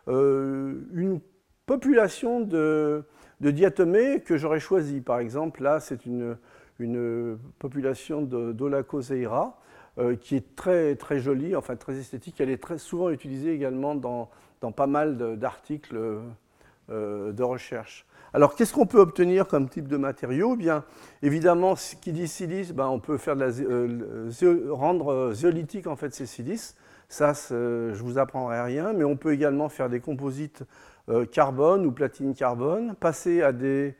euh, 0.09 0.75
une 0.92 1.20
population 1.66 2.40
de, 2.40 3.05
diatomées 3.40 4.20
que 4.20 4.37
j'aurais 4.37 4.61
choisi. 4.61 5.01
Par 5.01 5.18
exemple, 5.18 5.62
là, 5.62 5.81
c'est 5.81 6.07
une, 6.07 6.37
une 6.79 7.38
population 7.59 8.23
d'Olacoseira 8.23 9.59
euh, 9.99 10.16
qui 10.16 10.37
est 10.37 10.57
très, 10.57 10.94
très 10.94 11.18
jolie, 11.18 11.57
enfin 11.57 11.77
très 11.77 11.99
esthétique. 11.99 12.40
Elle 12.40 12.51
est 12.51 12.62
très 12.62 12.79
souvent 12.79 13.11
utilisée 13.11 13.53
également 13.53 13.94
dans, 13.94 14.31
dans 14.61 14.73
pas 14.73 14.87
mal 14.87 15.16
d'articles 15.38 15.99
euh, 16.90 17.33
de 17.33 17.42
recherche. 17.42 18.07
Alors, 18.33 18.55
qu'est-ce 18.55 18.73
qu'on 18.73 18.87
peut 18.87 19.01
obtenir 19.01 19.47
comme 19.47 19.69
type 19.69 19.88
de 19.88 19.97
matériau 19.97 20.55
eh 20.55 20.57
Bien, 20.57 20.85
évidemment, 21.23 21.77
ce 21.77 21.97
qui 21.97 22.12
dit 22.12 22.29
silice, 22.29 22.73
ben, 22.73 22.87
on 22.88 23.01
peut 23.01 23.19
faire 23.19 23.35
la, 23.35 23.49
euh, 23.49 24.69
rendre 24.71 25.33
zéolitique 25.33 25.87
en 25.87 25.97
fait 25.97 26.14
ces 26.14 26.27
silices. 26.27 26.77
Ça, 27.09 27.33
je 27.33 28.03
vous 28.03 28.19
apprendrai 28.19 28.62
rien, 28.62 28.93
mais 28.93 29.03
on 29.03 29.16
peut 29.16 29.33
également 29.33 29.69
faire 29.69 29.88
des 29.88 29.99
composites 29.99 30.62
carbone 31.33 31.85
ou 31.85 31.90
platine 31.90 32.35
carbone, 32.35 32.95
passer 32.95 33.43
à 33.43 33.51
des 33.51 33.97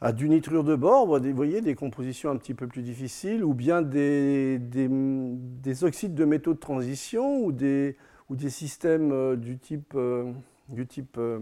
à 0.00 0.12
du 0.12 0.28
nitrure 0.28 0.62
de 0.62 0.76
bord, 0.76 1.06
vous 1.06 1.34
voyez, 1.34 1.60
des 1.60 1.74
compositions 1.74 2.30
un 2.30 2.36
petit 2.36 2.54
peu 2.54 2.66
plus 2.66 2.82
difficiles, 2.82 3.44
ou 3.44 3.52
bien 3.52 3.82
des, 3.82 4.58
des, 4.60 5.84
oxydes 5.84 6.14
de 6.14 6.24
métaux 6.24 6.54
de 6.54 6.58
transition, 6.58 7.40
ou 7.40 7.52
des, 7.52 7.96
ou 8.30 8.36
des 8.36 8.50
systèmes 8.50 9.10
euh, 9.12 9.36
du 9.36 9.58
type, 9.58 9.94
euh, 9.96 10.32
du 10.68 10.86
type 10.86 11.16
euh, 11.18 11.40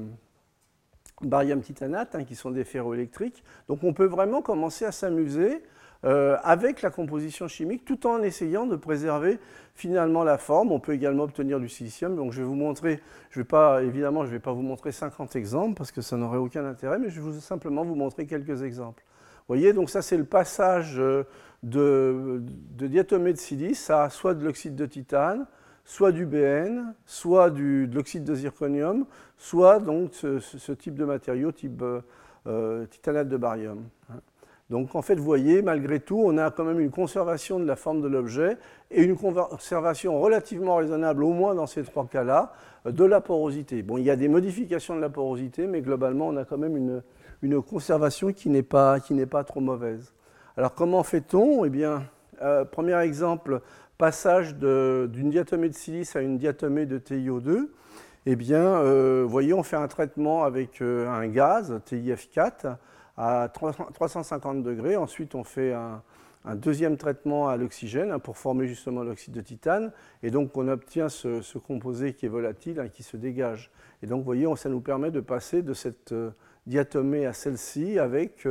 barium 1.23 1.61
titanate, 1.61 2.15
hein, 2.15 2.25
qui 2.25 2.35
sont 2.35 2.51
des 2.51 2.65
ferroélectriques. 2.65 3.43
Donc 3.69 3.85
on 3.85 3.93
peut 3.93 4.07
vraiment 4.07 4.43
commencer 4.43 4.85
à 4.85 4.93
s'amuser 4.93 5.63
euh, 6.05 6.37
avec 6.43 6.83
la 6.83 6.91
composition 6.91 7.49
chimique, 7.49 7.85
tout 7.85 8.07
en 8.07 8.23
essayant 8.23 8.67
de 8.67 8.77
préserver 8.77 9.39
finalement 9.75 10.25
la 10.25 10.39
forme. 10.39 10.73
On 10.73 10.81
peut 10.81 10.93
également 10.93 11.25
obtenir 11.25 11.59
du 11.59 11.69
silicium. 11.69 12.17
Donc 12.17 12.33
je 12.33 12.39
vais 12.39 12.47
vous 12.47 12.55
montrer, 12.55 13.01
je 13.31 13.41
vais 13.41 13.45
pas, 13.45 13.83
évidemment, 13.83 14.23
je 14.23 14.29
ne 14.29 14.33
vais 14.33 14.41
pas 14.41 14.53
vous 14.53 14.63
montrer 14.63 14.93
50 14.93 15.37
exemples 15.37 15.75
parce 15.75 15.93
que 15.93 16.03
ça 16.03 16.17
n'aurait 16.17 16.39
aucun 16.39 16.65
intérêt, 16.65 16.99
mais 16.99 17.09
je 17.09 17.21
vais 17.21 17.41
simplement 17.41 17.85
vous 17.85 17.95
montrer 17.95 18.27
quelques 18.27 18.63
exemples. 18.63 19.03
Vous 19.49 19.55
voyez, 19.55 19.73
donc 19.73 19.91
ça 19.91 20.03
c'est 20.03 20.17
le 20.17 20.25
passage 20.25 20.99
euh, 20.99 21.25
de, 21.63 22.43
de 22.77 22.87
diatomée 22.89 23.33
de 23.33 23.39
silice 23.39 23.91
à 23.91 24.11
soit 24.11 24.35
de 24.35 24.45
l'oxyde 24.45 24.75
de 24.75 24.87
titane, 24.87 25.47
soit 25.87 26.11
du 26.11 26.27
BN, 26.27 26.93
soit 27.07 27.49
du, 27.49 27.87
de 27.87 27.95
l'oxyde 27.95 28.25
de 28.25 28.35
zirconium, 28.35 29.07
soit 29.39 29.79
donc 29.79 30.11
ce, 30.13 30.73
type 30.73 30.97
de 30.97 31.05
matériau, 31.05 31.53
type 31.53 31.83
euh, 32.47 32.85
titanate 32.87 33.29
de 33.29 33.37
barium. 33.37 33.85
Donc 34.69 34.97
en 34.97 35.03
fait, 35.03 35.15
vous 35.15 35.25
voyez, 35.25 35.63
malgré 35.63 36.01
tout, 36.01 36.21
on 36.25 36.39
a 36.39 36.51
quand 36.51 36.65
même 36.65 36.81
une 36.81 36.91
conservation 36.91 37.61
de 37.61 37.65
la 37.65 37.77
forme 37.77 38.01
de 38.01 38.09
l'objet 38.09 38.59
et 38.91 39.05
une 39.05 39.17
conservation 39.17 40.21
relativement 40.21 40.75
raisonnable, 40.75 41.23
au 41.23 41.33
moins 41.33 41.55
dans 41.55 41.69
ces 41.69 41.85
trois 41.85 42.07
cas-là, 42.09 42.53
de 42.85 43.05
la 43.05 43.21
porosité. 43.21 43.83
Bon, 43.83 43.97
il 43.97 44.03
y 44.03 44.11
a 44.11 44.17
des 44.17 44.29
modifications 44.29 44.97
de 44.97 45.01
la 45.01 45.09
porosité, 45.09 45.69
mais 45.69 45.83
globalement, 45.83 46.27
on 46.27 46.37
a 46.37 46.45
quand 46.45 46.59
même 46.59 46.77
une, 46.77 47.63
conservation 47.63 48.33
qui 48.33 48.49
n'est 48.49 48.65
pas, 48.65 48.99
pas, 49.31 49.45
trop 49.45 49.61
mauvaise. 49.61 50.13
Alors 50.57 50.75
comment 50.75 51.05
fait-on? 51.05 51.65
Eh 51.65 51.71
bien, 51.71 52.03
euh, 52.43 52.65
premier 52.65 52.99
exemple, 53.03 53.61
passage 53.99 54.55
d'une 54.57 55.31
diatomée 55.31 55.69
de 55.69 55.75
silice 55.75 56.17
à 56.17 56.21
une 56.21 56.39
diatomée 56.39 56.87
de 56.87 56.99
TiO2. 56.99 57.69
Eh 58.29 58.37
bien, 58.37 58.61
euh, 58.61 59.25
voyez, 59.27 59.55
on 59.55 59.63
fait 59.63 59.77
un 59.77 59.87
traitement 59.87 60.43
avec 60.43 60.83
euh, 60.83 61.09
un 61.09 61.29
gaz, 61.29 61.81
TiF4, 61.89 62.77
à 63.17 63.49
350 63.49 64.65
degrés. 64.65 64.97
Ensuite, 64.97 65.37
on 65.37 65.45
fait 65.45 65.73
un, 65.73 66.03
deuxième 66.57 66.97
traitement 66.97 67.49
à 67.49 67.57
l'oxygène 67.57 68.11
hein, 68.11 68.19
pour 68.19 68.37
former 68.37 68.67
justement 68.67 69.03
l'oxyde 69.05 69.33
de 69.33 69.41
titane. 69.41 69.93
Et 70.25 70.33
donc, 70.33 70.57
on 70.57 70.67
obtient 70.67 71.09
ce, 71.09 71.59
composé 71.59 72.15
qui 72.15 72.27
est 72.27 72.29
volatile, 72.29 72.81
hein, 72.81 72.89
qui 72.89 73.05
se 73.05 73.17
dégage. 73.17 73.71
Et 74.03 74.07
donc, 74.07 74.19
vous 74.19 74.25
voyez, 74.25 74.47
ça 74.57 74.69
nous 74.69 74.81
permet 74.81 75.13
de 75.13 75.21
passer 75.21 75.63
de 75.63 75.73
cette 75.73 76.11
euh, 76.11 76.31
diatomée 76.67 77.27
à 77.27 77.33
celle-ci 77.33 78.01
avec 78.01 78.45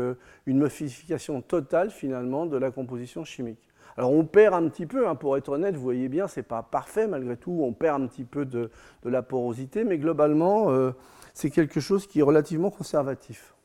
une 0.45 0.57
modification 0.57 1.41
totale 1.41 1.91
finalement 1.91 2.45
de 2.45 2.55
la 2.55 2.71
composition 2.71 3.25
chimique. 3.25 3.64
Alors 3.97 4.11
on 4.11 4.25
perd 4.25 4.53
un 4.53 4.67
petit 4.67 4.85
peu, 4.85 5.07
hein, 5.07 5.15
pour 5.15 5.37
être 5.37 5.49
honnête, 5.49 5.75
vous 5.75 5.81
voyez 5.81 6.09
bien, 6.09 6.27
ce 6.27 6.39
n'est 6.39 6.43
pas 6.43 6.63
parfait 6.63 7.07
malgré 7.07 7.37
tout, 7.37 7.59
on 7.61 7.71
perd 7.71 8.01
un 8.01 8.07
petit 8.07 8.25
peu 8.25 8.45
de, 8.45 8.69
la 9.05 9.21
porosité, 9.21 9.83
mais 9.83 9.97
globalement, 9.97 10.69
euh, 10.71 10.91
c'est 11.33 11.49
quelque 11.49 11.79
chose 11.79 12.05
qui 12.07 12.19
est 12.19 12.23
relativement 12.23 12.69
conservatif. 12.69 13.55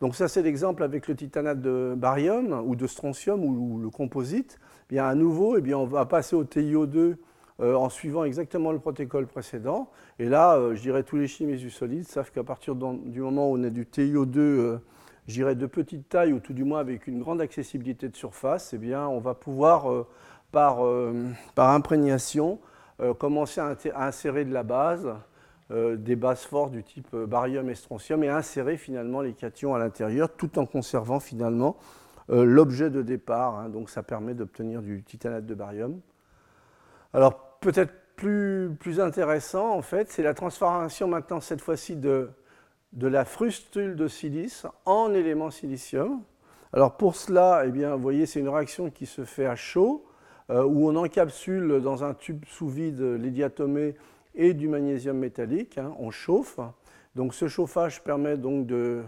Donc 0.00 0.16
ça, 0.16 0.26
c'est 0.26 0.42
l'exemple 0.42 0.82
avec 0.82 1.06
le 1.06 1.14
titanate 1.14 1.60
de 1.60 1.94
barium 1.96 2.62
ou 2.66 2.74
de 2.74 2.86
strontium 2.86 3.44
ou, 3.44 3.78
le 3.78 3.88
composite. 3.88 4.58
Eh 4.90 4.94
bien, 4.94 5.06
à 5.06 5.14
nouveau, 5.14 5.56
eh 5.58 5.74
on 5.74 5.86
va 5.86 6.06
passer 6.06 6.34
au 6.34 6.42
TiO2 6.42 7.16
euh, 7.60 7.74
en 7.74 7.88
suivant 7.88 8.24
exactement 8.24 8.72
le 8.72 8.80
protocole 8.80 9.26
précédent. 9.26 9.90
Et 10.18 10.28
là, 10.28 10.56
euh, 10.56 10.74
je 10.74 10.80
dirais 10.80 11.04
tous 11.04 11.16
les 11.16 11.28
chimistes 11.28 11.62
du 11.62 11.70
solide 11.70 12.08
savent 12.08 12.32
qu'à 12.32 12.42
partir 12.42 12.74
du 12.74 13.20
moment 13.20 13.50
où 13.50 13.58
on 13.58 13.62
a 13.62 13.70
du 13.70 13.84
TiO2, 13.84 14.80
euh, 15.22 15.28
je 15.28 15.34
dirais 15.34 15.54
de 15.54 15.66
petite 15.66 16.08
taille 16.08 16.32
ou 16.32 16.40
tout 16.40 16.52
du 16.52 16.64
moins 16.64 16.80
avec 16.80 17.06
une 17.06 17.20
grande 17.20 17.40
accessibilité 17.40 18.08
de 18.08 18.16
surface, 18.16 18.72
eh 18.72 18.78
bien, 18.78 19.06
on 19.06 19.20
va 19.20 19.34
pouvoir, 19.34 20.06
par, 20.50 20.80
par 21.54 21.70
imprégnation, 21.70 22.58
commencer 23.18 23.60
à, 23.60 23.76
insérer 24.06 24.44
de 24.44 24.52
la 24.52 24.62
base 24.62 25.12
euh, 25.72 25.96
des 25.96 26.16
bases 26.16 26.42
fortes 26.42 26.72
du 26.72 26.82
type 26.82 27.08
euh, 27.14 27.24
barium 27.24 27.70
et 27.70 27.74
strontium 27.74 28.22
et 28.24 28.28
insérer 28.28 28.76
finalement 28.76 29.22
les 29.22 29.32
cations 29.32 29.74
à 29.74 29.78
l'intérieur 29.78 30.28
tout 30.28 30.58
en 30.58 30.66
conservant 30.66 31.18
finalement 31.18 31.78
euh, 32.30 32.44
l'objet 32.44 32.90
de 32.90 33.00
départ. 33.00 33.54
Hein. 33.58 33.68
donc 33.70 33.88
ça 33.88 34.02
permet 34.02 34.34
d'obtenir 34.34 34.82
du 34.82 35.02
titanate 35.02 35.46
de 35.46 35.54
barium. 35.54 36.00
Alors 37.14 37.58
peut-être 37.60 37.94
plus, 38.16 38.76
plus 38.80 39.00
intéressant 39.00 39.70
en 39.70 39.80
fait, 39.80 40.10
c'est 40.10 40.22
la 40.22 40.34
transformation 40.34 41.08
maintenant 41.08 41.40
cette 41.40 41.62
fois-ci 41.62 41.96
de, 41.96 42.28
de 42.92 43.06
la 43.06 43.24
frustule 43.24 43.96
de 43.96 44.08
silice 44.08 44.66
en 44.84 45.14
élément 45.14 45.50
silicium. 45.50 46.22
Alors 46.72 46.96
pour 46.96 47.16
cela, 47.16 47.64
eh 47.66 47.70
bien, 47.70 47.94
vous 47.94 48.02
voyez, 48.02 48.26
c'est 48.26 48.40
une 48.40 48.48
réaction 48.48 48.90
qui 48.90 49.06
se 49.06 49.24
fait 49.24 49.46
à 49.46 49.56
chaud, 49.56 50.04
euh, 50.50 50.64
où 50.64 50.88
on 50.88 50.96
encapsule 50.96 51.80
dans 51.80 52.04
un 52.04 52.14
tube 52.14 52.44
sous 52.46 52.68
vide 52.68 53.00
les 53.00 53.30
diatomées 53.30 53.94
et 54.34 54.54
du 54.54 54.68
magnésium 54.68 55.18
métallique, 55.18 55.78
hein, 55.78 55.94
on 55.98 56.10
chauffe. 56.10 56.58
Donc 57.14 57.34
ce 57.34 57.48
chauffage 57.48 58.02
permet 58.02 58.36
donc 58.36 58.66
de, 58.66 59.02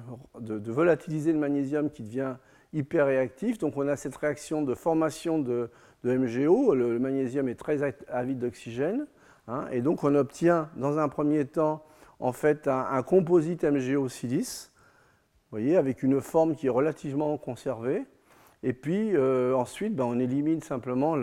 volatiliser 0.66 1.32
le 1.32 1.38
magnésium 1.38 1.90
qui 1.90 2.02
devient 2.02 2.36
hyper 2.72 3.06
réactif. 3.06 3.58
Donc 3.58 3.76
on 3.76 3.88
a 3.88 3.96
cette 3.96 4.16
réaction 4.16 4.62
de 4.62 4.74
formation 4.74 5.38
de, 5.38 5.70
MgO, 6.04 6.74
le, 6.74 6.98
magnésium 6.98 7.48
est 7.48 7.54
très 7.54 7.82
avide 8.08 8.38
d'oxygène, 8.38 9.06
hein, 9.48 9.64
et 9.72 9.80
donc 9.80 10.04
on 10.04 10.14
obtient 10.14 10.68
dans 10.76 10.98
un 10.98 11.08
premier 11.08 11.46
temps 11.46 11.82
en 12.20 12.32
fait 12.32 12.68
un, 12.68 13.02
composite 13.02 13.64
MgO 13.64 14.08
silice, 14.08 14.72
voyez, 15.50 15.76
avec 15.76 16.02
une 16.02 16.20
forme 16.20 16.56
qui 16.56 16.66
est 16.66 16.70
relativement 16.70 17.36
conservée. 17.38 18.04
Et 18.62 18.72
puis 18.72 19.14
euh, 19.14 19.54
ensuite, 19.54 19.94
ben, 19.94 20.04
on 20.04 20.18
élimine 20.18 20.62
simplement 20.62 21.16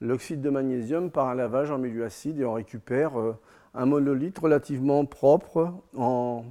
l'oxyde 0.00 0.40
de 0.40 0.50
magnésium 0.50 1.10
par 1.10 1.28
un 1.28 1.34
lavage 1.34 1.70
en 1.70 1.78
milieu 1.78 2.04
acide 2.04 2.40
et 2.40 2.44
on 2.44 2.54
récupère 2.54 3.18
euh, 3.18 3.36
un 3.74 3.84
monolithe 3.84 4.38
relativement 4.38 5.04
propre 5.04 5.74
en, 5.96 6.44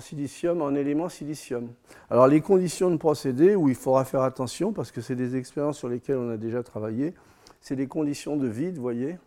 silicium, 0.00 0.62
en 0.62 0.74
élément 0.74 1.08
silicium. 1.08 1.68
Alors 2.10 2.28
les 2.28 2.40
conditions 2.40 2.90
de 2.90 2.96
procédé 2.96 3.54
où 3.54 3.68
il 3.68 3.74
faudra 3.74 4.04
faire 4.04 4.22
attention, 4.22 4.72
parce 4.72 4.92
que 4.92 5.00
c'est 5.00 5.16
des 5.16 5.36
expériences 5.36 5.78
sur 5.78 5.88
lesquelles 5.88 6.18
on 6.18 6.30
a 6.30 6.36
déjà 6.36 6.62
travaillé, 6.62 7.14
c'est 7.60 7.74
les 7.74 7.88
conditions 7.88 8.36
de 8.36 8.46
vide, 8.46 8.76
vous 8.76 8.82
voyez, 8.82 9.18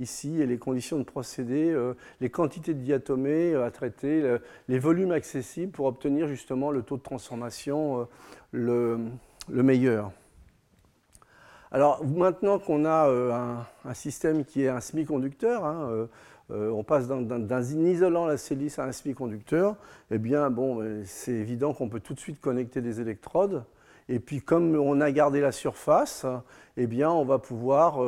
ici, 0.00 0.40
et 0.40 0.46
les 0.46 0.58
conditions 0.58 0.98
de 0.98 1.04
procédé, 1.04 1.70
euh, 1.70 1.94
les 2.20 2.30
quantités 2.30 2.74
de 2.74 2.80
diatomées 2.80 3.54
euh, 3.54 3.64
à 3.64 3.70
traiter, 3.70 4.36
les 4.68 4.78
volumes 4.78 5.12
accessibles 5.12 5.72
pour 5.72 5.86
obtenir 5.86 6.26
justement 6.28 6.70
le 6.70 6.82
taux 6.82 6.96
de 6.96 7.02
transformation 7.02 8.08
euh, 8.52 8.98
le, 9.48 9.62
meilleur. 9.62 10.12
Alors 11.70 12.04
maintenant 12.04 12.58
qu'on 12.58 12.84
a 12.84 13.08
un, 13.84 13.94
système 13.94 14.44
qui 14.44 14.64
est 14.64 14.68
un 14.68 14.80
semi-conducteur, 14.80 15.64
hein, 15.64 16.06
on 16.50 16.84
passe 16.84 17.08
d'un 17.08 17.62
isolant 17.62 18.26
la 18.26 18.36
silice 18.36 18.78
à 18.78 18.84
un 18.84 18.92
semi-conducteur, 18.92 19.76
eh 20.10 20.18
bien, 20.18 20.50
bon, 20.50 21.02
c'est 21.06 21.32
évident 21.32 21.72
qu'on 21.72 21.88
peut 21.88 22.00
tout 22.00 22.12
de 22.12 22.20
suite 22.20 22.42
connecter 22.42 22.82
des 22.82 23.00
électrodes. 23.00 23.64
Et 24.10 24.18
puis, 24.18 24.42
comme 24.42 24.76
on 24.76 25.00
a 25.00 25.10
gardé 25.12 25.40
la 25.40 25.50
surface, 25.50 26.26
eh 26.76 26.86
bien, 26.86 27.10
on 27.10 27.24
va 27.24 27.38
pouvoir 27.38 28.00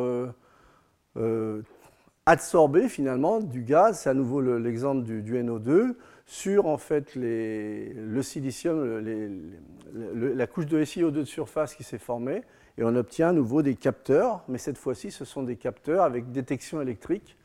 absorber 2.27 2.89
finalement 2.89 3.41
du 3.41 3.63
gaz, 3.63 4.01
c'est 4.01 4.11
à 4.11 4.15
nouveau 4.15 4.41
l'exemple 4.41 5.03
du, 5.03 5.35
NO2, 5.35 5.95
sur 6.27 6.67
en 6.67 6.79
fait 6.79 7.15
le 7.15 8.23
silicium, 8.23 9.05
la 9.93 10.47
couche 10.47 10.67
de 10.67 10.83
SiO2 10.83 11.11
de 11.11 11.25
surface 11.25 11.75
qui 11.75 11.85
s'est 11.85 11.99
formée, 11.99 12.43
et 12.79 12.85
on 12.85 12.95
obtient 12.97 13.29
à 13.29 13.33
nouveau 13.33 13.63
des 13.63 13.77
capteurs, 13.77 14.43
mais 14.49 14.59
cette 14.59 14.79
fois-ci 14.79 15.11
ce 15.11 15.25
sont 15.25 15.43
des 15.43 15.57
capteurs 15.57 16.03
avec 16.03 16.33
détection 16.33 16.81
électrique 16.81 17.37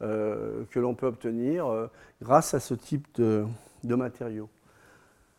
euh, 0.00 0.64
que 0.70 0.78
l'on 0.78 0.94
peut 0.94 1.06
obtenir 1.06 1.66
euh, 1.66 1.88
grâce 2.22 2.54
à 2.54 2.60
ce 2.60 2.74
type 2.74 3.06
de, 3.16 3.44
matériaux. 3.84 4.48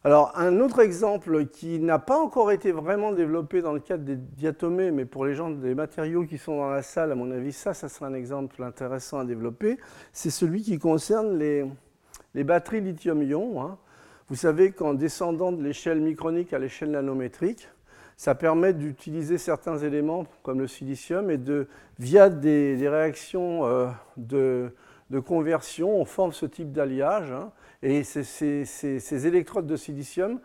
Alors, 0.06 0.32
un 0.38 0.62
autre 0.62 0.80
exemple 0.80 1.48
qui 1.48 1.78
n'a 1.78 2.00
pas 2.00 2.18
encore 2.18 2.54
été 2.54 2.72
vraiment 2.72 3.12
développé 3.12 3.62
dans 3.62 3.74
le 3.74 3.82
cadre 3.82 4.06
des 4.06 4.16
diatomées, 4.16 4.92
mais 4.92 5.04
pour 5.04 5.26
les 5.26 5.36
gens 5.36 5.50
des 5.50 5.76
matériaux 5.76 6.24
qui 6.24 6.38
sont 6.38 6.56
dans 6.56 6.70
la 6.70 6.82
salle, 6.84 7.12
à 7.12 7.16
mon 7.16 7.30
avis, 7.32 7.52
ça, 7.52 7.74
ça 7.74 7.90
sera 7.90 8.08
un 8.08 8.14
exemple 8.14 8.64
intéressant 8.64 9.20
à 9.20 9.26
développer, 9.26 9.78
c'est 10.14 10.30
celui 10.30 10.62
qui 10.62 10.80
concerne 10.80 11.38
les, 11.38 11.66
batteries 12.46 12.80
lithium-ion. 12.80 13.62
Hein. 13.62 13.78
Vous 14.30 14.38
savez 14.38 14.72
qu'en 14.72 14.94
descendant 14.94 15.52
de 15.52 15.62
l'échelle 15.62 16.00
micronique 16.00 16.54
à 16.54 16.60
l'échelle 16.60 16.92
nanométrique, 16.92 17.68
ça 18.16 18.36
permet 18.36 18.74
d'utiliser 18.74 19.38
certains 19.38 19.80
éléments 19.80 20.28
comme 20.44 20.60
le 20.60 20.68
silicium 20.68 21.30
et 21.30 21.38
de, 21.38 21.68
via 22.00 22.30
des, 22.30 22.88
réactions 22.88 23.66
euh, 23.66 23.88
de, 24.16 24.72
conversion, 25.26 26.00
on 26.00 26.06
forme 26.06 26.32
ce 26.32 26.46
type 26.46 26.72
d'alliage. 26.72 27.34
Hein. 27.34 27.52
Et 27.82 28.04
ces, 28.04 29.28
électrodes 29.28 29.66
de 29.66 29.78
silicium 29.78 30.40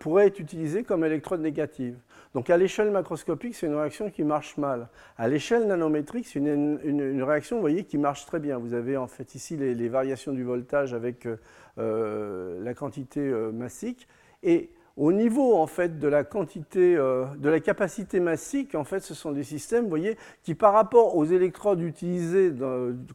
pourraient 0.00 0.26
être 0.26 0.40
utilisées 0.40 0.82
comme 0.82 1.04
électrodes 1.04 1.40
négatives. 1.40 1.96
Donc 2.34 2.50
à 2.50 2.56
l'échelle 2.56 2.90
macroscopique, 2.90 3.54
c'est 3.54 3.66
une 3.66 3.74
réaction 3.74 4.10
qui 4.10 4.24
marche 4.24 4.56
mal. 4.56 4.88
À 5.16 5.28
l'échelle 5.28 5.66
nanométrique, 5.66 6.26
c'est 6.26 6.40
une, 6.40 7.22
réaction, 7.22 7.56
vous 7.56 7.62
voyez, 7.62 7.84
qui 7.84 7.98
marche 7.98 8.26
très 8.26 8.40
bien. 8.40 8.58
Vous 8.58 8.74
avez 8.74 8.96
en 8.96 9.06
fait 9.06 9.34
ici 9.34 9.56
les, 9.56 9.88
variations 9.88 10.32
du 10.32 10.42
voltage 10.42 10.92
avec 10.92 11.26
euh, 11.26 11.36
euh, 11.78 12.62
la 12.64 12.74
quantité 12.74 13.20
massique. 13.52 14.08
Et 14.42 14.70
au 14.96 15.12
niveau 15.12 15.56
en 15.56 15.66
fait 15.66 15.98
de 15.98 16.08
la 16.08 16.22
quantité, 16.22 16.96
euh, 16.96 17.24
de 17.36 17.48
la 17.48 17.60
capacité 17.60 18.20
massique, 18.20 18.74
en 18.74 18.84
fait, 18.84 19.00
ce 19.00 19.14
sont 19.14 19.32
des 19.32 19.44
systèmes, 19.44 19.84
vous 19.84 19.90
voyez, 19.90 20.18
qui 20.42 20.54
par 20.54 20.74
rapport 20.74 21.16
aux 21.16 21.24
électrodes 21.24 21.80
utilisées 21.80 22.52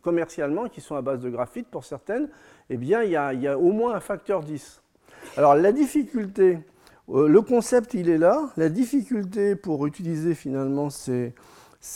commercialement, 0.02 0.70
qui 0.70 0.82
sont 0.82 0.96
à 0.96 1.02
base 1.02 1.20
de 1.20 1.30
graphite 1.30 1.68
pour 1.68 1.84
certaines, 1.84 2.30
eh 2.70 2.78
bien, 2.78 3.04
il 3.04 3.12
y 3.12 3.16
a, 3.16 3.58
au 3.58 3.72
moins 3.72 3.96
un 3.96 4.00
facteur 4.00 4.44
10. 4.44 4.82
Alors 5.38 5.56
la 5.56 5.72
difficulté, 5.72 6.60
euh, 7.10 7.28
le 7.28 7.42
concept 7.42 7.94
il 7.94 8.10
est 8.10 8.18
là. 8.18 8.50
La 8.58 8.70
difficulté 8.70 9.56
pour 9.56 9.86
utiliser 9.86 10.36
finalement 10.36 10.90
ces, 10.90 11.34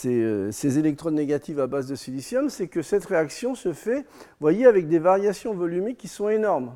euh, 0.06 0.50
ces, 0.52 0.78
électrodes 0.78 1.14
négatives 1.14 1.60
à 1.60 1.66
base 1.66 1.86
de 1.86 1.94
silicium, 1.94 2.48
c'est 2.48 2.68
que 2.68 2.82
cette 2.82 3.04
réaction 3.04 3.54
se 3.54 3.72
fait, 3.72 4.06
voyez, 4.40 4.66
avec 4.66 4.88
des 4.88 4.98
variations 4.98 5.54
volumiques 5.54 5.98
qui 5.98 6.08
sont 6.08 6.28
énormes. 6.28 6.74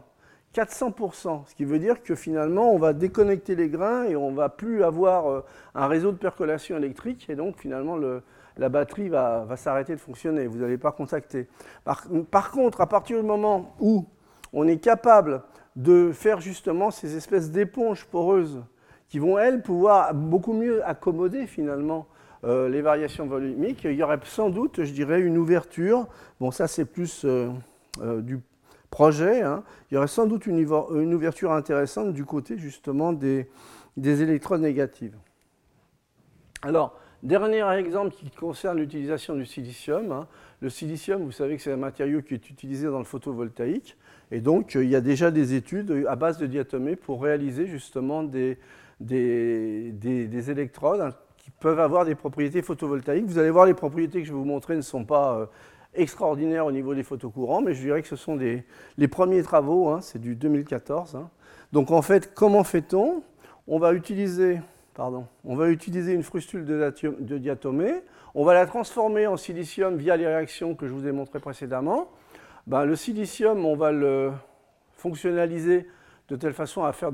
400%, 0.54 1.46
ce 1.46 1.54
qui 1.54 1.64
veut 1.64 1.78
dire 1.78 2.02
que 2.02 2.14
finalement 2.14 2.72
on 2.72 2.78
va 2.78 2.94
déconnecter 2.94 3.54
les 3.54 3.68
grains 3.68 4.04
et 4.04 4.16
on 4.16 4.32
va 4.32 4.48
plus 4.48 4.82
avoir 4.82 5.26
euh, 5.26 5.44
un 5.74 5.86
réseau 5.86 6.12
de 6.12 6.16
percolation 6.16 6.76
électrique 6.76 7.26
et 7.28 7.36
donc 7.36 7.58
finalement 7.58 7.98
la 8.56 8.68
batterie 8.68 9.08
va, 9.08 9.46
s'arrêter 9.56 9.94
de 9.94 10.00
fonctionner, 10.00 10.46
vous 10.46 10.58
n'allez 10.58 10.78
pas 10.78 10.92
contacter. 10.92 11.46
Par, 11.84 12.50
contre, 12.50 12.80
à 12.80 12.86
partir 12.86 13.18
du 13.20 13.26
moment 13.26 13.74
où 13.80 14.06
on 14.52 14.66
est 14.66 14.78
capable 14.78 15.42
de 15.74 16.10
faire 16.12 16.40
justement 16.40 16.90
ces 16.90 17.16
espèces 17.16 17.50
d'éponges 17.50 18.06
poreuses 18.06 18.62
qui 19.08 19.18
vont, 19.18 19.38
elles, 19.38 19.62
pouvoir 19.62 20.14
beaucoup 20.14 20.52
mieux 20.52 20.86
accommoder 20.86 21.46
finalement 21.46 22.06
euh, 22.44 22.68
les 22.68 22.82
variations 22.82 23.26
volumiques, 23.26 23.84
il 23.84 23.92
y 23.92 24.02
aurait 24.02 24.18
sans 24.24 24.50
doute, 24.50 24.84
je 24.84 24.92
dirais, 24.92 25.20
une 25.20 25.36
ouverture. 25.36 26.06
Bon, 26.40 26.50
ça 26.50 26.66
c'est 26.66 26.84
plus 26.84 27.24
euh, 27.24 27.50
du 28.20 28.40
projet, 28.90 29.42
hein, 29.42 29.62
il 29.90 29.94
y 29.94 29.98
aurait 29.98 30.06
sans 30.06 30.26
doute 30.26 30.46
une, 30.46 30.64
ouverture 31.14 31.52
intéressante 31.52 32.12
du 32.12 32.24
côté 32.24 32.56
justement 32.56 33.12
des, 33.12 33.48
électrodes 33.96 34.60
négatives. 34.60 35.16
Alors, 36.62 36.98
dernier 37.26 37.64
exemple 37.76 38.14
qui 38.14 38.30
concerne 38.30 38.78
l'utilisation 38.78 39.34
du 39.34 39.44
silicium. 39.44 40.12
Hein. 40.12 40.26
Le 40.60 40.70
silicium, 40.70 41.22
vous 41.22 41.32
savez 41.32 41.56
que 41.56 41.62
c'est 41.62 41.72
un 41.72 41.76
matériau 41.76 42.22
qui 42.22 42.34
est 42.34 42.50
utilisé 42.50 42.86
dans 42.86 42.98
le 42.98 43.04
photovoltaïque. 43.04 43.96
Et 44.30 44.40
donc, 44.40 44.74
il 44.74 44.88
y 44.88 44.96
a 44.96 45.00
déjà 45.00 45.30
des 45.30 45.54
études 45.54 46.06
à 46.08 46.16
base 46.16 46.38
de 46.38 46.46
diatomées 46.46 46.96
pour 46.96 47.22
réaliser 47.22 47.66
justement 47.66 48.22
des, 48.22 48.58
des, 49.00 50.50
électrodes 50.50 51.00
hein, 51.00 51.14
qui 51.36 51.50
peuvent 51.50 51.80
avoir 51.80 52.04
des 52.04 52.14
propriétés 52.14 52.62
photovoltaïques. 52.62 53.26
Vous 53.26 53.38
allez 53.38 53.50
voir, 53.50 53.66
les 53.66 53.74
propriétés 53.74 54.20
que 54.20 54.26
je 54.26 54.32
vais 54.32 54.38
vous 54.38 54.44
montrer 54.44 54.76
ne 54.76 54.80
sont 54.80 55.04
pas 55.04 55.38
euh, 55.38 55.46
extraordinaire 55.94 56.66
au 56.66 56.72
niveau 56.72 56.94
des 56.94 57.02
photocourants, 57.02 57.60
mais 57.60 57.74
je 57.74 57.82
dirais 57.82 58.02
que 58.02 58.08
ce 58.08 58.16
sont 58.16 58.36
les 58.36 59.08
premiers 59.08 59.42
travaux, 59.42 59.88
hein, 59.88 60.00
c'est 60.00 60.20
du 60.20 60.34
2014. 60.34 61.16
Hein. 61.16 61.30
Donc 61.72 61.90
en 61.90 62.02
fait, 62.02 62.34
comment 62.34 62.64
fait-on? 62.64 63.22
On 63.68 63.78
va 63.78 63.92
utiliser 63.92 64.60
On 64.98 65.56
va 65.56 65.68
utiliser 65.68 66.12
une 66.12 66.22
frustule 66.22 66.64
de, 66.64 67.38
diatomée, 67.38 68.02
on 68.34 68.44
va 68.44 68.54
la 68.54 68.66
transformer 68.66 69.26
en 69.26 69.36
silicium 69.36 69.96
via 69.96 70.16
les 70.16 70.26
réactions 70.26 70.74
que 70.74 70.86
je 70.86 70.92
vous 70.92 71.06
ai 71.06 71.12
montrées 71.12 71.40
précédemment. 71.40 72.10
Ben, 72.66 72.84
le 72.84 72.96
silicium, 72.96 73.64
on 73.64 73.76
va 73.76 73.92
le 73.92 74.32
fonctionnaliser 74.94 75.86
de 76.28 76.36
telle 76.36 76.54
façon 76.54 76.84
à 76.84 76.92
faire 76.92 77.10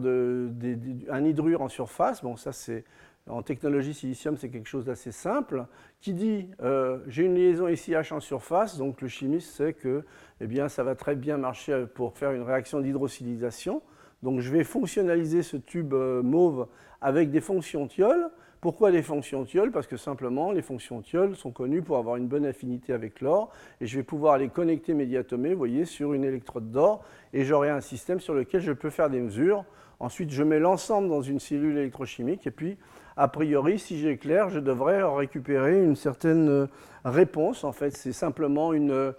un 1.10 1.24
hydrure 1.24 1.62
en 1.62 1.68
surface. 1.68 2.22
Bon, 2.22 2.36
ça 2.36 2.52
c'est 2.52 2.84
en 3.28 3.42
technologie 3.42 3.94
silicium, 3.94 4.36
c'est 4.36 4.48
quelque 4.48 4.68
chose 4.68 4.86
d'assez 4.86 5.12
simple, 5.12 5.66
qui 6.00 6.12
dit 6.12 6.48
euh, 6.60 6.98
j'ai 7.06 7.24
une 7.24 7.36
liaison 7.36 7.68
ici 7.68 7.92
H 7.92 8.12
en 8.12 8.20
surface, 8.20 8.78
donc 8.78 9.00
le 9.00 9.08
chimiste 9.08 9.54
sait 9.54 9.74
que 9.74 10.04
eh 10.40 10.68
ça 10.68 10.82
va 10.82 10.96
très 10.96 11.14
bien 11.14 11.36
marcher 11.36 11.86
pour 11.94 12.16
faire 12.16 12.32
une 12.32 12.42
réaction 12.42 12.80
d'hydrosilysation. 12.80 13.82
Donc 14.22 14.40
je 14.40 14.50
vais 14.50 14.64
fonctionnaliser 14.64 15.42
ce 15.42 15.56
tube 15.56 15.94
euh, 15.94 16.22
mauve 16.22 16.66
avec 17.00 17.30
des 17.30 17.40
fonctions 17.40 17.86
thiol. 17.86 18.30
Pourquoi 18.60 18.92
des 18.92 19.02
fonctions 19.02 19.44
thiol 19.44 19.72
Parce 19.72 19.88
que 19.88 19.96
simplement, 19.96 20.52
les 20.52 20.62
fonctions 20.62 21.02
thiol 21.02 21.34
sont 21.34 21.50
connues 21.50 21.82
pour 21.82 21.96
avoir 21.96 22.14
une 22.14 22.28
bonne 22.28 22.46
affinité 22.46 22.92
avec 22.92 23.20
l'or, 23.20 23.50
et 23.80 23.86
je 23.86 23.96
vais 23.96 24.04
pouvoir 24.04 24.38
les 24.38 24.48
connecter 24.48 24.94
mes 24.94 25.06
diatomées, 25.06 25.50
vous 25.50 25.58
voyez, 25.58 25.84
sur 25.84 26.12
une 26.12 26.22
électrode 26.22 26.70
d'or, 26.70 27.04
et 27.32 27.44
j'aurai 27.44 27.70
un 27.70 27.80
système 27.80 28.20
sur 28.20 28.34
lequel 28.34 28.60
je 28.60 28.70
peux 28.70 28.90
faire 28.90 29.10
des 29.10 29.20
mesures. 29.20 29.64
Ensuite, 29.98 30.30
je 30.30 30.44
mets 30.44 30.60
l'ensemble 30.60 31.08
dans 31.08 31.22
une 31.22 31.40
cellule 31.40 31.76
électrochimique, 31.76 32.46
et 32.46 32.52
puis 32.52 32.76
a 33.16 33.26
priori, 33.26 33.80
si 33.80 33.98
j'éclaire, 33.98 34.48
je 34.48 34.60
devrais 34.60 35.02
récupérer 35.02 35.82
une 35.82 35.96
certaine 35.96 36.48
euh, 36.48 36.66
réponse. 37.04 37.64
En 37.64 37.72
fait, 37.72 37.90
c'est 37.90 38.12
simplement 38.12 38.72
une, 38.72 39.12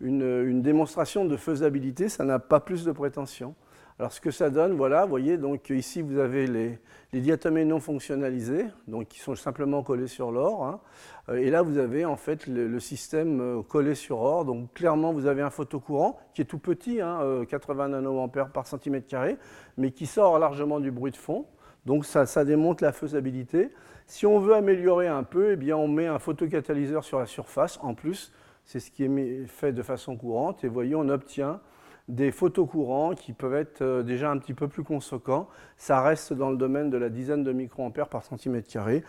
une, 0.00 0.60
démonstration 0.60 1.24
de 1.24 1.36
faisabilité, 1.36 2.08
ça 2.08 2.24
n'a 2.24 2.38
pas 2.38 2.60
plus 2.60 2.84
de 2.84 2.92
prétention. 2.92 3.54
Alors 3.98 4.12
ce 4.12 4.20
que 4.20 4.30
ça 4.30 4.48
donne, 4.48 4.74
voilà, 4.74 5.02
vous 5.02 5.10
voyez, 5.10 5.38
donc 5.38 5.70
ici 5.70 6.02
vous 6.02 6.20
avez 6.20 6.46
les, 6.46 6.78
diatomées 7.12 7.64
non 7.64 7.80
fonctionnalisés, 7.80 8.66
donc 8.86 9.08
qui 9.08 9.18
sont 9.18 9.34
simplement 9.34 9.82
collés 9.82 10.06
sur 10.06 10.30
l'or. 10.30 10.64
Hein. 10.64 10.80
Euh, 11.30 11.38
et 11.38 11.50
là 11.50 11.62
vous 11.62 11.78
avez 11.78 12.04
en 12.04 12.14
fait 12.14 12.46
le, 12.46 12.78
système 12.78 13.40
euh, 13.40 13.62
collé 13.62 13.96
sur 13.96 14.20
or. 14.20 14.44
Donc 14.44 14.72
clairement 14.72 15.12
vous 15.12 15.26
avez 15.26 15.42
un 15.42 15.50
photocourant 15.50 16.16
qui 16.32 16.42
est 16.42 16.44
tout 16.44 16.60
petit, 16.60 17.00
80 17.48 17.84
hein, 17.84 17.88
nanoampères 17.88 18.50
par 18.50 18.68
centimètre 18.68 19.08
carré, 19.08 19.36
mais 19.76 19.90
qui 19.90 20.06
sort 20.06 20.38
largement 20.38 20.78
du 20.78 20.92
bruit 20.92 21.10
de 21.10 21.16
fond. 21.16 21.46
Donc 21.84 22.04
ça, 22.04 22.24
ça, 22.24 22.44
démontre 22.44 22.84
la 22.84 22.92
faisabilité. 22.92 23.72
Si 24.06 24.26
on 24.26 24.38
veut 24.38 24.54
améliorer 24.54 25.08
un 25.08 25.24
peu, 25.24 25.52
eh 25.52 25.56
bien 25.56 25.76
on 25.76 25.88
met 25.88 26.06
un 26.06 26.20
photocatalyseur 26.20 27.02
sur 27.02 27.18
la 27.18 27.26
surface 27.26 27.80
en 27.82 27.94
plus. 27.94 28.32
C'est 28.64 28.78
ce 28.78 28.92
qui 28.92 29.04
est 29.04 29.46
fait 29.48 29.72
de 29.72 29.82
façon 29.82 30.16
courante. 30.16 30.62
Et 30.62 30.68
voyez, 30.68 30.94
on 30.94 31.08
obtient 31.08 31.60
des 32.08 32.32
photocourants 32.32 33.14
qui 33.14 33.32
peuvent 33.32 33.54
être 33.54 33.82
euh, 33.82 34.02
déjà 34.02 34.30
un 34.30 34.38
petit 34.38 34.54
peu 34.54 34.66
plus 34.66 34.82
conséquents. 34.82 35.48
Ça 35.76 36.00
reste 36.00 36.32
dans 36.32 36.50
le 36.50 36.56
domaine 36.56 36.90
de 36.90 36.96
la 36.96 37.10
dizaine 37.10 37.44
de 37.44 37.52
microampères 37.52 38.08
par 38.08 38.24
centimètre 38.24 38.68
carré. 38.68 39.04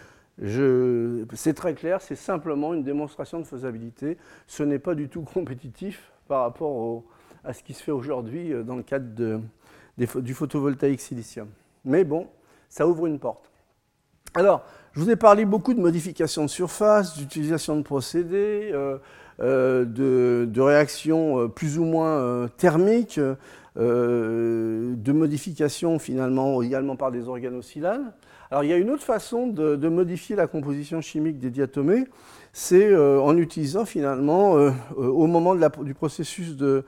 C'est 1.34 1.54
très 1.54 1.74
clair, 1.74 2.02
c'est 2.02 2.16
simplement 2.16 2.74
une 2.74 2.84
démonstration 2.84 3.40
de 3.40 3.46
faisabilité. 3.46 4.18
Ce 4.48 4.64
n'est 4.64 4.80
pas 4.80 4.96
du 4.96 5.10
tout 5.10 5.22
compétitif 5.22 6.12
par 6.28 6.44
rapport 6.44 7.04
à 7.44 7.54
ce 7.54 7.64
qui 7.64 7.74
se 7.74 7.84
fait 7.84 7.92
aujourd'hui 7.92 8.54
euh, 8.54 8.64
dans 8.64 8.76
le 8.76 8.84
cadre 8.84 9.42
du 9.98 10.34
photovoltaïque 10.34 11.02
silicium. 11.02 11.48
Mais 11.86 12.04
bon, 12.04 12.28
ça 12.70 12.88
ouvre 12.88 13.08
une 13.08 13.20
porte. 13.20 13.50
Alors, 14.36 14.64
je 14.94 15.02
vous 15.02 15.10
ai 15.10 15.16
parlé 15.16 15.46
beaucoup 15.46 15.74
de 15.74 15.80
modifications 15.80 16.44
de 16.44 16.50
surface, 16.50 17.18
d'utilisation 17.18 17.76
de 17.76 17.82
procédés, 17.82 18.70
euh, 18.74 18.98
euh, 19.42 19.86
de, 19.86 20.62
réactions 20.62 21.40
euh, 21.40 21.48
plus 21.48 21.80
ou 21.80 21.86
moins 21.86 22.48
thermiques, 22.58 23.20
de 23.78 25.12
modifications 25.14 26.00
finalement 26.00 26.62
également 26.62 26.98
par 26.98 27.12
des 27.12 27.30
organocylales. 27.30 28.12
Alors, 28.52 28.66
il 28.66 28.70
y 28.70 28.74
a 28.74 28.78
une 28.78 28.90
autre 28.90 29.04
façon 29.04 29.48
de, 29.48 29.88
modifier 29.88 30.36
la 30.36 30.48
composition 30.48 31.00
chimique 31.00 31.40
des 31.40 31.50
diatomées, 31.50 32.06
c'est 32.52 32.94
en 32.96 33.38
utilisant 33.38 33.86
finalement, 33.86 34.58
au 34.98 35.28
moment 35.28 35.56
du 35.56 35.94
processus 35.94 36.58
de, 36.58 36.84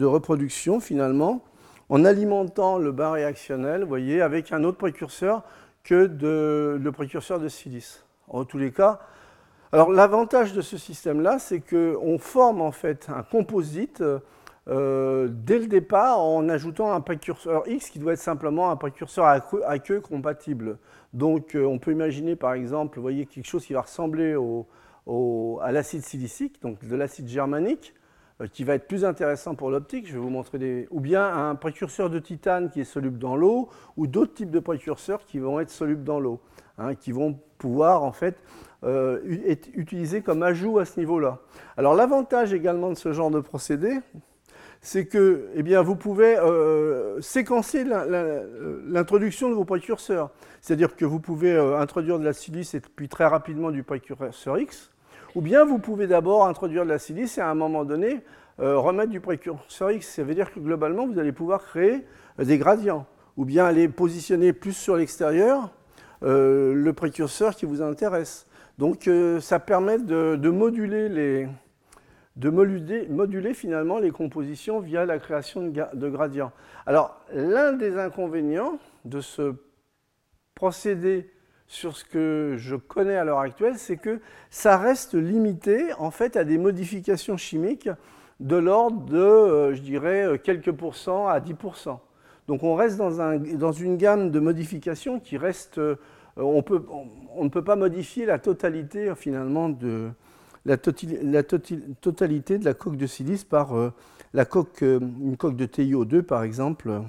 reproduction, 0.00 0.78
finalement, 0.78 1.42
en 1.88 2.04
alimentant 2.04 2.78
le 2.78 2.92
bain 2.92 3.10
réactionnel, 3.10 3.82
vous 3.82 3.88
voyez, 3.88 4.20
avec 4.20 4.52
un 4.52 4.62
autre 4.62 4.78
précurseur 4.78 5.42
que 5.82 6.08
le 6.80 6.90
précurseur 6.92 7.40
de 7.40 7.48
silice. 7.48 8.04
En 8.28 8.44
tous 8.44 8.58
les 8.58 8.70
cas, 8.70 9.00
alors 9.76 9.92
l'avantage 9.92 10.54
de 10.54 10.62
ce 10.62 10.78
système-là, 10.78 11.38
c'est 11.38 11.60
qu'on 11.60 12.16
forme 12.18 12.62
en 12.62 12.72
fait 12.72 13.08
un 13.14 13.22
composite 13.22 14.02
euh, 14.68 15.28
dès 15.30 15.58
le 15.58 15.66
départ 15.66 16.18
en 16.18 16.48
ajoutant 16.48 16.94
un 16.94 17.02
précurseur 17.02 17.68
X 17.68 17.90
qui 17.90 17.98
doit 17.98 18.14
être 18.14 18.18
simplement 18.18 18.70
un 18.70 18.76
précurseur 18.76 19.26
à 19.26 19.78
queue, 19.78 20.00
compatible. 20.00 20.78
Donc 21.12 21.54
euh, 21.54 21.66
on 21.66 21.78
peut 21.78 21.92
imaginer 21.92 22.36
par 22.36 22.54
exemple, 22.54 22.96
vous 22.96 23.02
voyez, 23.02 23.26
quelque 23.26 23.44
chose 23.44 23.66
qui 23.66 23.74
va 23.74 23.82
ressembler 23.82 24.34
à 25.60 25.72
l'acide 25.72 26.02
silicique, 26.02 26.62
donc 26.62 26.82
de 26.82 26.96
l'acide 26.96 27.28
germanique, 27.28 27.92
euh, 28.40 28.46
qui 28.46 28.64
va 28.64 28.76
être 28.76 28.88
plus 28.88 29.04
intéressant 29.04 29.56
pour 29.56 29.70
l'optique. 29.70 30.06
Je 30.06 30.14
vais 30.14 30.20
vous 30.20 30.30
montrer 30.30 30.56
des. 30.56 30.88
Ou 30.90 31.00
bien 31.00 31.22
un 31.22 31.54
précurseur 31.54 32.08
de 32.08 32.18
titane 32.18 32.70
qui 32.70 32.80
est 32.80 32.84
soluble 32.84 33.18
dans 33.18 33.36
l'eau, 33.36 33.68
ou 33.98 34.06
d'autres 34.06 34.32
types 34.32 34.50
de 34.50 34.60
précurseurs 34.60 35.26
qui 35.26 35.38
vont 35.38 35.60
être 35.60 35.68
solubles 35.68 36.02
dans 36.02 36.18
l'eau, 36.18 36.40
hein, 36.78 36.94
qui 36.94 37.12
vont 37.12 37.38
pouvoir 37.58 38.04
en 38.04 38.12
fait 38.12 38.42
euh, 38.84 39.20
être 39.46 39.68
utilisés 39.74 40.20
comme 40.20 40.42
ajout 40.42 40.78
à 40.78 40.84
ce 40.84 40.98
niveau-là. 40.98 41.38
Alors 41.76 41.94
l'avantage 41.94 42.52
également 42.52 42.90
de 42.90 42.94
ce 42.94 43.12
genre 43.12 43.30
de 43.30 43.40
procédé, 43.40 43.98
c'est 44.80 45.06
que 45.06 45.48
eh 45.54 45.62
bien, 45.62 45.82
vous 45.82 45.96
pouvez 45.96 46.36
euh, 46.36 47.20
séquencer 47.20 47.84
l'introduction 47.84 49.48
de 49.48 49.54
vos 49.54 49.64
précurseurs. 49.64 50.30
C'est-à-dire 50.60 50.94
que 50.94 51.04
vous 51.04 51.20
pouvez 51.20 51.56
introduire 51.56 52.18
de 52.18 52.24
la 52.24 52.32
silice 52.32 52.74
et 52.74 52.80
puis 52.80 53.08
très 53.08 53.26
rapidement 53.26 53.70
du 53.70 53.82
précurseur 53.82 54.58
X, 54.58 54.90
ou 55.34 55.40
bien 55.40 55.64
vous 55.64 55.78
pouvez 55.78 56.06
d'abord 56.06 56.46
introduire 56.46 56.84
de 56.84 56.90
la 56.90 56.98
silice 56.98 57.38
et 57.38 57.40
à 57.40 57.48
un 57.48 57.54
moment 57.54 57.84
donné 57.84 58.22
euh, 58.58 58.78
remettre 58.78 59.10
du 59.10 59.20
précurseur 59.20 59.90
X. 59.90 60.14
Ça 60.14 60.22
veut 60.22 60.34
dire 60.34 60.50
que 60.52 60.58
globalement, 60.58 61.06
vous 61.06 61.18
allez 61.18 61.32
pouvoir 61.32 61.62
créer 61.62 62.06
euh, 62.40 62.44
des 62.44 62.56
gradients. 62.56 63.06
Ou 63.36 63.44
bien 63.44 63.66
aller 63.66 63.86
positionner 63.86 64.54
plus 64.54 64.72
sur 64.72 64.96
l'extérieur 64.96 65.70
euh, 66.22 66.72
le 66.72 66.92
précurseur 66.94 67.54
qui 67.54 67.66
vous 67.66 67.82
intéresse. 67.82 68.46
Donc 68.78 69.08
ça 69.40 69.58
permet 69.58 69.98
de, 69.98 70.50
moduler 70.50 71.48
finalement 73.54 73.98
les 73.98 74.10
compositions 74.10 74.80
via 74.80 75.06
la 75.06 75.18
création 75.18 75.68
de, 75.68 76.08
gradients. 76.08 76.52
Alors, 76.84 77.20
l'un 77.32 77.72
des 77.72 77.98
inconvénients 77.98 78.78
de 79.04 79.20
ce 79.20 79.54
procédé 80.54 81.30
sur 81.68 81.96
ce 81.96 82.04
que 82.04 82.54
je 82.58 82.76
connais 82.76 83.16
à 83.16 83.24
l'heure 83.24 83.40
actuelle, 83.40 83.76
c'est 83.76 83.96
que 83.96 84.20
ça 84.50 84.76
reste 84.76 85.14
limité 85.14 85.92
en 85.98 86.10
fait 86.10 86.36
à 86.36 86.44
des 86.44 86.58
modifications 86.58 87.36
chimiques 87.36 87.88
de 88.40 88.56
l'ordre 88.56 89.04
de, 89.06 89.16
euh, 89.16 89.74
je 89.74 89.80
dirais, 89.80 90.40
quelques 90.44 90.72
pourcents 90.72 91.26
à 91.26 91.40
10%. 91.40 91.98
Donc 92.48 92.62
on 92.62 92.74
reste 92.74 92.96
dans, 92.96 93.20
un, 93.20 93.38
dans 93.38 93.72
une 93.72 93.96
gamme 93.96 94.30
de 94.30 94.38
modifications 94.38 95.18
qui 95.18 95.36
reste, 95.36 95.78
euh, 95.78 95.96
on, 96.36 96.62
peut, 96.62 96.84
on, 97.34 97.44
ne 97.44 97.48
peut 97.48 97.64
pas 97.64 97.76
modifier 97.76 98.26
la 98.26 98.38
totalité 98.38 99.14
finalement 99.16 99.68
de 99.68 100.10
la, 100.64 100.76
totalité 100.76 102.58
de 102.58 102.64
la 102.64 102.74
coque 102.74 102.96
de 102.96 103.06
silice 103.06 103.44
par 103.44 103.76
euh, 103.76 103.92
la 104.34 104.44
coque, 104.44 104.82
une 104.82 105.36
coque 105.36 105.56
de 105.56 105.66
TiO2 105.66 106.22
par 106.22 106.42
exemple. 106.42 107.02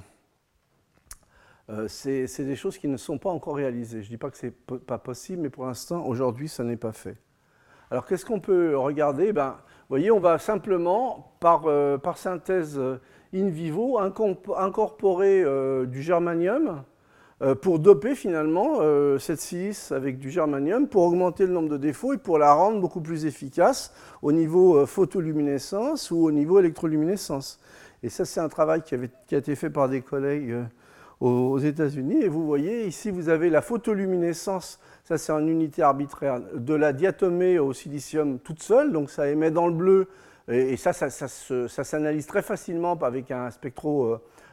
Euh, 1.70 1.88
c'est 1.90 2.46
des 2.46 2.56
choses 2.56 2.78
qui 2.78 2.88
ne 2.88 2.96
sont 2.98 3.18
pas 3.18 3.30
encore 3.30 3.58
réalisées. 3.58 4.02
Je 4.02 4.08
ne 4.08 4.12
dis 4.12 4.18
pas 4.18 4.30
que 4.30 4.38
ce 4.38 4.46
n'est 4.46 4.80
pas 4.86 4.98
possible, 4.98 5.42
mais 5.42 5.50
pour 5.50 5.66
l'instant, 5.66 6.06
aujourd'hui, 6.06 6.48
ça 6.48 6.64
n'est 6.64 6.78
pas 6.78 6.94
fait. 6.94 7.18
Alors, 7.92 8.06
qu'est-ce 8.06 8.26
qu'on 8.26 8.40
peut 8.40 8.78
regarder? 8.78 9.34
Ben, 9.34 9.52
Vous 9.52 9.90
voyez, 9.90 10.12
on 10.12 10.20
va 10.20 10.40
simplement, 10.40 11.34
par, 11.42 11.64
euh, 11.68 11.98
synthèse 12.16 12.78
euh, 12.80 13.02
in 13.34 13.50
vivo, 13.50 14.00
incorporer 14.00 15.44
du 15.88 16.02
germanium 16.02 16.84
pour 17.62 17.80
doper 17.80 18.16
finalement 18.16 18.80
cette 19.20 19.40
silice 19.40 19.92
avec 19.92 20.18
du 20.18 20.32
germanium, 20.32 20.88
pour 20.88 21.04
augmenter 21.04 21.46
le 21.46 21.54
nombre 21.54 21.70
de 21.70 21.78
défauts 21.78 22.14
et 22.14 22.18
pour 22.18 22.40
la 22.40 22.52
rendre 22.52 22.80
beaucoup 22.82 23.02
plus 23.02 23.26
efficace 23.26 23.94
au 24.22 24.32
niveau 24.32 24.86
photoluminescence 24.88 26.10
ou 26.10 26.26
au 26.26 26.32
niveau 26.32 26.60
électroluminescence. 26.60 27.60
Et 28.04 28.10
ça, 28.10 28.26
c'est 28.26 28.40
un 28.40 28.50
travail 28.50 28.82
qui, 28.82 28.96
a 28.96 29.38
été 29.38 29.56
fait 29.56 29.70
par 29.70 29.90
des 29.90 30.02
collègues 30.02 30.56
aux 31.20 31.58
États-Unis. 31.58 32.22
Et 32.22 32.28
vous 32.28 32.46
voyez, 32.46 32.86
ici, 32.86 33.10
vous 33.10 33.30
avez 33.30 33.50
la 33.50 33.62
photoluminescence, 33.62 34.80
ça 35.04 35.18
c'est 35.18 35.32
une 35.32 35.50
unité 35.50 35.82
arbitraire, 35.82 36.42
de 36.54 36.74
la 36.74 36.94
diatomée 36.94 37.60
au 37.60 37.74
silicium 37.74 38.40
toute 38.40 38.62
seule, 38.62 38.92
donc 38.92 39.10
ça 39.10 39.30
émet 39.30 39.52
dans 39.52 39.68
le 39.68 39.74
bleu, 39.74 40.08
et, 40.50 40.78
ça, 40.78 40.94
ça, 40.94 41.28
s'analyse 41.84 42.26
très 42.26 42.42
facilement 42.42 42.98
avec 43.02 43.32
un 43.32 43.50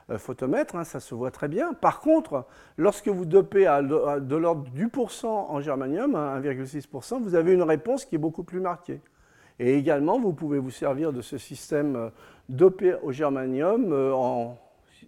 spectrophotomètre, 0.04 0.76
hein, 0.76 0.84
ça 0.84 1.00
se 1.00 1.14
voit 1.14 1.30
très 1.30 1.48
bien. 1.48 1.72
Par 1.72 2.00
contre, 2.00 2.46
lorsque 2.76 3.08
vous 3.08 3.24
dopez 3.24 3.66
à 3.66 3.82
de 3.82 4.36
l'ordre 4.36 4.70
du 4.70 4.88
pourcent 4.88 5.48
en 5.50 5.60
germanium, 5.60 6.14
1,6%, 6.14 7.22
vous 7.22 7.34
avez 7.34 7.52
une 7.52 7.62
réponse 7.62 8.04
qui 8.04 8.14
est 8.14 8.18
beaucoup 8.18 8.44
plus 8.44 8.60
marquée. 8.60 9.00
Et 9.58 9.76
également, 9.76 10.18
vous 10.18 10.32
pouvez 10.32 10.58
vous 10.58 10.70
servir 10.70 11.12
de 11.12 11.20
ce 11.20 11.38
système 11.38 11.96
euh, 11.96 12.10
dopé 12.48 12.96
au 13.02 13.12
germanium 13.12 13.92
euh, 13.92 14.12
en 14.12 14.58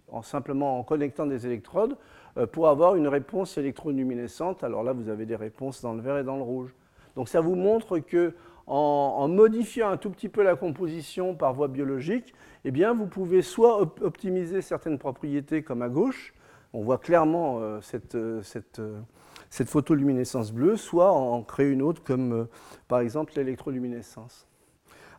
en 0.09 0.21
simplement 0.21 0.79
en 0.79 0.83
connectant 0.83 1.25
des 1.25 1.45
électrodes 1.45 1.97
euh, 2.37 2.45
pour 2.45 2.67
avoir 2.69 2.95
une 2.95 3.07
réponse 3.07 3.57
électroluminescente. 3.57 4.63
Alors 4.63 4.83
là, 4.83 4.93
vous 4.93 5.09
avez 5.09 5.25
des 5.25 5.35
réponses 5.35 5.81
dans 5.81 5.93
le 5.93 6.01
vert 6.01 6.17
et 6.17 6.23
dans 6.23 6.37
le 6.37 6.43
rouge. 6.43 6.73
Donc 7.15 7.29
ça 7.29 7.41
vous 7.41 7.55
montre 7.55 7.99
que 7.99 8.33
en, 8.67 9.29
modifiant 9.29 9.89
un 9.89 9.97
tout 9.97 10.09
petit 10.09 10.27
peu 10.27 10.43
la 10.43 10.57
composition 10.57 11.35
par 11.35 11.53
voie 11.53 11.69
biologique, 11.69 12.33
eh 12.67 12.71
bien, 12.71 12.93
vous 12.93 13.07
pouvez 13.07 13.41
soit 13.41 13.81
optimiser 14.01 14.61
certaines 14.61 14.97
propriétés 14.97 15.63
comme 15.63 15.81
à 15.81 15.89
gauche, 15.89 16.33
on 16.73 16.81
voit 16.81 16.97
clairement 16.97 17.59
euh, 17.59 17.79
cette, 17.81 18.15
euh, 18.15 18.41
cette, 18.41 19.69
photoluminescence 19.69 20.51
bleue, 20.51 20.77
soit 20.77 21.11
en, 21.11 21.43
créer 21.43 21.69
une 21.69 21.81
autre 21.81 22.03
comme 22.03 22.47
par 22.87 22.99
exemple 22.99 23.33
l'électroluminescence. 23.35 24.47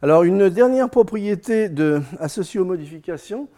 Alors 0.03 0.23
une 0.23 0.49
dernière 0.49 0.91
propriété 0.91 1.69
associée 2.21 2.61
aux 2.61 2.65
modifications, 2.65 3.49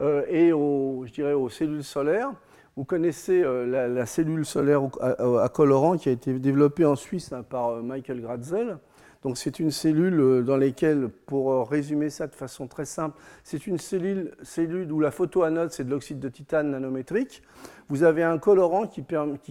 euh, 0.00 0.24
et 0.28 0.52
aux, 0.52 1.04
je 1.06 1.12
dirais 1.12 1.32
aux 1.32 1.48
cellules 1.48 1.84
solaires. 1.84 2.32
Vous 2.76 2.84
connaissez 2.84 3.42
euh, 3.42 3.88
la, 3.88 4.04
cellule 4.04 4.44
solaire 4.44 4.82
à, 5.00 5.48
colorant 5.48 5.96
qui 5.96 6.10
a 6.10 6.12
été 6.12 6.34
développée 6.38 6.84
en 6.84 6.96
Suisse 6.96 7.32
hein, 7.32 7.42
par 7.42 7.68
euh, 7.68 7.82
Michael 7.82 8.20
Gratzel. 8.20 8.78
Donc 9.22 9.38
c'est 9.38 9.58
une 9.58 9.70
cellule 9.70 10.44
dans 10.44 10.56
laquelle, 10.56 11.08
pour 11.26 11.68
résumer 11.68 12.10
ça 12.10 12.26
de 12.26 12.34
façon 12.34 12.66
très 12.66 12.84
simple, 12.84 13.18
c'est 13.44 13.66
une 13.66 13.78
cellule, 13.78 14.32
où 14.90 15.00
la 15.00 15.10
photoanode, 15.10 15.72
c'est 15.72 15.84
de 15.84 15.90
l'oxyde 15.90 16.20
de 16.20 16.28
titane 16.28 16.70
nanométrique. 16.70 17.42
Vous 17.88 18.02
avez 18.02 18.22
un 18.22 18.38
colorant 18.38 18.86
qui, 18.86 19.04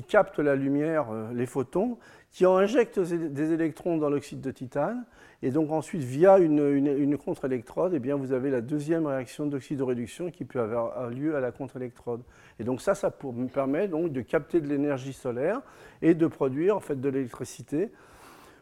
capte 0.04 0.40
la 0.40 0.56
lumière, 0.56 1.08
les 1.34 1.46
photons, 1.46 1.98
qui 2.32 2.46
injecte 2.46 3.00
des 3.00 3.54
électrons 3.54 3.98
dans 3.98 4.10
l'oxyde 4.10 4.42
de 4.42 4.52
titane. 4.52 5.06
Et 5.42 5.52
donc 5.52 5.72
ensuite, 5.72 6.02
via 6.02 6.38
une, 6.40 7.18
contre-électrode, 7.18 7.94
eh 7.94 8.14
vous 8.14 8.32
avez 8.34 8.50
la 8.50 8.62
deuxième 8.62 9.06
réaction 9.06 9.46
d'oxyde 9.46 9.78
de 9.78 9.84
réduction 9.84 10.32
qui 10.32 10.44
peut 10.44 10.60
avoir 10.60 11.10
lieu 11.10 11.36
à 11.36 11.40
la 11.40 11.52
contre-électrode. 11.52 12.22
Et 12.60 12.64
donc 12.64 12.82
ça, 12.82 12.96
ça 12.96 13.12
permet 13.54 13.88
donc 13.88 14.12
de 14.12 14.22
capter 14.22 14.60
de 14.60 14.68
l'énergie 14.68 15.14
solaire 15.14 15.62
et 16.02 16.14
de 16.14 16.28
produire 16.28 16.76
en 16.76 16.80
fait 16.80 17.00
de 17.00 17.10
l'électricité. 17.10 17.92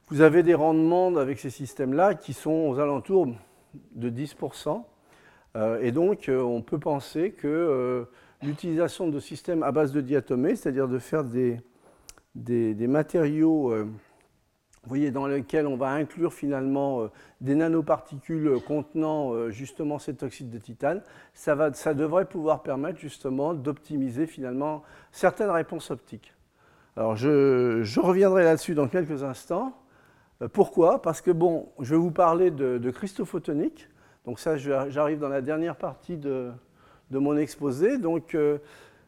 Vous 0.10 0.22
avez 0.22 0.44
des 0.44 0.54
rendements 0.54 1.16
avec 1.16 1.40
ces 1.40 1.50
systèmes-là 1.50 2.16
qui 2.16 2.34
sont 2.34 2.52
aux 2.52 2.80
alentours 2.80 3.28
de 3.96 4.10
10%. 4.10 4.84
Euh, 5.56 5.80
et 5.82 5.92
donc, 5.92 6.28
euh, 6.30 6.42
on 6.42 6.62
peut 6.62 6.80
penser 6.80 7.32
que 7.32 7.48
euh, 7.48 8.06
l'utilisation 8.42 9.08
de 9.08 9.20
systèmes 9.20 9.64
à 9.64 9.72
base 9.72 9.92
de 9.94 10.02
diatomées, 10.02 10.56
c'est-à-dire 10.56 10.88
de 10.88 11.00
faire 11.00 11.24
des, 11.24 11.62
des, 12.36 12.88
matériaux 12.88 13.74
vous 13.74 14.90
voyez, 14.90 15.12
dans 15.12 15.28
lesquels 15.28 15.68
on 15.68 15.78
va 15.78 15.92
inclure 15.92 16.34
finalement 16.34 17.08
des 17.40 17.56
nanoparticules 17.56 18.60
contenant 18.68 19.50
justement 19.50 19.98
cet 19.98 20.24
oxyde 20.24 20.50
de 20.50 20.58
titane, 20.58 21.02
ça, 21.34 21.56
va, 21.56 21.72
ça 21.72 21.94
devrait 21.94 22.26
pouvoir 22.26 22.64
permettre 22.64 23.00
justement 23.00 23.54
d'optimiser 23.54 24.28
finalement 24.28 24.84
certaines 25.14 25.52
réponses 25.52 25.90
optiques. 25.90 26.34
Alors 26.98 27.16
je, 27.16 28.00
reviendrai 28.00 28.44
là-dessus 28.44 28.76
dans 28.76 28.88
quelques 28.88 29.24
instants. 29.24 29.74
Pourquoi? 30.52 31.02
Parce 31.02 31.22
que 31.22 31.32
bon, 31.32 31.70
je 31.80 31.96
vais 31.96 32.02
vous 32.02 32.12
parler 32.12 32.52
de, 32.52 32.78
de 32.78 32.92
christophotonique. 32.92 33.88
Donc 34.26 34.40
ça, 34.40 34.58
j'arrive 34.58 35.20
dans 35.20 35.30
la 35.30 35.42
dernière 35.42 35.76
partie 35.76 36.18
de, 36.18 36.52
mon 37.12 37.38
exposé. 37.38 37.98
Donc 37.98 38.36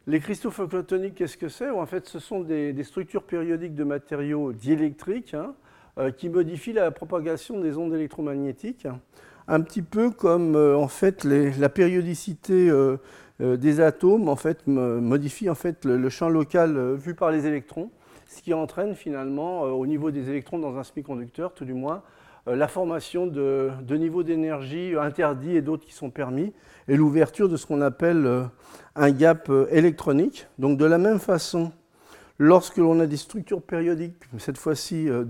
les 0.06 0.20
cristaux 0.20 0.52
photoniques, 0.52 1.16
qu'est-ce 1.16 1.36
que 1.36 1.48
c'est? 1.48 1.68
En 1.68 1.84
fait, 1.84 2.06
ce 2.06 2.18
sont 2.20 2.40
des, 2.40 2.84
structures 2.84 3.24
périodiques 3.24 3.74
de 3.74 3.84
matériaux 3.84 4.52
diélectriques 4.52 5.34
hein, 5.34 5.54
euh, 5.98 6.12
qui 6.12 6.28
modifient 6.28 6.74
la 6.74 6.90
propagation 6.92 7.60
des 7.60 7.76
ondes 7.76 7.92
électromagnétiques, 7.92 8.86
un 9.48 9.60
petit 9.60 9.82
peu 9.82 10.10
comme 10.10 10.54
euh, 10.54 10.76
en 10.76 10.86
fait 10.86 11.24
la 11.24 11.68
périodicité 11.68 12.70
euh, 12.70 12.98
des 13.40 13.80
atomes 13.80 14.32
modifie 14.66 15.48
le, 15.84 16.08
champ 16.08 16.28
local 16.28 16.94
vu 16.94 17.14
par 17.14 17.32
les 17.32 17.46
électrons, 17.46 17.90
ce 18.26 18.42
qui 18.42 18.54
entraîne 18.54 18.94
finalement 18.94 19.62
au 19.62 19.86
niveau 19.86 20.10
des 20.10 20.30
électrons 20.30 20.58
dans 20.58 20.76
un 20.76 20.82
semi-conducteur, 20.82 21.54
tout 21.54 21.64
du 21.64 21.74
moins, 21.74 22.02
la 22.46 22.68
formation 22.68 23.26
de, 23.26 23.70
de 23.82 23.96
niveaux 23.96 24.22
d'énergie 24.22 24.94
interdits 24.96 25.56
et 25.56 25.62
d'autres 25.62 25.84
qui 25.84 25.92
sont 25.92 26.10
permis, 26.10 26.52
et 26.88 26.96
l'ouverture 26.96 27.48
de 27.48 27.56
ce 27.56 27.66
qu'on 27.66 27.80
appelle 27.80 28.48
un 28.96 29.10
gap 29.10 29.48
euh, 29.50 29.66
électronique. 29.70 30.46
Donc 30.58 30.78
de 30.78 30.84
la 30.84 30.98
même 30.98 31.20
façon, 31.20 31.72
lorsque 32.38 32.78
l'on 32.78 32.98
a 33.00 33.06
des 33.06 33.16
structures 33.16 33.62
périodiques, 33.62 34.14
cette 34.38 34.58
fois-ci 34.58 35.08
euh, 35.08 35.24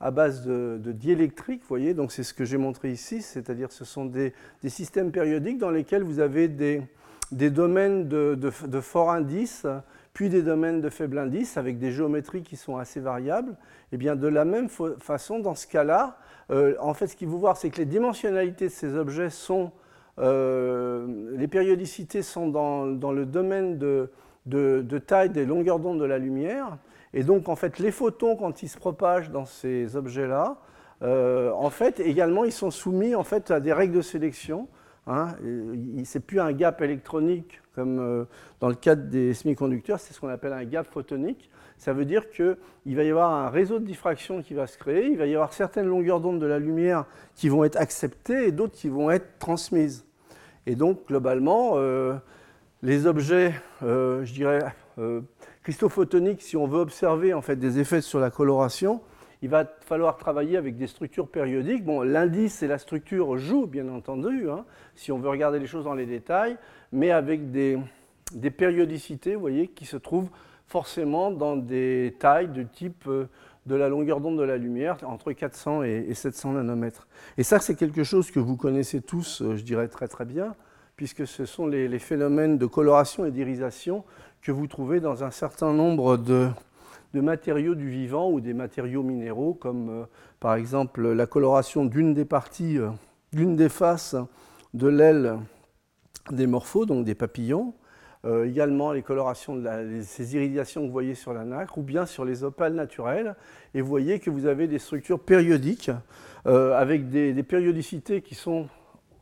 à 0.00 0.10
base 0.10 0.46
de, 0.46 0.80
diélectrique, 0.92 1.62
vous 1.62 1.68
voyez, 1.68 1.94
donc 1.94 2.12
c'est 2.12 2.22
ce 2.22 2.32
que 2.32 2.44
j'ai 2.44 2.56
montré 2.58 2.90
ici, 2.90 3.22
c'est-à-dire 3.22 3.72
ce 3.72 3.84
sont 3.84 4.04
des, 4.04 4.32
systèmes 4.66 5.10
périodiques 5.10 5.58
dans 5.58 5.70
lesquels 5.70 6.02
vous 6.02 6.20
avez 6.20 6.48
des, 6.48 6.80
domaines 7.32 8.08
de, 8.08 8.80
fort 8.80 9.10
indice, 9.10 9.66
puis 10.20 10.28
des 10.28 10.42
domaines 10.42 10.82
de 10.82 10.90
faible 10.90 11.16
indice 11.16 11.56
avec 11.56 11.78
des 11.78 11.92
géométries 11.92 12.42
qui 12.42 12.56
sont 12.56 12.76
assez 12.76 13.00
variables. 13.00 13.52
Et 13.52 13.94
eh 13.94 13.96
bien 13.96 14.16
de 14.16 14.28
la 14.28 14.44
même 14.44 14.68
façon, 14.68 15.38
dans 15.38 15.54
ce 15.54 15.66
cas-là, 15.66 16.18
euh, 16.50 16.74
en 16.78 16.92
fait, 16.92 17.06
ce 17.06 17.16
qu'il 17.16 17.26
faut 17.26 17.38
voir, 17.38 17.56
c'est 17.56 17.70
que 17.70 17.78
les 17.78 17.86
dimensionnalités 17.86 18.66
de 18.66 18.70
ces 18.70 18.96
objets 18.96 19.30
sont 19.30 19.72
euh, 20.18 21.06
les 21.38 21.48
périodicités 21.48 22.20
sont 22.20 22.48
dans, 22.48 22.84
le 22.84 23.24
domaine 23.24 23.78
de, 23.78 24.98
taille 25.06 25.30
des 25.30 25.46
longueurs 25.46 25.78
d'onde 25.78 25.98
de 25.98 26.04
la 26.04 26.18
lumière. 26.18 26.76
Et 27.14 27.22
donc, 27.22 27.48
en 27.48 27.56
fait, 27.56 27.78
les 27.78 27.90
photons, 27.90 28.36
quand 28.36 28.62
ils 28.62 28.68
se 28.68 28.76
propagent 28.76 29.30
dans 29.30 29.46
ces 29.46 29.96
objets-là, 29.96 30.58
euh, 31.00 31.50
en 31.52 31.70
fait, 31.70 31.98
également, 31.98 32.44
ils 32.44 32.52
sont 32.52 32.70
soumis 32.70 33.14
en 33.14 33.24
fait, 33.24 33.50
à 33.50 33.58
des 33.58 33.72
règles 33.72 33.94
de 33.94 34.02
sélection. 34.02 34.68
Hein. 35.10 35.36
Ce 35.42 36.18
n'est 36.18 36.24
plus 36.24 36.40
un 36.40 36.52
gap 36.52 36.80
électronique 36.80 37.60
comme 37.74 37.98
euh, 37.98 38.24
dans 38.60 38.68
le 38.68 38.74
cadre 38.74 39.08
des 39.08 39.34
semi-conducteurs, 39.34 40.00
c'est 40.00 40.12
ce 40.12 40.20
qu'on 40.20 40.28
appelle 40.28 40.52
un 40.52 40.64
gap 40.64 40.86
photonique. 40.86 41.50
Ça 41.78 41.92
veut 41.92 42.04
dire 42.04 42.30
qu'il 42.30 42.56
va 42.96 43.04
y 43.04 43.10
avoir 43.10 43.30
un 43.30 43.48
réseau 43.48 43.78
de 43.78 43.84
diffraction 43.84 44.42
qui 44.42 44.54
va 44.54 44.66
se 44.66 44.76
créer, 44.76 45.06
il 45.06 45.18
va 45.18 45.26
y 45.26 45.34
avoir 45.34 45.52
certaines 45.52 45.86
longueurs 45.86 46.20
d'onde 46.20 46.38
de 46.38 46.46
la 46.46 46.58
lumière 46.58 47.06
qui 47.34 47.48
vont 47.48 47.64
être 47.64 47.76
acceptées 47.76 48.48
et 48.48 48.52
d'autres 48.52 48.74
qui 48.74 48.88
vont 48.88 49.10
être 49.10 49.38
transmises. 49.38 50.04
Et 50.66 50.76
donc, 50.76 51.06
globalement, 51.08 51.72
euh, 51.76 52.14
les 52.82 53.06
objets, 53.06 53.54
euh, 53.82 54.24
je 54.24 54.32
dirais, 54.32 54.60
euh, 54.98 55.20
christophotoniques, 55.62 56.42
si 56.42 56.56
on 56.56 56.66
veut 56.66 56.80
observer 56.80 57.34
en 57.34 57.42
fait 57.42 57.56
des 57.56 57.78
effets 57.78 58.00
sur 58.00 58.20
la 58.20 58.30
coloration, 58.30 59.00
il 59.42 59.48
va 59.48 59.64
falloir 59.80 60.16
travailler 60.16 60.56
avec 60.56 60.76
des 60.76 60.86
structures 60.86 61.28
périodiques. 61.28 61.84
Bon, 61.84 62.02
l'indice 62.02 62.62
et 62.62 62.66
la 62.66 62.78
structure 62.78 63.38
jouent, 63.38 63.66
bien 63.66 63.88
entendu, 63.88 64.50
hein, 64.50 64.64
si 64.94 65.12
on 65.12 65.18
veut 65.18 65.28
regarder 65.28 65.58
les 65.58 65.66
choses 65.66 65.84
dans 65.84 65.94
les 65.94 66.06
détails, 66.06 66.56
mais 66.92 67.10
avec 67.10 67.50
des, 67.50 67.78
périodicités, 68.56 69.34
vous 69.34 69.40
voyez, 69.40 69.68
qui 69.68 69.86
se 69.86 69.96
trouvent 69.96 70.30
forcément 70.66 71.30
dans 71.30 71.56
des 71.56 72.14
tailles 72.18 72.48
de 72.48 72.62
type 72.62 73.08
de 73.66 73.74
la 73.74 73.88
longueur 73.88 74.20
d'onde 74.20 74.38
de 74.38 74.42
la 74.42 74.56
lumière, 74.56 74.96
entre 75.04 75.32
400 75.32 75.82
et 75.84 76.14
700 76.14 76.52
nanomètres. 76.52 77.06
Et 77.38 77.42
ça, 77.42 77.58
c'est 77.58 77.74
quelque 77.74 78.04
chose 78.04 78.30
que 78.30 78.40
vous 78.40 78.56
connaissez 78.56 79.00
tous, 79.00 79.42
euh, 79.42 79.56
je 79.56 79.62
dirais 79.62 79.88
très 79.88 80.08
très 80.08 80.24
bien, 80.24 80.54
puisque 80.96 81.26
ce 81.26 81.46
sont 81.46 81.66
les, 81.66 81.98
phénomènes 81.98 82.58
de 82.58 82.66
coloration 82.66 83.24
et 83.24 83.30
d'irisation 83.30 84.04
que 84.42 84.52
vous 84.52 84.66
trouvez 84.66 85.00
dans 85.00 85.24
un 85.24 85.30
certain 85.30 85.72
nombre 85.72 86.16
de, 86.16 86.48
matériaux 87.14 87.74
du 87.74 87.88
vivant 87.88 88.30
ou 88.30 88.40
des 88.40 88.54
matériaux 88.54 89.02
minéraux, 89.02 89.54
comme 89.54 89.88
euh, 89.90 90.04
par 90.38 90.54
exemple 90.54 91.08
la 91.08 91.26
coloration 91.26 91.84
d'une 91.84 92.14
des 92.14 92.24
parties, 92.24 92.78
euh, 92.78 92.90
d'une 93.32 93.56
des 93.56 93.68
faces 93.68 94.16
de 94.74 94.86
l'aile 94.86 95.38
des 96.30 96.46
morphos, 96.46 96.86
donc 96.86 97.04
des 97.04 97.16
papillons, 97.16 97.74
euh, 98.24 98.46
également 98.46 98.92
les 98.92 99.02
colorations 99.02 99.56
de 99.56 99.68
ces 100.02 100.36
irisations 100.36 100.82
que 100.82 100.86
vous 100.86 100.92
voyez 100.92 101.14
sur 101.14 101.32
la 101.32 101.44
nacre 101.44 101.78
ou 101.78 101.82
bien 101.82 102.06
sur 102.06 102.24
les 102.24 102.44
opales 102.44 102.74
naturelles. 102.74 103.34
Et 103.74 103.80
vous 103.80 103.88
voyez 103.88 104.20
que 104.20 104.30
vous 104.30 104.46
avez 104.46 104.68
des 104.68 104.78
structures 104.78 105.18
périodiques 105.18 105.90
avec 106.44 107.10
des, 107.10 107.42
périodicités 107.42 108.22
qui 108.22 108.34
sont 108.34 108.66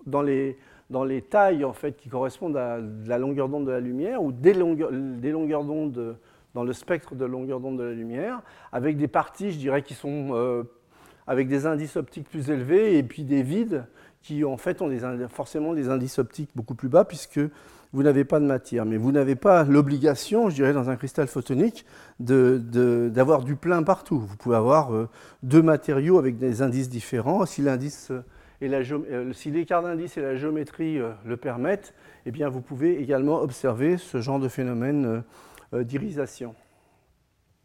dans 0.07 0.23
les, 0.23 0.57
dans 0.91 1.05
les 1.05 1.23
tailles 1.23 1.65
en 1.65 1.73
fait, 1.73 1.97
qui 1.97 2.09
correspondent 2.09 2.57
à 2.57 2.79
la 3.07 3.19
longueur 3.19 3.49
d'onde 3.49 3.67
de 3.67 3.73
la 3.73 3.81
lumière 3.81 4.23
ou 4.23 4.33
des, 4.33 4.55
longueurs, 4.55 4.91
des 4.93 5.31
longueurs 5.31 5.65
d'onde 5.65 6.17
dans 6.59 6.65
le 6.65 6.73
spectre 6.73 7.15
de 7.15 7.25
longueur 7.25 7.61
d'onde 7.61 7.79
de 7.79 7.85
la 7.85 7.93
lumière, 7.93 8.43
avec 8.73 8.97
des 8.97 9.07
parties, 9.07 9.53
je 9.53 9.59
dirais, 9.59 9.83
qui 9.83 9.95
sont 9.95 10.31
euh, 10.33 10.65
avec 11.29 11.47
des 11.47 11.67
indices 11.67 11.97
optiques 11.97 12.29
plus 12.29 12.51
élevés 12.51 12.99
et 12.99 13.05
puis 13.05 13.23
des 13.23 13.45
vides 13.45 13.85
qui 14.23 14.45
en 14.45 14.57
fait 14.57 14.83
ont 14.83 14.91
forcément 15.29 15.73
des 15.73 15.89
indices 15.89 16.19
optiques 16.19 16.51
beaucoup 16.57 16.75
plus 16.75 16.89
bas 16.89 17.05
puisque 17.05 17.39
vous 17.93 18.03
n'avez 18.03 18.25
pas 18.25 18.41
de 18.41 18.45
matière. 18.45 18.87
Mais 18.87 18.97
vous 18.97 19.13
n'avez 19.13 19.37
pas 19.37 19.63
l'obligation, 19.63 20.51
je 20.51 20.57
dirais, 20.57 20.73
dans 20.73 20.91
un 20.91 20.97
cristal 20.97 21.29
photonique, 21.29 21.87
d'avoir 22.19 23.45
du 23.45 23.55
plein 23.55 23.85
partout. 23.85 24.19
Vous 24.19 24.37
pouvez 24.37 24.57
avoir 24.57 24.93
euh, 24.93 25.09
deux 25.45 25.63
matériaux 25.63 26.19
avec 26.19 26.39
des 26.39 26.61
indices 26.61 26.89
différents. 26.89 27.47
Si 27.47 27.63
l'indice 27.63 28.11
et 28.61 28.69
euh, 28.69 29.33
si 29.33 29.53
l'écart 29.53 29.85
d'indice 29.85 30.17
et 30.17 30.23
la 30.23 30.35
géométrie 30.35 30.99
le 31.25 31.37
permettent, 31.37 31.95
eh 32.27 32.33
bien 32.33 32.49
vous 32.49 32.63
pouvez 32.63 33.01
également 33.01 33.43
observer 33.43 33.97
ce 33.97 34.21
genre 34.21 34.41
de 34.41 34.49
phénomène 34.49 35.23
d'irisation. 35.73 36.55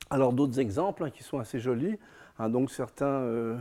Alors 0.10 0.34
d'autres 0.34 0.60
exemples 0.60 1.04
hein, 1.04 1.10
qui 1.10 1.24
sont 1.24 1.39
assez 1.39 1.60
jolis. 1.60 1.97
Hein, 2.39 2.49
donc 2.49 2.72
certains 2.72 3.58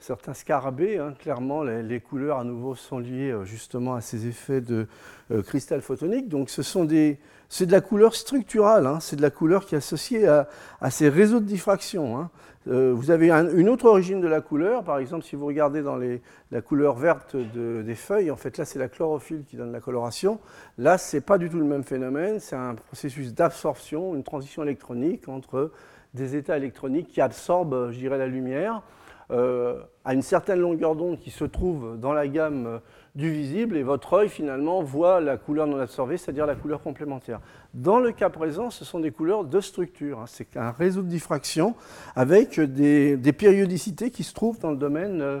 certains 0.00 0.32
scarabées, 0.32 0.98
hein, 0.98 1.14
clairement, 1.18 1.62
les, 1.62 2.00
couleurs 2.00 2.38
à 2.38 2.44
nouveau 2.44 2.74
sont 2.74 2.98
liées 2.98 3.30
euh, 3.30 3.44
justement 3.44 3.94
à 3.94 4.00
ces 4.00 4.26
effets 4.26 4.62
de 4.62 4.86
euh, 5.30 5.42
cristal 5.42 5.82
photonique. 5.82 6.28
Donc 6.28 6.48
ce 6.48 6.62
sont 6.62 6.84
des, 6.84 7.18
c'est 7.50 7.66
de 7.66 7.72
la 7.72 7.82
couleur 7.82 8.14
structurale, 8.14 8.86
hein. 8.86 8.98
c'est 9.00 9.16
de 9.16 9.22
la 9.22 9.30
couleur 9.30 9.66
qui 9.66 9.74
est 9.74 9.78
associée 9.78 10.26
à, 10.26 10.46
ces 10.90 11.10
réseaux 11.10 11.38
de 11.38 11.44
diffraction. 11.44 12.18
Hein. 12.18 12.30
Euh, 12.68 12.92
vous 12.94 13.10
avez 13.10 13.30
une 13.30 13.68
autre 13.68 13.86
origine 13.86 14.20
de 14.20 14.26
la 14.26 14.40
couleur, 14.40 14.84
par 14.84 14.98
exemple 14.98 15.24
si 15.24 15.36
vous 15.36 15.46
regardez 15.46 15.82
dans 15.82 15.96
les, 15.96 16.22
la 16.50 16.60
couleur 16.60 16.94
verte 16.96 17.36
des 17.36 17.94
feuilles, 17.94 18.30
en 18.30 18.36
fait 18.36 18.58
là 18.58 18.66
c'est 18.66 18.78
la 18.78 18.88
chlorophylle 18.88 19.44
qui 19.44 19.56
donne 19.56 19.72
la 19.72 19.80
coloration. 19.80 20.40
Là 20.76 20.98
c'est 20.98 21.22
pas 21.22 21.38
du 21.38 21.48
tout 21.48 21.58
le 21.58 21.64
même 21.64 21.84
phénomène, 21.84 22.38
c'est 22.38 22.56
un 22.56 22.74
processus 22.74 23.32
d'absorption, 23.32 24.14
une 24.14 24.24
transition 24.24 24.62
électronique 24.62 25.28
entre 25.28 25.72
des 26.12 26.36
états 26.36 26.56
électroniques 26.56 27.08
qui 27.08 27.20
absorbent, 27.20 27.90
je 27.90 27.98
dirais, 27.98 28.18
la 28.18 28.26
lumière 28.26 28.82
à 29.30 30.14
une 30.14 30.22
certaine 30.22 30.58
longueur 30.60 30.96
d'onde 30.96 31.18
qui 31.18 31.30
se 31.30 31.44
trouve 31.44 31.98
dans 31.98 32.12
la 32.12 32.26
gamme 32.26 32.80
du 33.14 33.30
visible 33.30 33.76
et 33.76 33.82
votre 33.82 34.12
œil 34.14 34.28
finalement 34.28 34.82
voit 34.82 35.20
la 35.20 35.36
couleur 35.36 35.66
non 35.66 35.80
absorbée, 35.80 36.16
c'est-à-dire 36.16 36.46
la 36.46 36.54
couleur 36.54 36.80
complémentaire. 36.82 37.40
Dans 37.74 37.98
le 37.98 38.12
cas 38.12 38.30
présent, 38.30 38.70
ce 38.70 38.84
sont 38.84 39.00
des 39.00 39.10
couleurs 39.10 39.44
de 39.44 39.60
structure. 39.60 40.20
Hein. 40.20 40.24
C'est 40.26 40.56
un 40.56 40.70
réseau 40.70 41.02
de 41.02 41.08
diffraction 41.08 41.74
avec 42.14 42.60
des, 42.60 43.32
périodicités 43.32 44.10
qui 44.10 44.22
se 44.22 44.34
trouvent 44.34 44.58
dans 44.60 44.70
le 44.70 44.76
domaine 44.76 45.20
euh, 45.20 45.40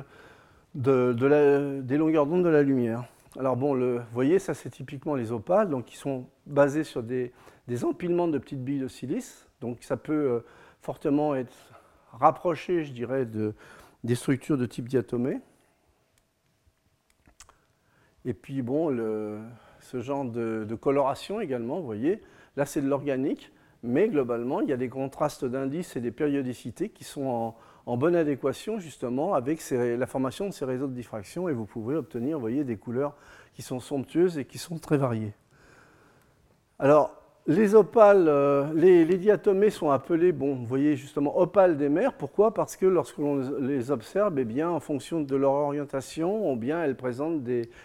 de, 0.74 1.80
des 1.80 1.96
longueurs 1.96 2.26
d'onde 2.26 2.44
de 2.44 2.48
la 2.48 2.62
lumière. 2.62 3.04
Alors 3.38 3.56
bon, 3.56 3.76
vous 3.76 4.00
voyez, 4.12 4.40
ça 4.40 4.54
c'est 4.54 4.70
typiquement 4.70 5.14
les 5.14 5.30
opales, 5.30 5.68
donc 5.68 5.84
qui 5.84 5.96
sont 5.96 6.26
basés 6.46 6.82
sur 6.82 7.02
des, 7.02 7.32
empilements 7.84 8.26
de 8.26 8.38
petites 8.38 8.64
billes 8.64 8.80
de 8.80 8.88
silice. 8.88 9.46
Donc 9.60 9.78
ça 9.82 9.96
peut 9.96 10.12
euh, 10.12 10.40
fortement 10.82 11.36
être 11.36 11.54
rapproché, 12.12 12.82
je 12.82 12.92
dirais, 12.92 13.26
de, 13.26 13.54
des 14.04 14.14
structures 14.14 14.56
de 14.56 14.66
type 14.66 14.88
diatomée. 14.88 15.40
Et 18.24 18.34
puis, 18.34 18.62
bon, 18.62 18.90
ce 19.80 20.00
genre 20.00 20.24
de, 20.24 20.74
coloration 20.80 21.40
également, 21.40 21.80
vous 21.80 21.86
voyez, 21.86 22.22
là 22.56 22.66
c'est 22.66 22.82
de 22.82 22.88
l'organique, 22.88 23.52
mais 23.82 24.08
globalement, 24.08 24.60
il 24.60 24.68
y 24.68 24.72
a 24.72 24.76
des 24.76 24.90
contrastes 24.90 25.44
d'indices 25.44 25.96
et 25.96 26.00
des 26.00 26.10
périodicités 26.10 26.90
qui 26.90 27.04
sont 27.04 27.54
en, 27.86 27.96
bonne 27.96 28.14
adéquation 28.14 28.78
justement 28.78 29.34
avec 29.34 29.68
la 29.70 30.06
formation 30.06 30.46
de 30.46 30.52
ces 30.52 30.64
réseaux 30.64 30.86
de 30.86 30.92
diffraction 30.92 31.48
et 31.48 31.52
vous 31.52 31.64
pouvez 31.64 31.96
obtenir, 31.96 32.38
voyez, 32.38 32.62
des 32.62 32.76
couleurs 32.76 33.16
qui 33.54 33.62
sont 33.62 33.80
somptueuses 33.80 34.38
et 34.38 34.44
qui 34.44 34.58
sont 34.58 34.78
très 34.78 34.96
variées. 34.96 35.32
Alors, 36.78 37.19
les 37.46 37.74
opales, 37.74 38.26
euh, 38.28 38.66
les, 38.74 39.04
diatomées 39.16 39.70
sont 39.70 39.90
appelées, 39.90 40.32
bon, 40.32 40.54
vous 40.54 40.66
voyez 40.66 40.96
justement 40.96 41.38
opales 41.38 41.76
des 41.76 41.88
mers. 41.88 42.12
Pourquoi? 42.12 42.52
Parce 42.52 42.76
que 42.76 42.86
lorsque 42.86 43.18
l'on 43.18 43.58
les 43.60 43.90
observe, 43.90 44.38
eh 44.38 44.44
bien, 44.44 44.68
en 44.68 44.80
fonction 44.80 45.20
de 45.20 45.36
leur 45.36 45.52
orientation, 45.52 46.50
bien, 46.56 46.82
elles 46.82 46.96
présentent 46.96 47.42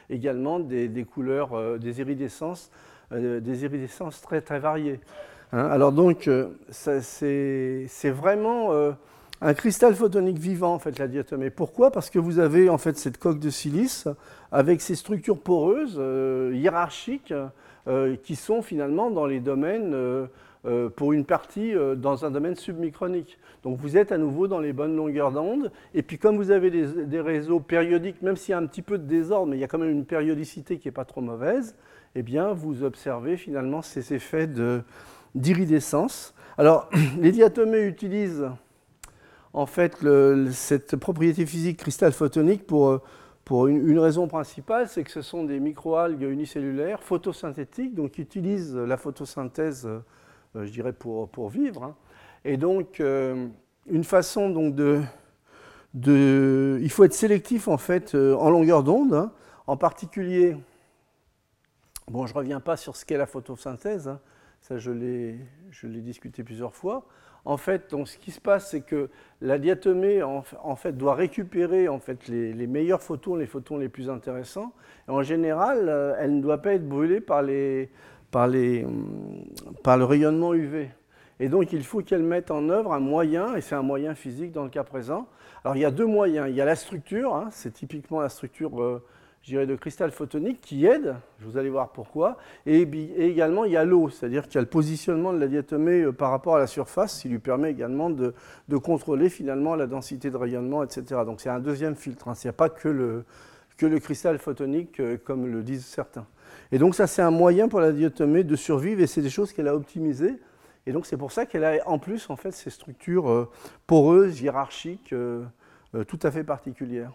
également 0.10 0.60
des, 0.60 1.06
couleurs, 1.10 1.54
euh, 1.54 1.78
des 1.78 2.02
iridescences, 2.02 2.70
euh, 3.12 3.40
des 3.40 3.64
très 4.22 4.42
très 4.42 4.60
variées. 4.60 5.00
Hein. 5.54 5.66
Alors 5.68 5.92
donc, 5.92 6.30
c'est 6.70 7.88
vraiment 8.06 8.72
un 9.42 9.54
cristal 9.54 9.96
photonique 9.96 10.38
vivant 10.38 10.74
en 10.74 10.80
fait 10.80 11.00
la 11.00 11.08
diatomée. 11.08 11.50
Pourquoi? 11.50 11.92
Parce 11.92 12.10
que 12.10 12.20
vous 12.20 12.40
avez 12.40 12.70
en 12.70 12.78
fait 12.78 12.98
cette 12.98 13.18
coque 13.18 13.40
de 13.40 13.50
silice 13.50 14.08
avec 14.52 14.82
ces 14.82 14.96
structures 14.96 15.40
poreuses 15.40 16.02
hiérarchiques 16.54 17.34
qui 18.24 18.36
sont 18.36 18.62
finalement 18.62 19.12
dans 19.12 19.26
les 19.26 19.40
domaines, 19.40 19.94
euh, 19.94 20.26
euh, 20.66 20.90
pour 20.90 21.14
une 21.14 21.26
partie, 21.26 21.74
dans 21.96 22.26
un 22.26 22.32
domaine 22.32 22.56
submicronique. 22.56 23.38
Donc 23.64 23.78
vous 23.78 23.98
êtes 23.98 24.12
à 24.12 24.18
nouveau 24.18 24.48
dans 24.48 24.60
les 24.60 24.74
bonnes 24.74 24.96
longueurs 24.96 25.32
d'onde. 25.32 25.72
Et 25.94 26.02
puis 26.02 26.18
comme 26.18 26.38
vous 26.38 26.52
avez 26.52 26.72
des, 26.72 27.22
réseaux 27.22 27.60
périodiques, 27.60 28.22
même 28.22 28.36
s'il 28.36 28.52
y 28.52 28.54
a 28.54 28.58
un 28.58 28.66
petit 28.66 28.82
peu 28.82 28.98
de 28.98 29.04
désordre, 29.04 29.48
mais 29.48 29.58
il 29.58 29.60
y 29.60 29.64
a 29.64 29.68
quand 29.68 29.78
même 29.78 29.92
une 29.92 30.06
périodicité 30.06 30.78
qui 30.78 30.88
n'est 30.88 30.92
pas 30.92 31.06
trop 31.06 31.22
mauvaise, 31.22 31.76
eh 32.16 32.24
bien 32.24 32.54
vous 32.54 32.84
observez 32.84 33.38
finalement 33.38 33.82
ces 33.82 34.14
effets 34.14 34.50
d'iridescence. 35.36 36.34
Alors 36.58 36.90
les 37.20 37.32
diatomées 37.32 37.86
utilisent 37.86 38.48
en 39.54 39.66
fait 39.66 39.98
cette 40.52 40.96
propriété 40.96 41.46
physique 41.46 41.78
cristal 41.78 42.12
photonique 42.12 42.66
pour 42.66 43.02
pour 43.46 43.68
une, 43.68 44.00
raison 44.00 44.28
principale, 44.28 44.90
c'est 44.90 45.04
que 45.04 45.12
ce 45.12 45.22
sont 45.22 45.44
des 45.44 45.60
microalgues 45.60 46.24
unicellulaires 46.24 47.04
photosynthétiques, 47.04 47.94
donc 47.94 48.14
qui 48.14 48.22
utilisent 48.24 48.76
la 48.76 48.98
photosynthèse, 48.98 49.86
euh, 49.86 50.02
je 50.56 50.72
dirais, 50.72 50.94
pour, 50.94 51.30
pour 51.30 51.50
vivre. 51.50 51.84
Hein. 51.84 51.96
Et 52.44 52.58
donc, 52.58 53.00
euh, 53.00 53.48
une 53.86 54.04
façon 54.04 54.50
donc 54.50 54.74
de, 54.74 55.04
de, 55.94 56.80
Il 56.82 56.90
faut 56.90 57.04
être 57.04 57.14
sélectif, 57.14 57.68
en 57.68 57.78
fait, 57.78 58.16
euh, 58.16 58.36
en 58.36 58.50
longueur 58.50 58.84
d'onde. 58.84 59.14
Hein. 59.14 59.32
En 59.68 59.78
particulier, 59.78 60.58
bon, 62.08 62.26
je 62.26 62.34
ne 62.34 62.40
reviens 62.40 62.60
pas 62.60 62.78
sur 62.78 62.96
ce 62.96 63.06
qu'est 63.06 63.18
la 63.18 63.28
photosynthèse, 63.28 64.08
hein. 64.08 64.20
ça 64.60 64.80
je 64.80 64.92
l'ai 64.92 66.02
discuté 66.02 66.44
plusieurs 66.44 66.74
fois. 66.74 67.06
En 67.46 67.58
fait, 67.58 67.92
donc, 67.92 68.08
ce 68.08 68.18
qui 68.18 68.32
se 68.32 68.42
passe, 68.42 68.72
c'est 68.72 68.82
que 68.82 69.10
la 69.40 69.60
diatomée 69.60 70.24
en, 70.24 70.42
fait, 70.76 70.94
doit 70.94 71.14
récupérer 71.14 71.88
en 71.88 72.00
fait, 72.00 72.28
les, 72.28 72.68
meilleurs 72.68 73.04
photons, 73.04 73.36
les 73.36 73.46
photons 73.46 73.78
les 73.78 73.88
plus 73.88 74.10
intéressants. 74.10 74.74
Et 75.08 75.12
en 75.12 75.22
général, 75.22 75.88
euh, 75.88 76.16
elle 76.20 76.38
ne 76.38 76.42
doit 76.42 76.58
pas 76.58 76.74
être 76.74 76.88
brûlée 76.88 77.22
par, 77.22 77.44
les, 77.44 77.92
par, 78.32 78.48
les, 78.48 78.84
hum, 78.84 79.46
par 79.84 79.98
le 79.98 80.06
rayonnement 80.06 80.56
UV. 80.56 80.90
Et 81.40 81.48
donc, 81.48 81.72
il 81.72 81.84
faut 81.84 82.02
qu'elle 82.02 82.24
mette 82.24 82.50
en 82.50 82.70
œuvre 82.70 82.94
un 82.94 83.00
moyen, 83.00 83.56
et 83.56 83.62
c'est 83.62 83.76
un 83.76 83.84
moyen 83.84 84.16
physique 84.16 84.52
dans 84.52 84.64
le 84.64 84.70
cas 84.70 84.84
présent. 84.84 85.28
Alors, 85.64 85.76
il 85.76 85.82
y 85.82 85.86
a 85.86 85.92
deux 85.92 86.06
moyens. 86.08 86.48
Il 86.50 86.56
y 86.56 86.62
a 86.62 86.66
la 86.66 86.76
structure, 86.76 87.36
hein, 87.36 87.50
c'est 87.52 87.74
typiquement 87.74 88.22
la 88.22 88.30
structure 88.30 88.82
euh, 88.82 89.04
dirais, 89.52 89.68
de 89.68 89.76
cristal 89.76 90.12
photonique 90.12 90.60
qui 90.60 90.86
aide, 90.86 91.16
vous 91.42 91.58
allez 91.58 91.70
voir 91.70 91.92
pourquoi, 91.92 92.38
et, 92.66 92.82
également 93.18 93.64
il 93.64 93.74
y 93.74 93.78
a 93.78 93.86
l'eau, 93.86 94.10
c'est-à-dire 94.10 94.48
qu'il 94.48 94.56
y 94.56 94.58
a 94.58 94.62
le 94.62 94.68
positionnement 94.68 95.34
de 95.34 95.38
la 95.40 95.48
diatomée 95.48 96.02
euh, 96.02 96.12
par 96.12 96.32
rapport 96.32 96.56
à 96.56 96.60
la 96.60 96.66
surface, 96.66 97.22
qui 97.22 97.30
lui 97.30 97.38
permet 97.38 97.70
également 97.70 98.10
de, 98.10 98.34
contrôler 98.78 99.30
finalement 99.30 99.76
la 99.76 99.86
densité 99.86 100.32
de 100.32 100.38
rayonnement, 100.38 100.84
etc. 100.84 101.22
Donc 101.26 101.42
c'est 101.42 101.50
un 101.50 101.60
deuxième 101.60 101.96
filtre, 101.96 102.28
il 102.28 102.48
n'y 102.48 102.50
a 102.50 102.54
pas 102.54 102.70
que 102.70 102.90
le, 102.90 103.24
que 103.78 103.86
le 103.86 104.00
cristal 104.00 104.40
photonique 104.40 105.00
euh, 105.00 105.18
comme 105.24 105.46
le 105.46 105.62
disent 105.62 105.86
certains. 105.86 106.26
Et 106.72 106.80
donc 106.80 106.96
ça 106.96 107.06
c'est 107.06 107.22
un 107.22 107.32
moyen 107.32 107.68
pour 107.68 107.82
la 107.82 107.92
diatomée 107.92 108.44
de 108.44 108.56
survivre 108.56 109.02
et 109.02 109.08
c'est 109.08 109.22
des 109.22 109.30
choses 109.30 109.54
qu'elle 109.54 109.68
a 109.68 109.76
optimisées. 109.76 110.40
Et 110.88 110.92
donc 110.92 111.06
c'est 111.06 111.18
pour 111.18 111.32
ça 111.32 111.46
qu'elle 111.46 111.66
a 111.66 111.88
en 111.88 112.00
plus 112.00 112.32
en 112.32 112.36
fait 112.36 112.52
ces 112.52 112.72
structures 112.72 113.30
euh, 113.30 113.50
poreuses, 113.86 114.42
hiérarchiques, 114.42 115.14
tout 116.08 116.20
à 116.24 116.32
fait 116.32 116.44
particulières. 116.44 117.12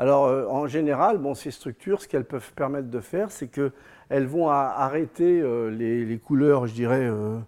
Alors, 0.00 0.26
euh, 0.26 0.46
en 0.46 0.68
général, 0.68 1.18
bon, 1.18 1.34
ces 1.34 1.50
structures, 1.50 2.00
ce 2.00 2.08
qu'elles 2.08 2.24
peuvent 2.24 2.52
permettre 2.52 2.88
de 2.88 3.00
faire, 3.00 3.32
c'est 3.32 3.48
qu'elles 3.48 4.26
vont 4.26 4.48
arrêter 4.48 5.40
euh, 5.40 5.70
les, 5.70 6.18
couleurs, 6.18 6.68
je 6.68 6.74
dirais, 6.74 7.08
euh, 7.10 7.38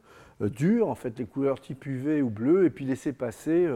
dures, 0.41 0.89
en 0.89 0.97
fait, 0.97 1.17
les 1.19 1.27
couleurs 1.27 1.61
type 1.61 1.87
UV 1.87 2.23
ou 2.23 2.29
bleu, 2.29 2.65
et 2.65 2.71
puis 2.71 2.85
laisser 2.85 3.13
passer 3.13 3.69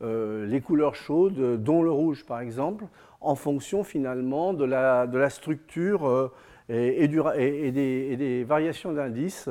les 0.00 0.60
couleurs 0.60 0.96
chaudes, 0.96 1.62
dont 1.62 1.82
le 1.82 1.90
rouge, 1.90 2.26
par 2.26 2.40
exemple, 2.40 2.84
en 3.20 3.36
fonction, 3.36 3.84
finalement, 3.84 4.52
de 4.52 4.64
la, 4.64 5.06
de 5.06 5.16
la 5.16 5.30
structure 5.30 6.32
et, 6.68 7.06
des, 7.06 8.44
variations 8.44 8.92
d'indices 8.92 9.48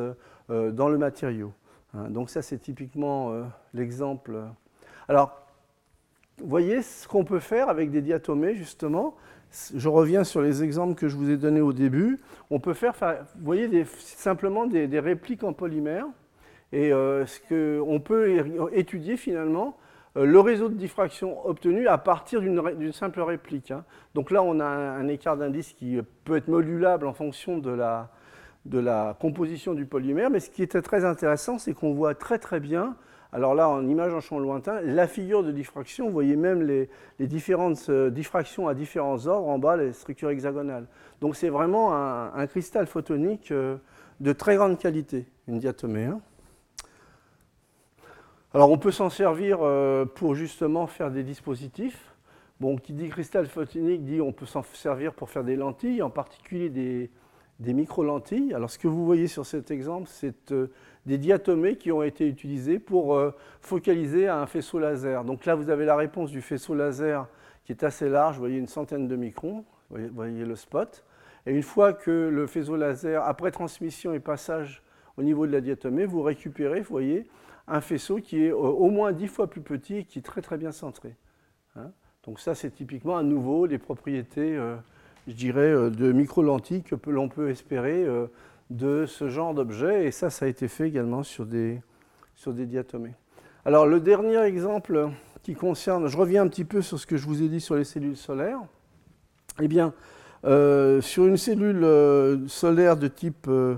dans 0.49 0.89
le 0.89 0.97
matériau. 0.97 1.53
Hein. 1.93 2.09
donc 2.09 2.29
ça, 2.29 2.41
c'est 2.41 2.57
typiquement 2.57 3.31
l'exemple. 3.73 4.37
Alors, 5.07 5.40
voyez 6.43 6.81
ce 6.81 7.07
qu'on 7.07 7.23
peut 7.23 7.39
faire 7.39 7.69
avec 7.69 7.91
des 7.91 8.01
diatomées, 8.01 8.55
justement? 8.55 9.15
Je 9.75 9.89
reviens 9.89 10.23
sur 10.23 10.41
les 10.41 10.63
exemples 10.63 10.95
que 10.95 11.09
je 11.09 11.15
vous 11.15 11.29
ai 11.29 11.37
donnés 11.37 11.61
au 11.61 11.73
début. 11.73 12.19
On 12.49 12.59
peut 12.59 12.73
faire, 12.73 12.93
voyez, 13.41 13.85
simplement 13.85 14.65
des, 14.65 14.99
répliques 14.99 15.43
en 15.43 15.53
polymère. 15.53 16.05
Et 16.71 16.93
euh, 16.93 17.25
ce 17.25 17.81
on 17.81 17.99
peut 17.99 18.69
étudier 18.71 19.17
finalement 19.17 19.77
euh, 20.15 20.25
le 20.25 20.39
réseau 20.39 20.69
de 20.69 20.75
diffraction 20.75 21.45
obtenu 21.45 21.87
à 21.87 21.97
partir 21.97 22.41
d'une 22.41 22.93
simple 22.93 23.21
réplique. 23.21 23.71
Hein. 23.71 23.83
Donc 24.15 24.31
là, 24.31 24.41
on 24.41 24.61
a 24.61 24.65
un, 24.65 25.07
écart 25.09 25.35
d'indice 25.35 25.73
qui 25.73 25.99
peut 26.23 26.37
être 26.37 26.47
modulable 26.47 27.05
en 27.05 27.13
fonction 27.13 27.57
de 27.57 27.71
la, 27.71 28.09
de 28.65 28.79
la 28.79 29.17
composition 29.19 29.73
du 29.73 29.85
polymère. 29.85 30.29
Mais 30.29 30.39
ce 30.39 30.49
qui 30.49 30.63
était 30.63 30.81
très 30.81 31.03
intéressant, 31.03 31.59
c'est 31.59 31.73
qu'on 31.73 31.93
voit 31.93 32.15
très 32.15 32.39
très 32.39 32.61
bien 32.61 32.95
alors 33.33 33.55
là, 33.55 33.69
en 33.69 33.87
image 33.87 34.13
en 34.13 34.19
champ 34.19 34.39
lointain, 34.39 34.81
la 34.81 35.07
figure 35.07 35.41
de 35.43 35.51
diffraction, 35.51 36.07
vous 36.07 36.11
voyez 36.11 36.35
même 36.35 36.63
les, 36.63 36.89
différentes 37.19 37.87
euh, 37.89 38.09
diffractions 38.09 38.67
à 38.67 38.73
différents 38.73 39.25
ordres, 39.25 39.47
en 39.47 39.57
bas, 39.57 39.77
les 39.77 39.93
structures 39.93 40.29
hexagonales. 40.31 40.85
Donc 41.21 41.37
c'est 41.37 41.49
vraiment 41.49 41.93
un, 41.93 42.47
cristal 42.47 42.87
photonique 42.87 43.51
euh, 43.51 43.77
de 44.19 44.33
très 44.33 44.57
grande 44.57 44.77
qualité, 44.77 45.27
une 45.47 45.59
diatomée. 45.59 46.05
Hein. 46.05 46.19
Alors 48.53 48.69
on 48.69 48.77
peut 48.77 48.91
s'en 48.91 49.09
servir 49.09 49.59
euh, 49.61 50.03
pour 50.03 50.35
justement 50.35 50.85
faire 50.87 51.09
des 51.09 51.23
dispositifs. 51.23 52.07
Bon, 52.59 52.75
qui 52.75 52.93
dit 52.93 53.09
cristal 53.09 53.47
photonique 53.47 54.03
dit 54.03 54.19
on 54.19 54.33
peut 54.33 54.45
s'en 54.45 54.61
servir 54.61 55.13
pour 55.13 55.29
faire 55.29 55.45
des 55.45 55.55
lentilles, 55.55 56.01
en 56.01 56.09
particulier 56.09 56.69
des, 56.69 57.09
des 57.59 57.73
micro-lentilles. 57.73 58.53
Alors 58.53 58.69
ce 58.69 58.77
que 58.77 58.89
vous 58.89 59.05
voyez 59.05 59.27
sur 59.27 59.45
cet 59.45 59.71
exemple, 59.71 60.09
c'est 60.11 60.53
des 61.05 61.17
diatomées 61.17 61.77
qui 61.77 61.91
ont 61.91 62.03
été 62.03 62.27
utilisées 62.27 62.79
pour 62.79 63.15
euh, 63.15 63.31
focaliser 63.61 64.27
un 64.27 64.45
faisceau 64.45 64.79
laser. 64.79 65.23
Donc 65.23 65.45
là, 65.45 65.55
vous 65.55 65.69
avez 65.69 65.85
la 65.85 65.95
réponse 65.95 66.31
du 66.31 66.41
faisceau 66.41 66.75
laser 66.75 67.27
qui 67.65 67.71
est 67.71 67.83
assez 67.83 68.09
large, 68.09 68.35
vous 68.35 68.41
voyez 68.41 68.57
une 68.57 68.67
centaine 68.67 69.07
de 69.07 69.15
microns, 69.15 69.65
vous 69.89 69.99
voyez, 70.13 70.45
le 70.45 70.55
spot. 70.55 71.03
Et 71.45 71.53
une 71.53 71.63
fois 71.63 71.93
que 71.93 72.11
le 72.11 72.47
faisceau 72.47 72.75
laser, 72.75 73.23
après 73.23 73.51
transmission 73.51 74.13
et 74.13 74.19
passage 74.19 74.83
au 75.17 75.23
niveau 75.23 75.47
de 75.47 75.51
la 75.51 75.61
diatomée, 75.61 76.05
vous 76.05 76.21
récupérez, 76.21 76.81
vous 76.81 76.91
voyez, 76.91 77.27
un 77.67 77.81
faisceau 77.81 78.17
qui 78.17 78.45
est 78.45 78.51
euh, 78.51 78.55
au 78.55 78.89
moins 78.89 79.11
dix 79.11 79.27
fois 79.27 79.47
plus 79.47 79.61
petit 79.61 79.97
et 79.97 80.03
qui 80.03 80.19
est 80.19 80.23
très 80.23 80.41
très 80.41 80.57
bien 80.57 80.71
centré. 80.71 81.15
Hein. 81.75 81.91
Donc 82.25 82.39
ça, 82.39 82.53
c'est 82.53 82.71
typiquement 82.71 83.17
à 83.17 83.23
nouveau 83.23 83.65
les 83.65 83.79
propriétés, 83.79 84.55
euh, 84.55 84.75
je 85.27 85.33
dirais, 85.33 85.71
de 85.89 86.11
micro-lentilles 86.11 86.83
que 86.83 86.95
l'on 87.09 87.29
peut 87.29 87.49
espérer 87.49 88.05
de 88.71 89.05
ce 89.05 89.29
genre 89.29 89.53
d'objet, 89.53 90.05
et 90.05 90.11
ça, 90.11 90.29
ça 90.29 90.45
a 90.45 90.47
été 90.47 90.67
fait 90.67 90.87
également 90.87 91.23
sur 91.23 91.45
des, 91.45 91.81
sur 92.35 92.53
des 92.53 92.65
diatomées. 92.65 93.13
Alors 93.65 93.85
le 93.85 93.99
dernier 93.99 94.39
exemple 94.39 95.09
qui 95.43 95.55
concerne, 95.55 96.07
je 96.07 96.17
reviens 96.17 96.43
un 96.43 96.47
petit 96.47 96.63
peu 96.63 96.81
sur 96.81 96.97
ce 96.97 97.05
que 97.05 97.17
je 97.17 97.25
vous 97.25 97.43
ai 97.43 97.49
dit 97.49 97.59
sur 97.59 97.75
les 97.75 97.83
cellules 97.83 98.15
solaires. 98.15 98.61
Eh 99.61 99.67
bien, 99.67 99.93
euh, 100.45 101.01
sur 101.01 101.27
une 101.27 101.37
cellule 101.37 101.83
euh, 101.83 102.47
solaire 102.47 102.95
de 102.95 103.07
type 103.07 103.47
euh, 103.47 103.77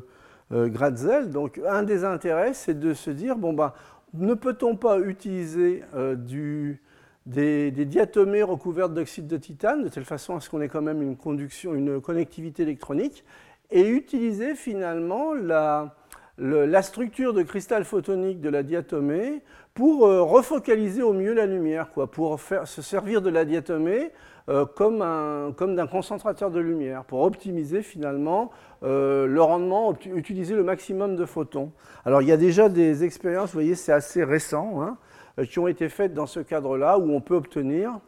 Gratzel, 0.52 1.32
donc 1.32 1.60
un 1.68 1.84
des 1.84 2.06
intérêts, 2.06 2.54
c'est 2.54 2.80
de 2.80 2.94
se 2.94 3.10
dire, 3.10 3.36
bon 3.36 3.54
ben, 3.54 3.74
ne 4.14 4.36
peut-on 4.36 4.76
pas 4.76 5.00
utiliser 5.00 5.82
du, 6.18 6.80
des, 7.26 7.72
diatomées 7.72 8.44
recouvertes 8.44 8.94
d'oxyde 8.94 9.26
de 9.26 9.38
titane, 9.38 9.84
de 9.84 9.90
telle 9.90 10.06
façon 10.06 10.36
à 10.36 10.40
ce 10.40 10.52
qu'on 10.52 10.62
ait 10.62 10.68
quand 10.68 10.84
même 10.84 11.02
une 11.02 11.18
conduction, 11.18 11.74
une 11.74 12.00
connectivité 12.00 12.62
électronique, 12.62 13.26
et 13.72 13.88
utiliser 13.88 14.56
finalement 14.56 15.34
la, 15.34 15.96
la 16.38 16.82
structure 16.82 17.34
de 17.34 17.44
cristal 17.44 17.84
photonique 17.84 18.42
de 18.42 18.50
la 18.50 18.64
diatomée 18.64 19.42
pour 19.74 20.02
refocaliser 20.02 21.02
au 21.02 21.14
mieux 21.14 21.34
la 21.34 21.48
lumière, 21.48 21.90
quoi, 21.90 22.10
pour 22.10 22.40
se 22.40 22.82
servir 22.82 23.22
de 23.22 23.30
la 23.30 23.46
diatomée 23.46 24.12
euh, 24.50 24.66
comme, 24.66 25.00
d'un 25.00 25.88
concentrateur 25.88 26.52
de 26.52 26.60
lumière 26.60 27.06
pour 27.06 27.22
optimiser 27.22 27.82
finalement 27.82 28.52
euh, 28.84 29.26
le 29.26 29.42
rendement, 29.42 29.98
utiliser 30.14 30.54
le 30.54 30.64
maximum 30.64 31.16
de 31.16 31.24
photons. 31.24 31.72
Alors 32.04 32.22
il 32.22 32.28
y 32.28 32.32
a 32.34 32.38
déjà 32.38 32.68
des 32.68 33.06
expériences, 33.06 33.52
vous 33.52 33.60
voyez, 33.60 33.76
c'est 33.76 33.94
assez 33.94 34.22
récent, 34.22 34.82
hein, 34.82 34.98
euh, 35.40 35.46
qui 35.46 35.60
ont 35.60 35.70
été 35.70 35.88
faites 35.88 36.14
dans 36.14 36.26
ce 36.26 36.42
cadre-là 36.42 37.00
où 37.00 37.10
on 37.14 37.22
peut 37.22 37.36
obtenir 37.36 38.00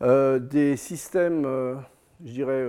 des 0.00 0.76
systèmes, 0.76 1.44
je 2.22 2.30
dirais, 2.30 2.66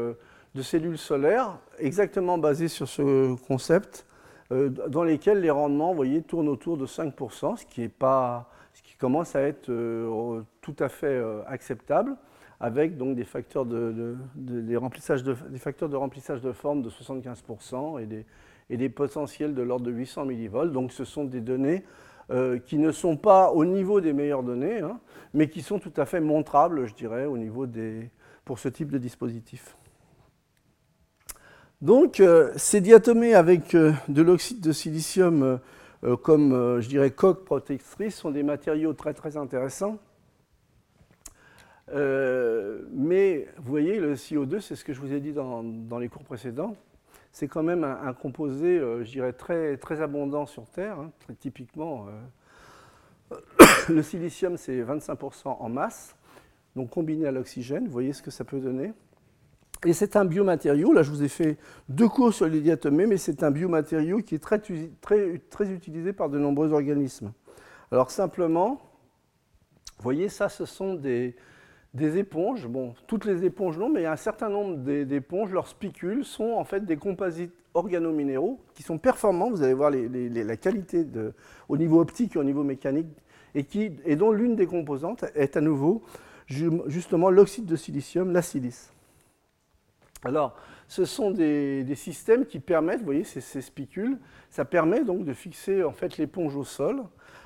de 0.55 0.61
cellules 0.61 0.97
solaires 0.97 1.57
exactement 1.79 2.37
basés 2.37 2.67
sur 2.67 2.87
ce 2.87 3.35
concept, 3.47 4.05
dans 4.49 5.03
lesquels 5.03 5.41
les 5.41 5.49
rendements, 5.49 5.89
vous 5.89 5.97
voyez, 5.97 6.21
tournent 6.21 6.47
autour 6.47 6.77
de 6.77 6.85
5%, 6.85 7.57
ce 7.57 7.65
qui, 7.65 7.83
est 7.83 7.89
pas, 7.89 8.49
ce 8.73 8.81
qui 8.81 8.95
commence 8.95 9.35
à 9.35 9.41
être 9.41 9.69
tout 10.61 10.75
à 10.79 10.87
fait 10.87 11.21
acceptable 11.47 12.15
avec 12.59 12.97
donc 12.97 13.15
des 13.15 13.23
facteurs 13.23 13.65
de, 13.65 14.17
des, 14.35 15.59
facteurs 15.59 15.89
de 15.89 15.95
remplissage 15.95 16.41
de 16.41 16.51
forme 16.51 16.81
de 16.81 16.89
75% 16.89 18.01
et 18.69 18.77
des, 18.77 18.89
potentiels 18.89 19.53
de 19.53 19.61
l'ordre 19.61 19.85
de 19.85 19.91
800 19.91 20.25
millivolts. 20.25 20.71
Donc 20.71 20.91
ce 20.91 21.05
sont 21.05 21.23
des 21.23 21.41
données 21.41 21.83
euh, 22.31 22.57
qui 22.59 22.77
ne 22.77 22.91
sont 22.91 23.15
pas 23.15 23.51
au 23.51 23.63
niveau 23.63 24.01
des 24.01 24.13
meilleures 24.13 24.43
données, 24.43 24.79
hein, 24.79 24.99
mais 25.33 25.49
qui 25.49 25.61
sont 25.61 25.79
tout 25.79 25.93
à 25.97 26.05
fait 26.05 26.19
montrables, 26.19 26.87
je 26.87 26.95
dirais, 26.95 27.25
au 27.25 27.37
niveau 27.37 27.67
des, 27.67 28.09
pour 28.43 28.59
ce 28.59 28.69
type 28.69 28.91
de 28.91 28.97
dispositif. 28.97 29.77
Donc 31.81 32.19
euh, 32.19 32.51
ces 32.55 32.81
diatomées 32.81 33.33
avec 33.35 33.75
euh, 33.75 33.93
de 34.07 34.21
l'oxyde 34.21 34.61
de 34.61 34.71
silicium 34.71 35.59
comme, 36.21 36.79
je 36.79 36.87
dirais, 36.87 37.09
coque 37.09 37.43
protectrice 37.43 38.15
sont 38.15 38.29
des 38.29 38.43
matériaux 38.43 38.93
très 38.93 39.15
très 39.15 39.35
intéressants 39.35 39.97
euh, 41.89 42.81
mais 42.91 43.47
vous 43.57 43.69
voyez, 43.69 43.99
le 43.99 44.15
CO2, 44.15 44.59
c'est 44.59 44.75
ce 44.75 44.83
que 44.83 44.93
je 44.93 44.99
vous 44.99 45.13
ai 45.13 45.19
dit 45.19 45.33
dans, 45.33 45.63
les 45.99 46.09
cours 46.09 46.23
précédents, 46.23 46.75
c'est 47.31 47.47
quand 47.47 47.63
même 47.63 47.83
un, 47.83 48.13
composé, 48.13 48.77
euh, 48.77 49.03
je 49.03 49.11
dirais, 49.11 49.33
très, 49.33 49.77
très 49.77 50.01
abondant 50.01 50.45
sur 50.45 50.65
Terre. 50.67 50.99
Hein. 50.99 51.11
très 51.19 51.33
typiquement, 51.33 52.07
euh, 53.31 53.37
le 53.89 54.03
silicium, 54.03 54.57
c'est 54.57 54.81
25% 54.81 55.47
en 55.59 55.69
masse, 55.69 56.15
donc 56.75 56.89
combiné 56.89 57.27
à 57.27 57.31
l'oxygène, 57.31 57.85
vous 57.85 57.91
voyez 57.91 58.13
ce 58.13 58.21
que 58.21 58.31
ça 58.31 58.43
peut 58.43 58.59
donner. 58.59 58.91
Et 59.85 59.93
c'est 59.93 60.15
un 60.15 60.25
biomatériau, 60.25 60.91
là 60.91 61.03
je 61.03 61.11
vous 61.11 61.23
ai 61.23 61.27
fait 61.27 61.57
deux 61.87 62.07
cours 62.07 62.33
sur 62.33 62.47
les 62.47 62.61
diatomées, 62.61 63.05
mais 63.05 63.17
c'est 63.17 63.43
un 63.43 63.51
biomatériau 63.51 64.19
qui 64.19 64.35
est 64.35 64.39
très, 64.39 64.59
très, 65.01 65.37
très 65.49 65.69
utilisé 65.69 66.13
par 66.13 66.29
de 66.29 66.39
nombreux 66.39 66.71
organismes. 66.73 67.31
Alors 67.91 68.09
simplement, 68.09 68.81
vous 69.97 70.03
voyez, 70.03 70.29
ça, 70.29 70.49
ce 70.49 70.65
sont 70.65 70.95
des, 70.95 71.35
des 71.93 72.17
éponges, 72.17 72.67
bon, 72.67 72.95
toutes 73.07 73.25
les 73.25 73.45
éponges 73.45 73.77
non, 73.77 73.89
mais 73.89 74.01
il 74.01 74.03
y 74.03 74.07
a 74.07 74.11
un 74.11 74.17
certain 74.17 74.49
nombre 74.49 74.77
d'éponges, 74.77 75.51
leurs 75.51 75.67
spicules 75.67 76.25
sont 76.25 76.53
en 76.53 76.63
fait 76.63 76.85
des 76.85 76.97
composites 76.97 77.53
organominéraux 77.73 78.59
qui 78.73 78.81
sont 78.83 78.97
performants, 78.97 79.51
vous 79.51 79.61
allez 79.61 79.73
voir 79.73 79.91
la 79.91 80.57
qualité 80.57 81.05
au 81.69 81.77
niveau 81.77 82.01
optique 82.01 82.35
et 82.35 82.39
au 82.39 82.43
niveau 82.43 82.63
mécanique, 82.63 83.07
et, 83.53 83.63
qui, 83.63 83.91
et 84.05 84.15
dont 84.15 84.31
l'une 84.31 84.55
des 84.55 84.65
composantes 84.65 85.25
est 85.35 85.55
à 85.55 85.61
nouveau 85.61 86.01
justement 86.47 87.29
l'oxyde 87.29 87.65
de 87.65 87.75
silicium, 87.75 88.31
la 88.31 88.41
silice. 88.41 88.91
Alors, 90.23 90.55
ce 90.87 91.05
sont 91.05 91.31
des, 91.31 91.85
systèmes 91.95 92.45
qui 92.45 92.59
permettent, 92.59 92.99
vous 92.99 93.05
voyez, 93.05 93.23
ces, 93.23 93.61
spicules, 93.61 94.17
ça 94.49 94.65
permet 94.65 95.03
donc 95.03 95.25
de 95.25 95.33
fixer 95.33 95.83
en 95.83 95.91
fait 95.91 96.17
l'éponge 96.17 96.55
au 96.55 96.63
sol. 96.63 97.03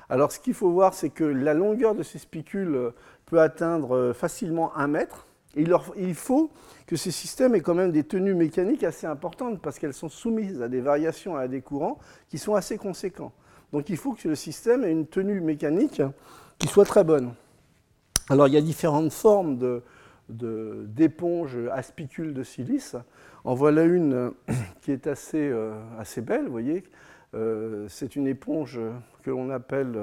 Alors, 0.08 0.32
ce 0.32 0.40
qu'il 0.40 0.54
faut 0.54 0.70
voir, 0.70 0.94
c'est 0.94 1.10
que 1.10 1.24
la 1.24 1.54
longueur 1.54 1.94
de 1.94 2.02
ces 2.02 2.18
spicules 2.18 2.92
peut 3.26 3.40
atteindre 3.40 3.96
euh, 3.96 4.12
facilement 4.12 4.76
un 4.76 4.86
mètre. 4.86 5.26
Et 5.54 5.66
il, 5.96 6.14
faut 6.14 6.50
que 6.86 6.96
ces 6.96 7.10
systèmes 7.10 7.54
aient 7.54 7.60
quand 7.60 7.74
même 7.74 7.92
des 7.92 8.04
tenues 8.04 8.34
mécaniques 8.34 8.84
assez 8.84 9.06
importantes 9.06 9.60
parce 9.60 9.78
qu'elles 9.78 9.92
sont 9.92 10.08
soumises 10.08 10.62
à 10.62 10.68
des 10.68 10.80
variations 10.80 11.38
et 11.38 11.42
à 11.42 11.48
des 11.48 11.60
courants 11.60 11.98
qui 12.30 12.38
sont 12.38 12.54
assez 12.54 12.78
conséquents. 12.78 13.32
Donc 13.70 13.90
il 13.90 13.98
faut 13.98 14.12
que 14.14 14.28
le 14.28 14.34
système 14.34 14.82
ait 14.82 14.90
une 14.90 15.06
tenue 15.06 15.42
mécanique 15.42 16.00
qui 16.58 16.68
soit 16.68 16.86
très 16.86 17.04
bonne. 17.04 17.34
Alors 18.30 18.48
il 18.48 18.54
y 18.54 18.56
a 18.56 18.62
différentes 18.62 19.12
formes 19.12 19.58
d'éponges 20.32 21.58
à 21.70 21.82
spicules 21.82 22.34
de 22.34 22.42
silice. 22.42 22.96
En 23.44 23.54
voilà 23.54 23.84
une 23.84 24.32
qui 24.80 24.92
est 24.92 25.06
assez, 25.06 25.48
euh, 25.48 25.74
assez 25.98 26.20
belle, 26.20 26.44
vous 26.44 26.52
voyez. 26.52 26.84
Euh, 27.34 27.86
c'est 27.88 28.16
une 28.16 28.26
éponge 28.26 28.80
que 29.22 29.30
l'on 29.30 29.50
appelle 29.50 29.98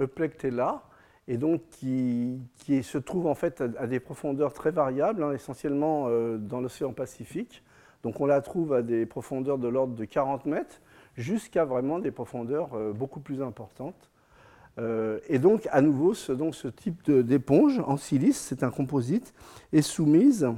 Euplectella, 0.00 0.82
et 1.28 1.36
donc 1.36 1.62
qui, 1.70 2.40
se 2.82 2.98
trouve 2.98 3.26
en 3.26 3.34
fait 3.34 3.62
à, 3.78 3.86
des 3.86 4.00
profondeurs 4.00 4.52
très 4.52 4.70
variables, 4.70 5.22
hein, 5.22 5.32
essentiellement 5.32 6.06
euh, 6.08 6.36
dans 6.36 6.60
l'océan 6.60 6.92
Pacifique. 6.92 7.62
Donc 8.02 8.20
on 8.20 8.26
la 8.26 8.40
trouve 8.40 8.72
à 8.72 8.82
des 8.82 9.06
profondeurs 9.06 9.58
de 9.58 9.68
l'ordre 9.68 9.94
de 9.94 10.04
40 10.04 10.46
mètres, 10.46 10.80
jusqu'à 11.16 11.64
vraiment 11.64 11.98
des 11.98 12.10
profondeurs 12.10 12.74
euh, 12.74 12.92
beaucoup 12.92 13.20
plus 13.20 13.42
importantes. 13.42 14.10
Euh, 14.78 15.18
et 15.28 15.38
donc 15.38 15.68
à 15.70 15.80
nouveau, 15.80 16.14
ce, 16.14 16.68
type 16.68 17.10
d'éponge 17.10 17.80
en 17.86 17.96
silice, 17.96 18.38
c'est 18.38 18.62
un 18.62 18.70
composite, 18.70 19.34
est 19.72 19.82
soumise 19.82 20.48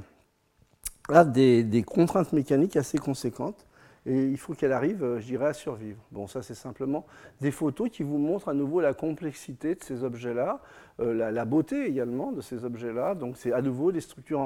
à 1.09 1.25
des 1.25 1.85
contraintes 1.87 2.33
mécaniques 2.33 2.77
assez 2.77 2.99
conséquentes 2.99 3.67
et 4.07 4.25
il 4.25 4.37
faut 4.37 4.53
qu'elle 4.53 4.73
arrive, 4.73 5.03
euh, 5.03 5.21
je 5.21 5.27
dirais, 5.27 5.47
à 5.47 5.53
survivre. 5.55 5.99
Bon, 6.13 6.27
ça 6.27 6.43
c'est 6.43 6.55
simplement 6.55 7.07
des 7.41 7.51
photos 7.51 7.89
qui 7.91 8.03
vous 8.03 8.19
montrent 8.19 8.49
à 8.49 8.55
nouveau 8.55 8.81
la 8.81 8.93
complexité 8.93 9.75
de 9.75 9.83
ces 9.83 10.05
objets-là, 10.05 10.61
euh, 11.01 11.31
la, 11.31 11.45
beauté 11.47 11.87
également 11.87 12.33
de 12.33 12.43
ces 12.43 12.65
objets-là. 12.65 13.15
Donc 13.15 13.37
c'est 13.39 13.53
à 13.53 13.63
nouveau 13.63 13.93
des 13.93 14.03
structures 14.03 14.41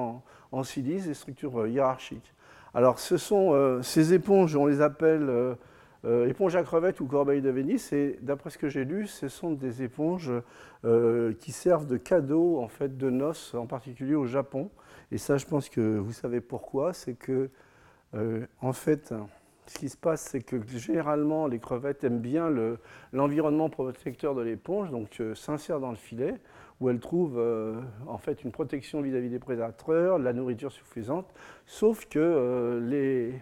en, 0.53 0.63
silice, 0.63 1.07
des 1.07 1.15
structures 1.15 1.67
hiérarchiques. 1.67 2.35
Alors 2.73 3.01
ce 3.01 3.17
sont 3.17 3.81
ces 3.83 4.13
éponges, 4.13 4.55
on 4.55 4.67
les 4.67 4.83
appelle 4.83 5.57
éponges 6.05 6.57
à 6.57 6.63
crevettes 6.63 7.01
ou 7.01 7.07
corbeilles 7.07 7.43
de 7.43 7.51
Venise, 7.51 7.93
et 7.93 8.19
d'après 8.23 8.51
ce 8.51 8.59
que 8.59 8.69
j'ai 8.69 8.85
lu, 8.85 9.07
ce 9.07 9.29
sont 9.29 9.53
des 9.53 9.83
éponges 9.83 10.33
qui 11.41 11.53
servent 11.53 11.87
de 11.87 11.97
cadeaux 11.97 12.61
en 12.61 12.69
fait 12.69 12.97
de 12.97 13.11
noces, 13.11 13.55
en 13.55 13.67
particulier 13.67 14.15
au 14.15 14.27
Japon. 14.27 14.71
Et 15.11 15.19
ça, 15.19 15.39
je 15.39 15.47
pense 15.47 15.69
que 15.69 15.99
vous 15.99 16.13
savez 16.13 16.41
pourquoi, 16.41 16.93
c'est 16.93 17.15
que 17.15 17.51
en 18.15 18.73
fait, 18.73 19.13
ce 19.69 19.79
qui 19.79 19.89
se 19.89 19.97
passe, 19.97 20.23
c'est 20.23 20.41
que 20.41 20.57
généralement, 20.67 21.47
les 21.47 21.59
crevettes 21.59 22.03
aiment 22.03 22.21
bien 22.21 22.51
l'environnement 23.13 23.69
protecteur 23.69 24.35
de 24.35 24.41
l'éponge, 24.41 24.91
donc 24.91 25.21
euh, 25.21 25.35
s'insèrent 25.35 25.81
dans 25.81 25.91
le 25.91 25.97
filet, 25.97 26.35
où 26.81 26.89
elles 26.89 27.01
trouvent 27.01 27.39
euh, 27.39 27.81
en 28.07 28.19
fait 28.19 28.45
une 28.45 28.51
protection 28.51 29.03
vis-à-vis 29.03 29.29
des 29.29 29.39
prédateurs, 29.39 30.19
la 30.19 30.33
nourriture 30.33 30.73
suffisante, 30.73 31.27
sauf 31.67 32.07
que 32.07 32.19
euh, 32.19 32.81
les, 32.81 33.35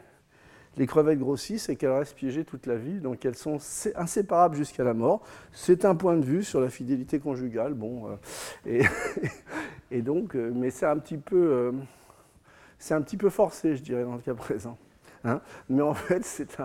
les 0.77 0.87
crevettes 0.87 1.19
grossissent 1.19 1.69
et 1.69 1.77
qu'elles 1.77 1.93
restent 1.93 2.17
piégées 2.17 2.45
toute 2.45 2.67
la 2.67 2.77
vie, 2.77 3.01
donc 3.01 3.25
elles 3.25 3.37
sont 3.37 3.59
inséparables 3.95 4.57
jusqu'à 4.57 4.85
la 4.85 4.95
mort. 4.95 5.23
C'est 5.53 5.85
un 5.85 5.95
point 5.95 6.17
de 6.17 6.25
vue 6.25 6.45
sur 6.45 6.61
la 6.61 6.69
fidélité 6.69 7.19
conjugale, 7.19 7.75
bon, 7.75 8.19
et, 8.67 8.83
et, 9.91 10.03
donc, 10.03 10.35
mais 10.35 10.71
c'est 10.71 10.87
un 10.87 10.99
petit 10.99 11.19
peu, 11.19 11.73
c'est 12.79 12.95
un 12.95 13.03
petit 13.03 13.17
peu 13.17 13.31
forcé, 13.31 13.77
je 13.77 13.83
dirais, 13.83 14.05
dans 14.05 14.15
le 14.15 14.21
cas 14.21 14.35
présent. 14.35 14.77
Hein. 15.25 15.41
mais 15.69 15.83
en 15.83 15.95
fait, 15.95 16.25
c'est 16.25 16.61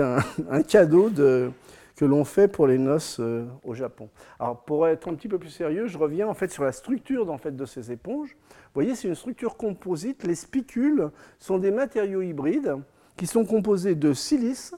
un, 0.00 0.18
un, 0.50 0.62
cadeau 0.62 1.08
de, 1.08 1.50
que 1.96 2.04
l'on 2.04 2.24
fait 2.24 2.48
pour 2.48 2.66
les 2.66 2.78
noces 2.78 3.18
euh, 3.20 3.46
au 3.64 3.74
Japon. 3.74 4.08
Alors, 4.38 4.62
pour 4.64 4.86
être 4.86 5.08
un 5.08 5.14
petit 5.14 5.28
peu 5.28 5.38
plus 5.38 5.50
sérieux, 5.50 5.86
je 5.86 5.96
reviens 5.96 6.28
en 6.28 6.34
fait 6.34 6.50
sur 6.50 6.64
la 6.64 6.72
structure 6.72 7.34
fait, 7.40 7.56
de 7.56 7.64
ces 7.64 7.90
éponges. 7.90 8.36
Vous 8.50 8.74
voyez, 8.74 8.94
c'est 8.94 9.08
une 9.08 9.14
structure 9.14 9.56
composite. 9.56 10.24
Les 10.24 10.34
spicules 10.34 11.10
sont 11.38 11.58
des 11.58 11.70
matériaux 11.70 12.22
hybrides 12.22 12.76
qui 13.22 13.28
sont 13.28 13.44
composés 13.44 13.94
de 13.94 14.14
silice 14.14 14.74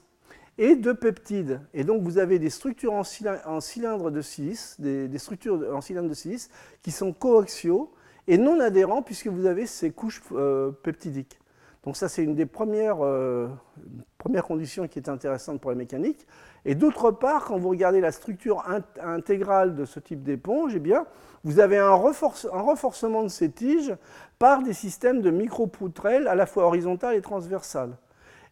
et 0.59 0.77
de 0.77 0.93
peptides. 0.93 1.63
Et 1.73 1.83
donc, 1.83 2.03
vous 2.03 2.19
avez 2.19 2.39
des 2.39 2.51
structures 2.51 2.93
en, 2.93 3.03
cylindre 3.03 4.11
de 4.11 4.21
silice, 4.21 4.79
des, 4.79 5.17
structures 5.17 5.75
en 5.75 5.81
cylindre 5.81 6.11
de 6.11 6.15
silice 6.15 6.51
qui 6.83 6.91
sont 6.91 7.15
coaxiaux 7.15 7.95
et 8.29 8.37
non 8.37 8.61
adhérents 8.61 9.01
puisque 9.01 9.29
vous 9.29 9.47
avez 9.47 9.65
ces 9.65 9.93
couches 9.93 10.21
euh, 10.33 10.73
peptidiques. 10.73 11.41
Donc 11.85 11.97
ça, 11.97 12.11
c'est 12.11 12.23
une 12.23 12.35
des 12.35 12.45
premières, 12.45 12.99
euh, 13.01 13.49
première 14.19 14.45
condition 14.45 14.89
qui 14.89 14.99
est 14.99 15.09
intéressante 15.09 15.59
pour 15.59 15.71
la 15.71 15.79
mécanique. 15.79 16.27
Et 16.67 16.75
d'autre 16.75 17.13
part, 17.13 17.47
quand 17.47 17.57
vous 17.57 17.71
regardez 17.71 18.03
la 18.03 18.13
structure 18.13 18.63
intégrale 19.03 19.75
de 19.75 19.87
ce 19.87 20.01
type 20.01 20.23
d'éponge, 20.23 20.75
eh 20.77 20.95
vous 21.45 21.61
avez 21.61 21.79
un, 21.79 21.95
renforcement 21.95 23.23
de 23.23 23.29
ces 23.29 23.51
tiges 23.51 23.97
par 24.39 24.63
des 24.63 24.75
systèmes 24.75 25.23
de 25.23 25.31
micro-poutrelles 25.31 26.29
à 26.29 26.35
la 26.35 26.45
fois 26.45 26.67
horizontales 26.67 27.17
et 27.17 27.23
transversales. 27.23 27.97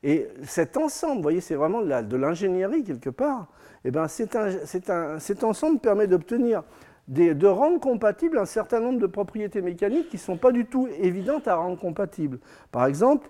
Et 0.03 0.29
cet 0.45 0.77
ensemble, 0.77 1.17
vous 1.17 1.23
voyez, 1.23 1.41
c'est 1.41 1.55
vraiment 1.55 1.83
de 1.83 2.17
l'ingénierie 2.17 2.83
quelque 2.83 3.11
part, 3.11 3.47
eh 3.85 3.91
bien, 3.91 4.07
cet 4.09 5.45
ensemble 5.45 5.79
permet 5.79 6.07
d'obtenir 6.07 6.63
de 7.09 7.47
rendre 7.47 7.81
compatible 7.81 8.39
un 8.39 8.45
certain 8.45 8.81
nombre 8.81 9.01
de 9.01 9.07
propriétés 9.07 9.61
mécaniques 9.61 10.09
qui 10.09 10.17
ne 10.17 10.21
sont 10.21 10.37
pas 10.37 10.53
du 10.53 10.67
tout 10.67 10.89
évidentes 11.01 11.49
à 11.49 11.57
rendre 11.57 11.79
compatibles. 11.79 12.39
Par 12.71 12.87
exemple, 12.87 13.29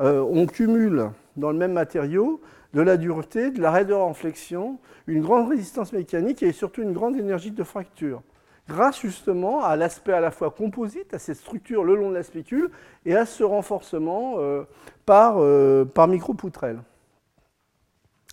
euh, 0.00 0.20
on 0.20 0.46
cumule 0.46 1.10
dans 1.36 1.52
le 1.52 1.58
même 1.58 1.72
matériau 1.72 2.40
de 2.74 2.80
la 2.80 2.96
dureté, 2.96 3.50
de 3.50 3.60
la 3.60 3.70
raideur 3.70 4.00
en 4.00 4.14
flexion, 4.14 4.78
une 5.06 5.20
grande 5.20 5.48
résistance 5.48 5.92
mécanique 5.92 6.42
et 6.42 6.52
surtout 6.52 6.82
une 6.82 6.92
grande 6.92 7.16
énergie 7.16 7.50
de 7.50 7.62
fracture, 7.62 8.22
grâce 8.68 9.00
justement 9.00 9.64
à 9.64 9.76
l'aspect 9.76 10.12
à 10.12 10.20
la 10.20 10.30
fois 10.30 10.50
composite, 10.50 11.14
à 11.14 11.18
cette 11.18 11.36
structure 11.36 11.84
le 11.84 11.94
long 11.94 12.10
de 12.10 12.14
la 12.14 12.22
spécule, 12.22 12.70
et 13.04 13.16
à 13.16 13.26
ce 13.26 13.42
renforcement 13.42 14.34
euh, 14.38 14.64
par, 15.04 15.36
euh, 15.38 15.84
par 15.84 16.08
micro-poutrelle. 16.08 16.80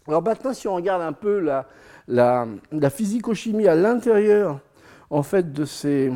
Alors 0.08 0.24
maintenant, 0.24 0.54
si 0.54 0.68
on 0.68 0.76
regarde 0.76 1.02
un 1.02 1.14
peu 1.14 1.40
la, 1.40 1.68
la, 2.08 2.48
la 2.72 2.90
physico-chimie 2.90 3.68
à 3.68 3.76
l'intérieur 3.76 4.60
en 5.10 5.24
fait 5.24 5.52
de 5.54 5.66
ces, 5.66 6.12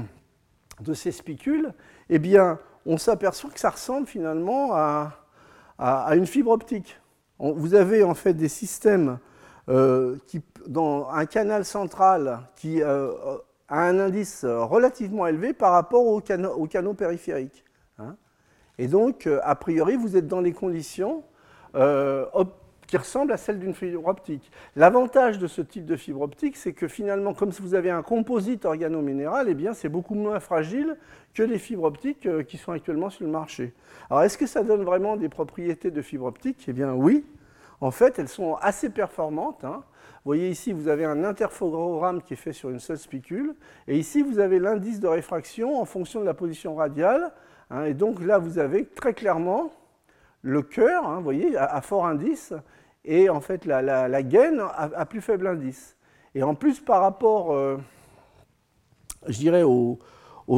de 0.81 0.93
spicules, 0.93 1.73
eh 2.09 2.19
bien, 2.19 2.59
on 2.85 2.97
s'aperçoit 2.97 3.49
que 3.49 3.59
ça 3.59 3.69
ressemble 3.69 4.07
finalement 4.07 4.73
à, 4.73 5.19
une 6.15 6.27
fibre 6.27 6.51
optique. 6.51 6.99
vous 7.39 7.73
avez 7.73 8.03
en 8.03 8.13
fait 8.13 8.33
des 8.33 8.47
systèmes 8.47 9.19
euh, 9.69 10.17
dans 10.67 11.09
un 11.09 11.25
canal 11.25 11.65
central 11.65 12.41
qui 12.55 12.81
euh, 12.81 13.11
a 13.79 13.81
un 13.81 13.99
indice 13.99 14.45
relativement 14.45 15.27
élevé 15.27 15.53
par 15.53 15.71
rapport 15.71 16.05
aux 16.05 16.21
canaux, 16.21 16.93
périphériques. 16.93 17.63
Hein. 17.99 18.15
Et 18.77 18.87
donc, 18.87 19.27
euh, 19.27 19.39
a 19.43 19.55
priori, 19.55 19.95
vous 19.95 20.15
êtes 20.15 20.27
dans 20.27 20.41
les 20.41 20.53
conditions 20.53 21.23
qui 22.93 22.97
ressemble 22.97 23.31
à 23.31 23.37
celle 23.37 23.57
d'une 23.57 23.73
fibre 23.73 24.05
optique. 24.05 24.51
L'avantage 24.75 25.39
de 25.39 25.47
ce 25.47 25.61
type 25.61 25.85
de 25.85 25.95
fibre 25.95 26.21
optique, 26.21 26.55
c'est 26.55 26.73
que 26.73 26.87
finalement, 26.87 27.33
comme 27.33 27.49
vous 27.49 27.73
avez 27.73 27.89
un 27.89 28.03
composite 28.03 28.65
organominéral, 28.65 29.47
eh 29.49 29.55
bien, 29.55 29.73
c'est 29.73 29.89
beaucoup 29.89 30.13
moins 30.13 30.39
fragile 30.39 30.95
que 31.33 31.41
les 31.41 31.57
fibres 31.57 31.85
optiques 31.85 32.27
euh, 32.27 32.43
qui 32.43 32.57
sont 32.57 32.71
actuellement 32.71 33.09
sur 33.09 33.25
le 33.25 33.31
marché. 33.31 33.73
Alors, 34.11 34.21
est-ce 34.21 34.37
que 34.37 34.45
ça 34.45 34.61
donne 34.61 34.83
vraiment 34.83 35.17
des 35.17 35.29
propriétés 35.29 35.89
de 35.89 36.01
fibre 36.03 36.25
optique? 36.25 36.65
Eh 36.67 36.73
bien, 36.73 36.93
oui. 36.93 37.25
En 37.81 37.89
fait, 37.91 38.19
elles 38.19 38.29
sont 38.29 38.55
assez 38.61 38.89
performantes. 38.89 39.63
Hein. 39.63 39.83
Vous 40.23 40.29
voyez 40.29 40.49
ici, 40.49 40.71
vous 40.71 40.87
avez 40.87 41.03
un 41.03 41.25
interphogramme 41.25 42.21
qui 42.21 42.33
est 42.33 42.37
fait 42.37 42.53
sur 42.53 42.69
une 42.69 42.79
seule 42.79 42.97
spicule. 42.97 43.55
Et 43.89 43.97
ici, 43.97 44.21
vous 44.21 44.39
avez 44.39 44.57
l'indice 44.57 45.01
de 45.01 45.07
réfraction 45.07 45.81
en 45.81 45.83
fonction 45.83 46.21
de 46.21 46.25
la 46.25 46.33
position 46.33 46.75
radiale. 46.75 47.33
Hein. 47.69 47.85
et 47.85 47.93
donc 47.93 48.21
là, 48.21 48.37
vous 48.37 48.57
avez 48.57 48.85
très 48.85 49.13
clairement 49.13 49.71
le 50.43 50.61
cœur, 50.61 51.05
hein, 51.07 51.17
vous 51.17 51.23
voyez, 51.23 51.57
à, 51.57 51.81
fort 51.81 52.05
indice, 52.05 52.53
et 53.03 53.29
en 53.29 53.41
fait 53.41 53.65
la, 53.65 54.23
gaine 54.23 54.61
à, 54.75 55.05
plus 55.05 55.21
faible 55.21 55.47
indice. 55.47 55.97
Et 56.35 56.43
en 56.43 56.55
plus, 56.55 56.79
par 56.79 57.01
rapport, 57.01 57.53
euh, 57.53 57.77
je 59.27 59.37
dirais, 59.37 59.63
aux, 59.63 59.99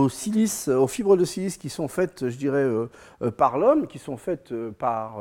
fibres 0.10 1.18
de 1.18 1.26
silice 1.26 1.58
qui 1.58 1.70
sont 1.70 1.88
faites, 1.88 2.30
je 2.30 2.38
dirais, 2.38 2.64
euh, 2.64 2.90
euh, 3.22 3.32
par 3.32 3.58
l'homme, 3.58 3.88
qui 3.88 4.00
sont 4.00 4.18
faites 4.18 4.54
par, 4.74 5.20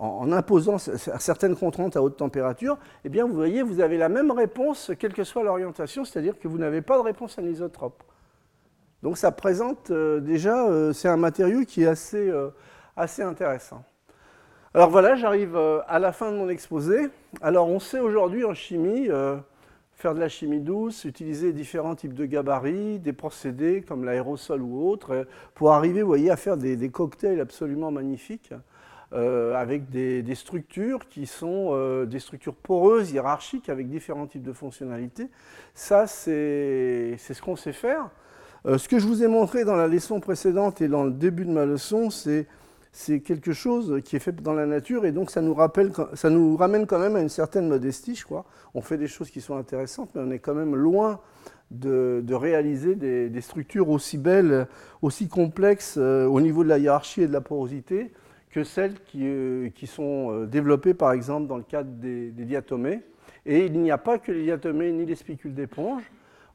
en, 0.00 0.32
imposant 0.32 0.78
certaines 0.78 1.54
contraintes 1.54 1.96
à 1.96 2.02
haute 2.02 2.16
température, 2.16 2.78
eh 3.04 3.08
bien, 3.08 3.26
vous 3.26 3.34
voyez, 3.34 3.62
vous 3.62 3.80
avez 3.80 3.98
la 3.98 4.08
même 4.08 4.30
réponse, 4.32 4.90
quelle 4.98 5.12
que 5.12 5.24
soit 5.24 5.44
l'orientation, 5.44 6.04
c'est-à-dire 6.04 6.38
que 6.38 6.48
vous 6.48 6.58
n'avez 6.58 6.82
pas 6.82 6.96
de 6.96 7.02
réponse 7.02 7.38
anisotrope. 7.38 8.02
Donc 9.02 9.16
ça 9.16 9.30
présente 9.30 9.92
déjà, 9.92 10.66
c'est 10.92 11.08
un 11.08 11.16
matériau 11.16 11.64
qui 11.64 11.84
est 11.84 11.86
assez, 11.86 12.32
assez 12.96 13.22
intéressant. 13.22 13.84
Alors 14.72 14.88
voilà, 14.88 15.16
j'arrive 15.16 15.56
euh, 15.56 15.80
à 15.88 15.98
la 15.98 16.12
fin 16.12 16.30
de 16.30 16.36
mon 16.36 16.48
exposé. 16.48 17.08
Alors 17.42 17.68
on 17.68 17.80
sait 17.80 17.98
aujourd'hui 17.98 18.44
en 18.44 18.54
chimie 18.54 19.08
euh, 19.08 19.36
faire 19.94 20.14
de 20.14 20.20
la 20.20 20.28
chimie 20.28 20.60
douce, 20.60 21.04
utiliser 21.04 21.52
différents 21.52 21.96
types 21.96 22.14
de 22.14 22.24
gabarits, 22.24 23.00
des 23.00 23.12
procédés 23.12 23.82
comme 23.82 24.04
l'aérosol 24.04 24.62
ou 24.62 24.88
autres, 24.88 25.10
euh, 25.10 25.24
pour 25.56 25.72
arriver, 25.72 26.02
voyez, 26.02 26.30
à 26.30 26.36
faire 26.36 26.56
des, 26.56 26.88
cocktails 26.88 27.40
absolument 27.40 27.90
magnifiques. 27.90 28.54
Avec 29.12 29.90
des, 29.90 30.34
structures 30.34 31.08
qui 31.08 31.26
sont 31.26 32.04
des 32.04 32.18
structures 32.20 32.54
poreuses, 32.54 33.10
hiérarchiques, 33.10 33.68
avec 33.68 33.88
différents 33.88 34.26
types 34.26 34.42
de 34.42 34.52
fonctionnalités. 34.52 35.28
Ça, 35.74 36.06
c'est 36.06 37.16
ce 37.18 37.42
qu'on 37.42 37.56
sait 37.56 37.72
faire. 37.72 38.10
ce 38.64 38.88
que 38.88 38.98
je 38.98 39.06
vous 39.06 39.22
ai 39.22 39.28
montré 39.28 39.64
dans 39.64 39.76
la 39.76 39.88
leçon 39.88 40.20
précédente 40.20 40.80
et 40.80 40.88
dans 40.88 41.04
le 41.04 41.10
début 41.10 41.44
de 41.44 41.50
ma 41.50 41.66
leçon, 41.66 42.10
c'est 42.10 43.20
quelque 43.20 43.52
chose 43.52 44.00
qui 44.04 44.16
est 44.16 44.20
fait 44.20 44.40
dans 44.42 44.54
la 44.54 44.66
nature 44.66 45.04
et 45.06 45.12
donc 45.12 45.30
ça 45.30 45.40
nous, 45.40 45.54
rappelle, 45.54 45.92
ça 46.14 46.30
nous 46.30 46.56
ramène 46.56 46.86
quand 46.86 46.98
même 46.98 47.16
à 47.16 47.20
une 47.20 47.28
certaine 47.28 47.68
modestie, 47.68 48.14
je 48.14 48.24
crois. 48.24 48.44
On 48.74 48.80
fait 48.80 48.98
des 48.98 49.08
choses 49.08 49.30
qui 49.30 49.40
sont 49.40 49.56
intéressantes, 49.56 50.10
mais 50.14 50.22
on 50.24 50.30
est 50.30 50.38
quand 50.38 50.54
même 50.54 50.74
loin 50.74 51.20
de, 51.70 52.34
réaliser 52.34 52.94
des, 52.96 53.40
structures 53.40 53.88
aussi 53.88 54.18
belles, 54.18 54.66
aussi 55.02 55.28
complexes 55.28 55.94
euh, 55.98 56.26
au 56.26 56.40
niveau 56.40 56.64
de 56.64 56.68
la 56.68 56.78
hiérarchie 56.78 57.22
et 57.22 57.28
de 57.28 57.32
la 57.32 57.40
porosité 57.40 58.12
que 58.50 58.64
celles 58.64 59.00
qui, 59.04 59.20
euh, 59.22 59.68
qui 59.70 59.86
sont 59.86 60.32
euh, 60.32 60.46
développées 60.46 60.94
par 60.94 61.12
exemple 61.12 61.46
dans 61.46 61.56
le 61.56 61.62
cadre 61.62 61.90
des, 61.90 62.30
des 62.30 62.44
diatomées. 62.44 63.00
Et 63.46 63.66
il 63.66 63.80
n'y 63.80 63.90
a 63.90 63.98
pas 63.98 64.18
que 64.18 64.32
les 64.32 64.44
diatomées 64.44 64.92
ni 64.92 65.06
les 65.06 65.14
spicules 65.14 65.54
d'éponge. 65.54 66.02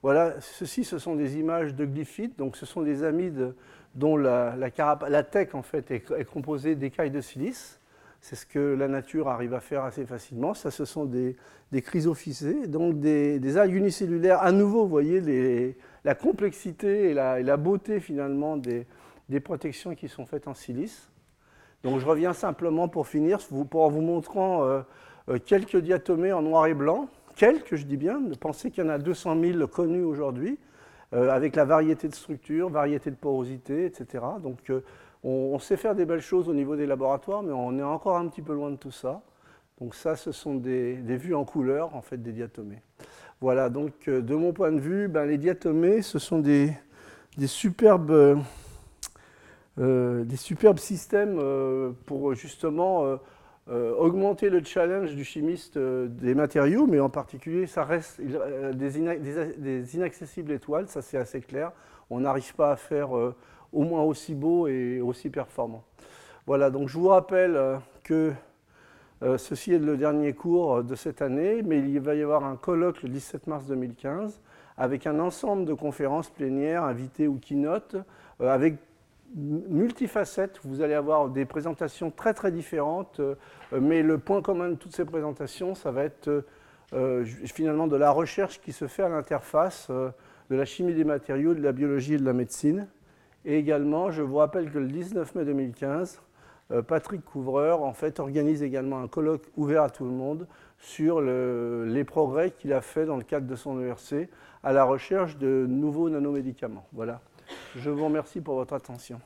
Voilà, 0.04 0.36
ceci, 0.40 0.84
ce 0.84 1.00
sont 1.00 1.16
des 1.16 1.38
images 1.38 1.74
de 1.74 1.84
glyphites, 1.84 2.38
donc 2.38 2.58
ce 2.58 2.66
sont 2.66 2.84
des 2.84 3.04
amides 3.04 3.56
dont 3.96 4.18
la, 4.18 4.56
la, 4.56 5.24
tech 5.24 5.56
en 5.56 5.64
fait 5.64 5.90
est, 5.90 6.26
composée 6.26 6.76
d'écailles 6.76 7.12
de 7.12 7.22
silice. 7.22 7.80
C'est 8.22 8.36
ce 8.36 8.46
que 8.46 8.60
la 8.60 8.88
nature 8.88 9.28
arrive 9.30 9.54
à 9.54 9.60
faire 9.60 9.84
assez 9.84 10.06
facilement. 10.06 10.54
Ça, 10.54 10.70
ce 10.70 10.86
sont 10.86 11.06
des, 11.06 11.36
des 11.72 11.82
chrysophycées, 11.82 12.68
donc 12.68 13.00
des, 13.00 13.58
algues 13.58 13.76
unicellulaires. 13.76 14.42
À 14.42 14.52
nouveau, 14.52 14.84
vous 14.84 14.90
voyez 14.90 15.76
la 16.04 16.16
complexité 16.16 17.10
et 17.10 17.14
la, 17.14 17.58
beauté 17.58 18.00
finalement 18.00 18.58
des, 18.58 18.86
protections 19.44 19.96
qui 19.96 20.08
sont 20.08 20.26
faites 20.26 20.48
en 20.48 20.54
silice. 20.54 21.10
Donc 21.86 22.00
je 22.00 22.06
reviens 22.08 22.34
simplement 22.34 22.88
pour 22.88 23.08
finir, 23.08 23.38
pour 23.70 23.84
en 23.84 23.90
vous 23.90 24.02
montrant 24.02 24.64
euh, 24.64 24.82
euh, 25.30 25.38
quelques 25.38 25.78
diatomées 25.78 26.34
en 26.34 26.42
noir 26.42 26.66
et 26.66 26.74
blanc. 26.74 27.08
Quelques, 27.36 27.76
je 27.76 27.86
dis 27.86 27.96
bien, 27.96 28.20
pensez 28.40 28.72
qu'il 28.72 28.84
y 28.84 28.88
en 28.88 28.90
a 28.90 28.98
200 28.98 29.40
000 29.40 29.68
connus 29.68 30.04
aujourd'hui. 30.04 30.58
Euh, 31.14 31.30
avec 31.30 31.56
la 31.56 31.64
variété 31.64 32.08
de 32.08 32.16
structure, 32.16 32.70
variété 32.70 33.12
de 33.12 33.16
porosité, 33.16 33.86
etc. 33.86 34.24
Donc 34.42 34.72
on, 35.24 35.60
sait 35.60 35.78
faire 35.78 35.94
des 35.94 36.06
belles 36.06 36.22
choses 36.22 36.50
au 36.50 36.56
niveau 36.56 36.76
des 36.76 36.88
laboratoires, 36.88 37.44
mais 37.44 37.54
on 37.54 37.78
est 37.78 37.84
encore 37.84 38.18
un 38.18 38.28
petit 38.30 38.42
peu 38.42 38.56
loin 38.56 38.72
de 38.72 38.78
tout 38.78 38.90
ça. 38.90 39.22
Donc 39.80 39.94
ça, 39.94 40.16
ce 40.16 40.32
sont 40.32 40.56
des, 40.56 40.96
vues 40.96 41.36
en 41.36 41.46
couleur, 41.46 41.96
en 41.96 42.02
fait, 42.02 42.18
des 42.18 42.32
diatomées. 42.32 42.82
Voilà, 43.42 43.70
donc 43.70 44.10
de 44.10 44.36
mon 44.36 44.54
point 44.54 44.72
de 44.72 44.80
vue, 44.80 45.08
ben, 45.08 45.26
les 45.26 45.38
diatomées, 45.38 46.02
ce 46.02 46.18
sont 46.18 46.40
des, 46.40 46.74
superbes, 47.46 48.40
des 49.78 50.38
superbes 50.38 50.80
systèmes 50.80 51.40
pour 52.06 52.34
justement 52.34 53.18
euh, 53.68 53.96
augmenter 53.96 54.52
le 54.52 54.64
challenge 54.64 55.16
du 55.16 55.24
chimiste 55.24 55.78
euh, 55.78 56.08
des 56.08 56.36
matériaux, 56.36 56.86
mais 56.86 57.00
en 57.00 57.10
particulier, 57.10 57.66
ça 57.66 57.84
reste 57.84 58.20
euh, 58.20 58.72
des, 58.74 59.96
inaccessibles 59.96 60.52
étoiles, 60.52 60.88
ça 60.88 61.02
c'est 61.02 61.18
assez 61.18 61.42
clair. 61.42 61.72
On 62.12 62.20
n'arrive 62.20 62.54
pas 62.54 62.74
à 62.74 62.76
faire 62.76 63.10
au 63.74 63.82
moins 63.82 64.04
aussi 64.04 64.36
beau 64.36 64.68
et 64.68 65.02
aussi 65.02 65.32
performant. 65.32 65.84
Voilà, 66.46 66.70
donc 66.70 66.90
je 66.90 67.00
vous 67.00 67.08
rappelle 67.08 67.60
que 68.04 68.32
ceci 69.38 69.74
est 69.74 69.80
le 69.80 69.98
dernier 69.98 70.34
cours 70.34 70.84
de 70.84 70.94
cette 70.94 71.24
année, 71.24 71.64
mais 71.64 71.80
il 71.80 72.00
va 72.00 72.14
y 72.14 72.22
avoir 72.22 72.46
un 72.46 72.58
colloque 72.58 73.02
le 73.02 73.10
17 73.10 73.48
mars 73.48 73.66
2015 73.66 74.40
avec 74.78 75.08
un 75.08 75.18
ensemble 75.20 75.66
de 75.66 75.74
conférences 75.74 76.30
plénières, 76.30 76.84
invitées 76.84 77.28
ou 77.28 77.40
keynote, 77.40 77.96
avec 78.40 78.76
multifacette, 79.36 80.60
Vous 80.64 80.82
allez 80.82 80.94
avoir 80.94 81.30
des 81.30 81.46
présentations 81.46 82.10
très 82.10 82.34
très 82.34 82.52
différentes, 82.52 83.20
euh, 83.20 83.36
mais 83.72 84.02
le 84.02 84.18
point 84.18 84.42
commun 84.42 84.70
de 84.70 84.76
toutes 84.76 84.96
ces 84.96 85.06
présentations, 85.06 85.76
ça 85.76 85.92
va 85.92 86.04
être 86.04 86.30
euh, 86.30 86.42
euh, 86.94 87.26
finalement 87.46 87.88
de 87.88 87.98
la 87.98 88.12
recherche 88.12 88.62
qui 88.62 88.72
se 88.72 88.88
fait 88.88 89.04
à 89.04 89.10
l'interface 89.10 89.90
de 89.90 90.56
la 90.56 90.66
chimie 90.66 90.94
des 90.94 91.04
matériaux, 91.04 91.54
de 91.54 91.62
la 91.62 91.72
biologie 91.72 92.14
et 92.14 92.18
de 92.18 92.26
la 92.26 92.34
médecine. 92.34 92.88
Et 93.44 93.58
également, 93.58 94.12
je 94.12 94.22
vous 94.22 94.38
rappelle 94.38 94.72
que 94.72 94.80
le 94.80 94.88
19 94.88 95.36
mai 95.36 95.46
2015, 95.46 96.22
Patrick 96.88 97.24
Couvreur 97.24 97.84
en 97.84 97.94
fait, 97.94 98.20
organise 98.20 98.64
également 98.64 99.00
un 99.00 99.08
colloque 99.08 99.44
ouvert 99.56 99.84
à 99.84 99.90
tout 99.90 100.06
le 100.06 100.12
monde 100.12 100.48
sur 100.80 101.22
les 101.22 102.04
progrès 102.04 102.52
qu'il 102.52 102.74
a 102.74 102.82
fait 102.82 103.06
dans 103.06 103.18
le 103.18 103.24
cadre 103.24 103.48
de 103.48 103.56
son 103.56 103.80
ERC 103.82 104.30
à 104.64 104.74
la 104.74 104.84
recherche 104.84 105.38
de 105.38 105.66
nouveaux 105.68 106.10
nanomédicaments. 106.10 106.88
Voilà. 106.94 107.22
Je 107.76 107.90
vous 107.90 108.06
remercie 108.06 108.42
pour 108.42 108.56
votre 108.56 108.74
attention. 108.74 109.20